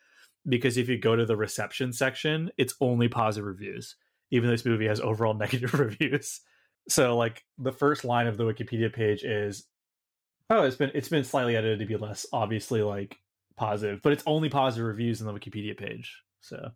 Because 0.47 0.77
if 0.77 0.87
you 0.87 0.97
go 0.97 1.15
to 1.15 1.25
the 1.25 1.35
reception 1.35 1.91
section, 1.91 2.49
it's 2.57 2.73
only 2.79 3.09
positive 3.09 3.45
reviews, 3.45 3.95
even 4.31 4.47
though 4.47 4.53
this 4.53 4.65
movie 4.65 4.87
has 4.87 4.99
overall 4.99 5.33
negative 5.37 5.73
reviews. 5.73 6.41
So, 6.89 7.17
like 7.17 7.43
the 7.57 7.71
first 7.71 8.05
line 8.05 8.27
of 8.27 8.37
the 8.37 8.43
Wikipedia 8.45 8.91
page 8.93 9.23
is, 9.23 9.65
"Oh, 10.49 10.63
it's 10.63 10.75
been 10.77 10.91
it's 10.93 11.09
been 11.09 11.23
slightly 11.23 11.55
edited 11.55 11.79
to 11.79 11.85
be 11.85 11.97
less 11.97 12.25
obviously 12.31 12.81
like 12.81 13.17
positive, 13.57 14.01
but 14.01 14.13
it's 14.13 14.23
only 14.25 14.49
positive 14.49 14.85
reviews 14.87 15.19
in 15.21 15.27
the 15.27 15.33
Wikipedia 15.33 15.77
page." 15.77 16.15
So 16.41 16.69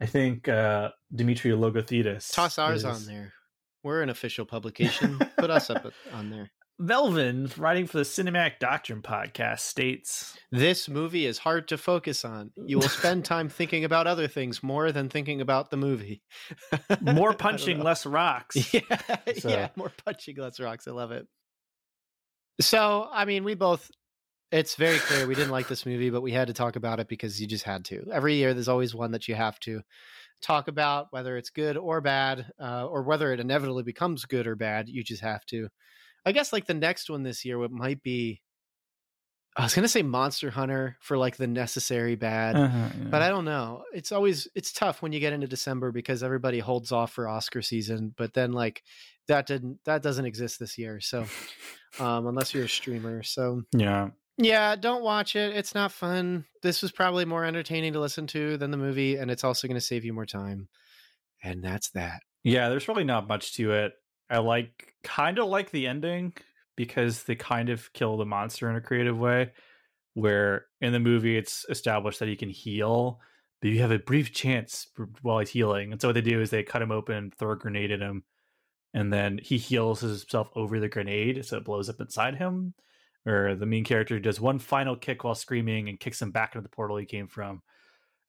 I 0.00 0.06
think 0.06 0.48
uh 0.48 0.90
Dimitri 1.14 1.50
Logothetis. 1.50 2.32
Toss 2.32 2.58
ours 2.58 2.78
is- 2.78 2.84
on 2.84 3.06
there. 3.06 3.32
We're 3.82 4.02
an 4.02 4.10
official 4.10 4.44
publication. 4.44 5.18
Put 5.38 5.48
us 5.50 5.70
up 5.70 5.90
on 6.12 6.28
there. 6.30 6.50
Melvin, 6.82 7.50
writing 7.58 7.86
for 7.86 7.98
the 7.98 8.04
Cinematic 8.04 8.58
Doctrine 8.58 9.02
podcast, 9.02 9.60
states 9.60 10.38
This 10.50 10.88
movie 10.88 11.26
is 11.26 11.36
hard 11.36 11.68
to 11.68 11.76
focus 11.76 12.24
on. 12.24 12.52
You 12.64 12.78
will 12.78 12.88
spend 12.88 13.26
time 13.26 13.48
thinking 13.50 13.84
about 13.84 14.06
other 14.06 14.26
things 14.26 14.62
more 14.62 14.90
than 14.90 15.10
thinking 15.10 15.42
about 15.42 15.70
the 15.70 15.76
movie. 15.76 16.22
More 17.02 17.34
punching, 17.34 17.80
less 17.82 18.06
rocks. 18.06 18.56
Yeah, 18.74 18.80
So- 19.38 19.48
yeah, 19.50 19.68
more 19.76 19.92
punching, 20.06 20.36
less 20.38 20.58
rocks. 20.58 20.88
I 20.88 20.92
love 20.92 21.12
it. 21.12 21.26
So, 22.62 23.08
I 23.12 23.26
mean, 23.26 23.44
we 23.44 23.54
both. 23.54 23.90
It's 24.50 24.74
very 24.74 24.98
clear 24.98 25.26
we 25.26 25.34
didn't 25.34 25.52
like 25.52 25.68
this 25.68 25.84
movie, 25.86 26.10
but 26.10 26.22
we 26.22 26.32
had 26.32 26.48
to 26.48 26.54
talk 26.54 26.74
about 26.76 26.98
it 26.98 27.08
because 27.08 27.40
you 27.40 27.46
just 27.46 27.64
had 27.64 27.84
to. 27.86 28.04
Every 28.10 28.34
year, 28.34 28.52
there's 28.54 28.68
always 28.68 28.94
one 28.94 29.12
that 29.12 29.28
you 29.28 29.34
have 29.34 29.60
to 29.60 29.82
talk 30.42 30.66
about, 30.66 31.06
whether 31.10 31.36
it's 31.36 31.50
good 31.50 31.76
or 31.76 32.00
bad, 32.00 32.46
uh, 32.60 32.86
or 32.86 33.02
whether 33.02 33.32
it 33.32 33.38
inevitably 33.38 33.82
becomes 33.84 34.24
good 34.24 34.46
or 34.46 34.56
bad. 34.56 34.88
You 34.88 35.04
just 35.04 35.22
have 35.22 35.44
to. 35.46 35.68
I 36.24 36.32
guess 36.32 36.52
like 36.52 36.66
the 36.66 36.74
next 36.74 37.08
one 37.10 37.22
this 37.22 37.44
year, 37.44 37.58
what 37.58 37.70
might 37.70 38.02
be. 38.02 38.40
I 39.56 39.64
was 39.64 39.74
gonna 39.74 39.88
say 39.88 40.02
Monster 40.02 40.48
Hunter 40.50 40.96
for 41.00 41.18
like 41.18 41.36
the 41.36 41.48
necessary 41.48 42.14
bad, 42.14 42.54
Uh-huh, 42.54 42.88
but 43.10 43.20
I 43.20 43.28
don't 43.30 43.44
know. 43.44 43.82
It's 43.92 44.12
always 44.12 44.46
it's 44.54 44.72
tough 44.72 45.02
when 45.02 45.12
you 45.12 45.18
get 45.18 45.32
into 45.32 45.48
December 45.48 45.90
because 45.90 46.22
everybody 46.22 46.60
holds 46.60 46.92
off 46.92 47.12
for 47.12 47.28
Oscar 47.28 47.60
season, 47.60 48.14
but 48.16 48.32
then 48.32 48.52
like 48.52 48.84
that 49.26 49.46
didn't 49.46 49.80
that 49.86 50.02
doesn't 50.02 50.24
exist 50.24 50.60
this 50.60 50.78
year. 50.78 51.00
So 51.00 51.26
um 51.98 52.26
unless 52.28 52.54
you're 52.54 52.64
a 52.64 52.68
streamer. 52.68 53.24
So 53.24 53.62
yeah. 53.72 54.10
yeah, 54.38 54.76
don't 54.76 55.02
watch 55.02 55.34
it. 55.34 55.56
It's 55.56 55.74
not 55.74 55.90
fun. 55.90 56.44
This 56.62 56.80
was 56.80 56.92
probably 56.92 57.24
more 57.24 57.44
entertaining 57.44 57.94
to 57.94 58.00
listen 58.00 58.28
to 58.28 58.56
than 58.56 58.70
the 58.70 58.76
movie 58.76 59.16
and 59.16 59.32
it's 59.32 59.44
also 59.44 59.66
going 59.66 59.80
to 59.80 59.84
save 59.84 60.04
you 60.04 60.12
more 60.12 60.26
time. 60.26 60.68
And 61.42 61.62
that's 61.62 61.90
that. 61.90 62.20
Yeah, 62.44 62.68
there's 62.68 62.86
really 62.88 63.04
not 63.04 63.26
much 63.28 63.54
to 63.54 63.72
it. 63.72 63.94
I 64.30 64.38
like 64.38 64.94
kind 65.02 65.38
of 65.38 65.48
like 65.48 65.70
the 65.70 65.86
ending 65.86 66.32
because 66.76 67.24
they 67.24 67.34
kind 67.34 67.68
of 67.68 67.92
kill 67.92 68.16
the 68.16 68.24
monster 68.24 68.70
in 68.70 68.76
a 68.76 68.80
creative 68.80 69.18
way 69.18 69.52
where 70.14 70.66
in 70.80 70.92
the 70.92 71.00
movie 71.00 71.36
it's 71.36 71.64
established 71.68 72.18
that 72.20 72.28
he 72.28 72.36
can 72.36 72.48
heal, 72.48 73.20
but 73.60 73.70
you 73.70 73.80
have 73.80 73.92
a 73.92 73.98
brief 73.98 74.32
chance 74.32 74.88
while 75.22 75.38
he's 75.38 75.50
healing. 75.50 75.92
And 75.92 76.00
so 76.00 76.08
what 76.08 76.14
they 76.14 76.20
do 76.20 76.40
is 76.40 76.50
they 76.50 76.62
cut 76.62 76.82
him 76.82 76.90
open, 76.90 77.32
throw 77.38 77.52
a 77.52 77.56
grenade 77.56 77.90
at 77.90 78.00
him, 78.00 78.24
and 78.92 79.12
then 79.12 79.38
he 79.42 79.56
heals 79.56 80.00
himself 80.00 80.48
over 80.54 80.80
the 80.80 80.88
grenade 80.88 81.44
so 81.44 81.56
it 81.56 81.64
blows 81.64 81.88
up 81.88 82.00
inside 82.00 82.36
him. 82.36 82.74
Or 83.26 83.54
the 83.54 83.66
main 83.66 83.84
character 83.84 84.18
does 84.18 84.40
one 84.40 84.58
final 84.58 84.96
kick 84.96 85.24
while 85.24 85.34
screaming 85.34 85.88
and 85.88 86.00
kicks 86.00 86.22
him 86.22 86.30
back 86.30 86.54
into 86.54 86.62
the 86.62 86.74
portal 86.74 86.96
he 86.96 87.04
came 87.04 87.28
from. 87.28 87.62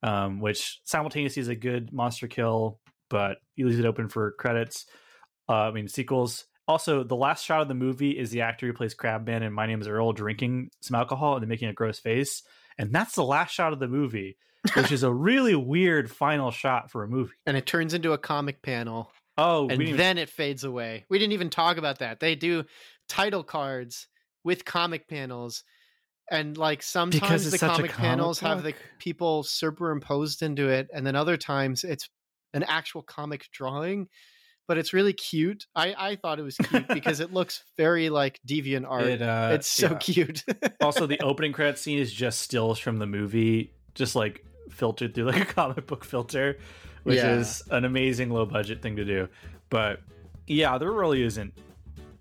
Um, 0.04 0.40
which 0.40 0.82
simultaneously 0.84 1.42
is 1.42 1.48
a 1.48 1.56
good 1.56 1.94
monster 1.94 2.28
kill, 2.28 2.80
but 3.10 3.38
he 3.54 3.64
leaves 3.64 3.80
it 3.80 3.86
open 3.86 4.10
for 4.10 4.32
credits. 4.32 4.86
Uh, 5.52 5.68
I 5.68 5.72
mean 5.72 5.88
sequels. 5.88 6.46
Also, 6.68 7.04
the 7.04 7.16
last 7.16 7.44
shot 7.44 7.62
of 7.62 7.68
the 7.68 7.74
movie 7.74 8.12
is 8.12 8.30
the 8.30 8.42
actor 8.42 8.68
who 8.68 8.74
plays 8.74 8.96
Crabman 8.96 9.44
and 9.44 9.54
My 9.54 9.66
Name 9.66 9.82
is 9.82 9.88
Earl 9.88 10.14
drinking 10.14 10.72
some 10.82 10.96
alcohol 10.96 11.34
and 11.34 11.42
then 11.42 11.50
making 11.50 11.68
a 11.68 11.74
gross 11.74 12.00
face, 12.00 12.44
and 12.78 12.94
that's 12.94 13.16
the 13.16 13.24
last 13.24 13.52
shot 13.52 13.74
of 13.74 13.80
the 13.80 13.88
movie, 13.88 14.38
which 14.76 14.92
is 14.92 15.04
a 15.04 15.14
really 15.14 15.56
weird 15.56 16.10
final 16.10 16.52
shot 16.52 16.90
for 16.90 17.04
a 17.04 17.08
movie. 17.08 17.34
And 17.46 17.58
it 17.58 17.66
turns 17.66 17.94
into 17.94 18.14
a 18.14 18.18
comic 18.18 18.62
panel 18.62 19.12
Oh, 19.38 19.70
and 19.70 19.98
then 19.98 20.18
it 20.18 20.30
fades 20.30 20.64
away. 20.64 21.06
We 21.10 21.18
didn't 21.18 21.34
even 21.34 21.50
talk 21.50 21.78
about 21.78 22.00
that. 22.00 22.20
They 22.20 22.36
do 22.36 22.66
title 23.08 23.44
cards 23.44 24.08
with 24.44 24.66
comic 24.66 25.08
panels 25.08 25.64
and 26.30 26.58
like 26.58 26.84
sometimes 26.84 27.50
the 27.50 27.58
comic 27.58 27.92
comic 27.92 27.92
panels 27.92 28.40
have 28.40 28.64
the 28.64 28.74
people 29.00 29.44
superimposed 29.44 30.42
into 30.42 30.70
it 30.70 30.90
and 30.94 31.06
then 31.06 31.16
other 31.16 31.38
times 31.38 31.84
it's 31.84 32.10
an 32.54 32.64
actual 32.64 33.04
comic 33.04 33.48
drawing 33.52 34.08
but 34.68 34.78
it's 34.78 34.94
really 34.94 35.14
cute 35.14 35.66
i 35.76 35.94
i 35.98 36.16
thought 36.16 36.40
it 36.40 36.44
was 36.44 36.58
cute 36.58 36.88
because 36.90 37.20
it 37.20 37.34
looks 37.34 37.64
very 37.78 38.10
like 38.10 38.40
deviant 38.48 38.86
art 38.90 39.04
It, 39.06 39.22
uh, 39.22 39.50
it's 39.54 39.68
so 39.68 39.88
yeah. 39.92 39.98
cute 39.98 40.44
also, 40.82 41.06
the 41.08 41.20
opening 41.22 41.52
credit 41.54 41.78
scene 41.78 42.00
is 42.00 42.12
just 42.12 42.40
stills 42.42 42.80
from 42.80 42.98
the 42.98 43.06
movie, 43.06 43.74
just 43.96 44.16
like 44.16 44.46
filtered 44.70 45.14
through 45.14 45.26
like 45.32 45.42
a 45.42 45.46
comic 45.54 45.86
book 45.88 46.04
filter, 46.06 46.58
which 47.04 47.18
Yeah. 47.18 47.36
is 47.40 47.62
an 47.72 47.86
amazing 47.86 48.30
low 48.30 48.46
budget 48.46 48.82
thing 48.82 48.96
to 48.96 49.06
do. 49.06 49.28
But 49.70 50.00
yeah, 50.48 50.78
there 50.78 50.92
really 50.92 51.22
isn't 51.24 51.54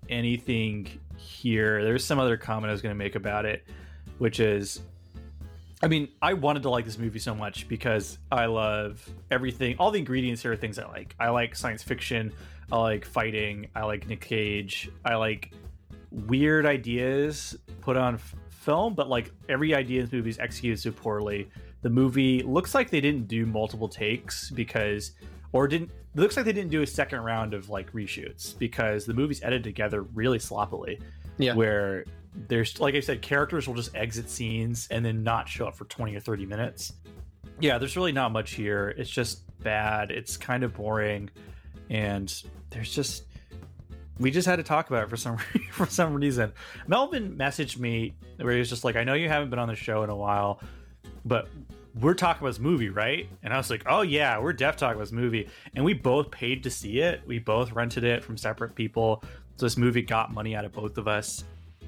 anything 0.09 0.87
here. 1.17 1.83
There's 1.83 2.03
some 2.03 2.19
other 2.19 2.37
comment 2.37 2.69
I 2.69 2.73
was 2.73 2.81
going 2.81 2.93
to 2.95 2.97
make 2.97 3.15
about 3.15 3.45
it, 3.45 3.65
which 4.17 4.39
is 4.39 4.81
I 5.83 5.87
mean, 5.87 6.09
I 6.21 6.33
wanted 6.33 6.63
to 6.63 6.69
like 6.69 6.85
this 6.85 6.97
movie 6.97 7.19
so 7.19 7.33
much 7.33 7.67
because 7.67 8.19
I 8.31 8.45
love 8.45 9.07
everything. 9.31 9.75
All 9.79 9.89
the 9.89 9.99
ingredients 9.99 10.41
here 10.41 10.51
are 10.51 10.55
things 10.55 10.77
I 10.77 10.87
like. 10.87 11.15
I 11.19 11.29
like 11.29 11.55
science 11.55 11.81
fiction. 11.81 12.31
I 12.71 12.77
like 12.77 13.03
fighting. 13.03 13.67
I 13.75 13.83
like 13.83 14.07
Nick 14.07 14.21
Cage. 14.21 14.89
I 15.03 15.15
like 15.15 15.53
weird 16.11 16.65
ideas 16.65 17.57
put 17.81 17.97
on 17.97 18.15
f- 18.15 18.35
film, 18.49 18.93
but 18.93 19.09
like 19.09 19.31
every 19.49 19.73
idea 19.73 19.99
in 19.99 20.05
this 20.05 20.13
movie 20.13 20.29
is 20.29 20.39
executed 20.39 20.79
so 20.79 20.91
poorly. 20.91 21.49
The 21.81 21.89
movie 21.89 22.43
looks 22.43 22.75
like 22.75 22.91
they 22.91 23.01
didn't 23.01 23.27
do 23.27 23.45
multiple 23.47 23.89
takes 23.89 24.51
because, 24.51 25.13
or 25.51 25.67
didn't. 25.67 25.89
It 26.13 26.19
looks 26.19 26.35
like 26.37 26.45
they 26.45 26.53
didn't 26.53 26.71
do 26.71 26.81
a 26.81 26.87
second 26.87 27.21
round 27.21 27.53
of 27.53 27.69
like 27.69 27.91
reshoots 27.93 28.57
because 28.57 29.05
the 29.05 29.13
movie's 29.13 29.41
edited 29.41 29.63
together 29.63 30.03
really 30.03 30.39
sloppily. 30.39 30.99
Yeah. 31.37 31.55
Where 31.55 32.05
there's 32.33 32.79
like 32.79 32.95
I 32.95 32.99
said, 32.99 33.21
characters 33.21 33.67
will 33.67 33.75
just 33.75 33.95
exit 33.95 34.29
scenes 34.29 34.87
and 34.91 35.05
then 35.05 35.23
not 35.23 35.49
show 35.49 35.67
up 35.67 35.75
for 35.75 35.85
20 35.85 36.15
or 36.15 36.19
30 36.19 36.45
minutes. 36.45 36.93
Yeah, 37.59 37.77
there's 37.77 37.95
really 37.95 38.11
not 38.11 38.31
much 38.31 38.53
here. 38.53 38.89
It's 38.97 39.09
just 39.09 39.43
bad. 39.59 40.11
It's 40.11 40.37
kind 40.37 40.63
of 40.63 40.73
boring. 40.73 41.29
And 41.89 42.33
there's 42.69 42.93
just 42.93 43.25
we 44.19 44.31
just 44.31 44.47
had 44.47 44.57
to 44.57 44.63
talk 44.63 44.89
about 44.89 45.03
it 45.03 45.09
for 45.09 45.17
some 45.17 45.37
for 45.71 45.85
some 45.85 46.13
reason. 46.13 46.53
Melvin 46.87 47.35
messaged 47.35 47.77
me 47.77 48.13
where 48.37 48.53
he 48.53 48.59
was 48.59 48.69
just 48.69 48.83
like, 48.83 48.95
I 48.95 49.03
know 49.03 49.13
you 49.13 49.27
haven't 49.27 49.49
been 49.49 49.59
on 49.59 49.67
the 49.67 49.75
show 49.75 50.03
in 50.03 50.09
a 50.09 50.15
while, 50.15 50.61
but 51.25 51.49
we're 51.99 52.13
talking 52.13 52.41
about 52.41 52.51
this 52.51 52.59
movie, 52.59 52.89
right? 52.89 53.27
And 53.43 53.53
I 53.53 53.57
was 53.57 53.69
like, 53.69 53.83
Oh 53.85 54.01
yeah, 54.01 54.39
we're 54.39 54.53
def 54.53 54.77
talking 54.77 54.95
about 54.95 55.03
this 55.03 55.11
movie. 55.11 55.49
And 55.75 55.83
we 55.83 55.93
both 55.93 56.31
paid 56.31 56.63
to 56.63 56.69
see 56.69 56.99
it. 56.99 57.21
We 57.25 57.39
both 57.39 57.73
rented 57.73 58.05
it 58.05 58.23
from 58.23 58.37
separate 58.37 58.75
people. 58.75 59.23
So 59.57 59.65
this 59.65 59.77
movie 59.77 60.01
got 60.01 60.33
money 60.33 60.55
out 60.55 60.65
of 60.65 60.71
both 60.71 60.97
of 60.97 61.07
us. 61.07 61.43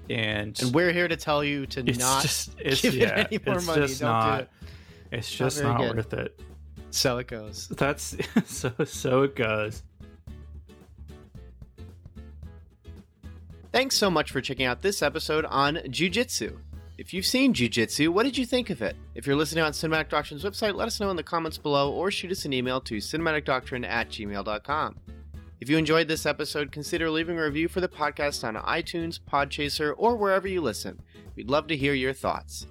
And, 0.09 0.59
and 0.61 0.73
we're 0.73 0.91
here 0.91 1.07
to 1.07 1.15
tell 1.15 1.43
you 1.43 1.65
to 1.67 1.83
not 1.83 2.21
just 2.21 2.51
it's 2.59 2.81
give 2.81 2.93
yeah, 2.93 3.19
it 3.21 3.27
any 3.31 3.39
more 3.45 3.55
it's 3.55 3.65
money 3.65 3.81
just 3.81 4.01
don't 4.01 4.09
not 4.09 4.37
do 4.37 4.43
it 4.43 4.49
it's 5.11 5.31
just 5.31 5.57
very 5.61 5.69
not 5.69 5.95
worth 5.95 6.13
it. 6.13 6.39
so 6.91 7.19
it 7.19 7.27
goes 7.27 7.67
That's 7.69 8.17
so 8.45 8.73
so 8.85 9.23
it 9.23 9.35
goes. 9.35 9.83
Thanks 13.71 13.95
so 13.97 14.11
much 14.11 14.29
for 14.29 14.39
checking 14.39 14.67
out 14.67 14.83
this 14.83 15.01
episode 15.01 15.45
on 15.45 15.79
Jiu-Jitsu. 15.89 16.59
If 16.99 17.11
you've 17.11 17.25
seen 17.25 17.55
Jiu-Jitsu, 17.55 18.11
what 18.11 18.21
did 18.21 18.37
you 18.37 18.45
think 18.45 18.69
of 18.69 18.83
it? 18.83 18.95
If 19.15 19.25
you're 19.25 19.35
listening 19.35 19.63
on 19.63 19.71
Cinematic 19.71 20.09
Doctrine's 20.09 20.43
website, 20.43 20.75
let 20.75 20.85
us 20.85 20.99
know 20.99 21.09
in 21.09 21.15
the 21.15 21.23
comments 21.23 21.57
below 21.57 21.91
or 21.91 22.11
shoot 22.11 22.31
us 22.31 22.45
an 22.45 22.53
email 22.53 22.79
to 22.81 22.97
cinematicdoctrine 22.97 23.87
at 23.87 24.09
gmail.com. 24.09 24.95
If 25.63 25.69
you 25.69 25.77
enjoyed 25.77 26.09
this 26.09 26.25
episode, 26.25 26.73
consider 26.73 27.09
leaving 27.09 27.39
a 27.39 27.43
review 27.45 27.69
for 27.69 27.79
the 27.79 27.87
podcast 27.87 28.45
on 28.45 28.55
iTunes, 28.55 29.17
Podchaser, 29.17 29.93
or 29.97 30.17
wherever 30.17 30.45
you 30.45 30.59
listen. 30.59 31.01
We'd 31.37 31.49
love 31.49 31.67
to 31.67 31.77
hear 31.77 31.93
your 31.93 32.11
thoughts. 32.11 32.67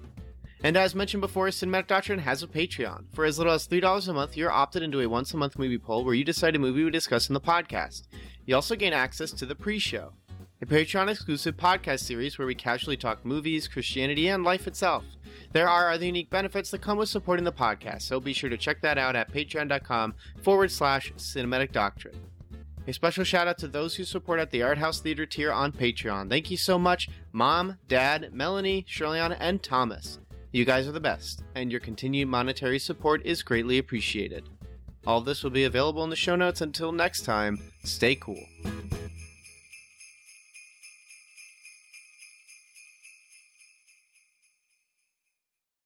And 0.63 0.77
as 0.77 0.93
mentioned 0.93 1.21
before, 1.21 1.47
Cinematic 1.47 1.87
Doctrine 1.87 2.19
has 2.19 2.43
a 2.43 2.47
Patreon. 2.47 3.05
For 3.11 3.25
as 3.25 3.39
little 3.39 3.53
as 3.53 3.67
$3 3.67 4.07
a 4.07 4.13
month, 4.13 4.37
you're 4.37 4.51
opted 4.51 4.83
into 4.83 4.99
a 4.99 5.09
once 5.09 5.33
a 5.33 5.37
month 5.37 5.57
movie 5.57 5.79
poll 5.79 6.05
where 6.05 6.13
you 6.13 6.23
decide 6.23 6.55
a 6.55 6.59
movie 6.59 6.83
we 6.83 6.91
discuss 6.91 7.29
in 7.29 7.33
the 7.33 7.41
podcast. 7.41 8.03
You 8.45 8.53
also 8.53 8.75
gain 8.75 8.93
access 8.93 9.31
to 9.31 9.47
the 9.47 9.55
pre 9.55 9.79
show, 9.79 10.13
a 10.61 10.67
Patreon 10.67 11.09
exclusive 11.09 11.57
podcast 11.57 12.01
series 12.01 12.37
where 12.37 12.45
we 12.45 12.53
casually 12.53 12.95
talk 12.95 13.25
movies, 13.25 13.67
Christianity, 13.67 14.27
and 14.27 14.43
life 14.43 14.67
itself. 14.67 15.03
There 15.51 15.67
are 15.67 15.89
other 15.89 16.05
unique 16.05 16.29
benefits 16.29 16.69
that 16.69 16.81
come 16.81 16.99
with 16.99 17.09
supporting 17.09 17.43
the 17.43 17.51
podcast, 17.51 18.03
so 18.03 18.19
be 18.19 18.33
sure 18.33 18.51
to 18.51 18.57
check 18.57 18.81
that 18.81 18.99
out 18.99 19.15
at 19.15 19.33
patreon.com 19.33 20.13
forward 20.43 20.69
slash 20.69 21.11
cinematic 21.13 21.71
doctrine. 21.71 22.19
A 22.85 22.91
special 22.91 23.23
shout 23.23 23.47
out 23.47 23.57
to 23.59 23.67
those 23.69 23.95
who 23.95 24.03
support 24.03 24.41
at 24.41 24.51
the 24.51 24.61
Art 24.61 24.77
House 24.77 24.99
Theater 24.99 25.25
tier 25.25 25.53
on 25.53 25.71
Patreon. 25.71 26.29
Thank 26.29 26.51
you 26.51 26.57
so 26.57 26.77
much, 26.77 27.09
Mom, 27.31 27.77
Dad, 27.87 28.33
Melanie, 28.33 28.85
Shirleyana, 28.89 29.37
and 29.39 29.63
Thomas. 29.63 30.19
You 30.51 30.65
guys 30.65 30.85
are 30.85 30.91
the 30.91 30.99
best, 30.99 31.43
and 31.55 31.71
your 31.71 31.79
continued 31.79 32.27
monetary 32.27 32.77
support 32.77 33.25
is 33.25 33.41
greatly 33.41 33.77
appreciated. 33.77 34.49
All 35.07 35.21
this 35.21 35.43
will 35.43 35.49
be 35.49 35.63
available 35.63 36.03
in 36.03 36.09
the 36.09 36.15
show 36.17 36.35
notes. 36.35 36.59
Until 36.59 36.91
next 36.91 37.21
time, 37.21 37.57
stay 37.85 38.15
cool. 38.15 38.43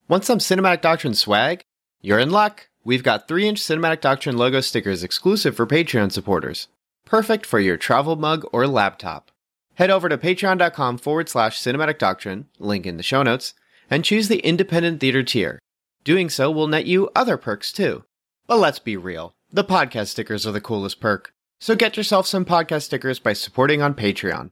Want 0.08 0.26
some 0.26 0.40
Cinematic 0.40 0.82
Doctrine 0.82 1.14
swag? 1.14 1.64
You're 2.02 2.20
in 2.20 2.32
luck! 2.32 2.70
We've 2.84 3.04
got 3.04 3.28
3 3.28 3.48
inch 3.48 3.62
Cinematic 3.62 4.02
Doctrine 4.02 4.38
logo 4.38 4.62
stickers 4.62 5.04
exclusive 5.04 5.56
for 5.56 5.68
Patreon 5.68 6.12
supporters. 6.12 6.70
Perfect 7.08 7.46
for 7.46 7.62
your 7.62 7.78
travel 7.78 8.18
mug 8.18 8.46
or 8.52 8.68
laptop. 8.68 9.32
Head 9.76 9.90
over 9.90 10.10
to 10.10 10.18
patreon.com 10.18 10.98
forward 10.98 11.30
slash 11.30 11.58
cinematic 11.58 12.00
doctrine, 12.00 12.48
link 12.60 12.86
in 12.86 12.98
the 12.98 13.04
show 13.04 13.24
notes, 13.24 13.54
and 13.90 14.04
choose 14.04 14.28
the 14.28 14.40
independent 14.40 15.00
theater 15.00 15.24
tier. 15.24 15.58
Doing 16.04 16.30
so 16.30 16.52
will 16.52 16.68
net 16.68 16.86
you 16.86 17.10
other 17.16 17.38
perks 17.38 17.72
too. 17.72 18.04
But 18.46 18.60
let's 18.60 18.80
be 18.80 18.98
real 18.98 19.32
the 19.50 19.64
podcast 19.64 20.08
stickers 20.08 20.46
are 20.46 20.52
the 20.52 20.60
coolest 20.60 21.00
perk. 21.00 21.32
So 21.62 21.78
get 21.78 21.96
yourself 21.96 22.28
some 22.28 22.44
podcast 22.44 22.84
stickers 22.84 23.20
by 23.20 23.32
supporting 23.32 23.82
on 23.82 23.94
Patreon. 23.94 24.46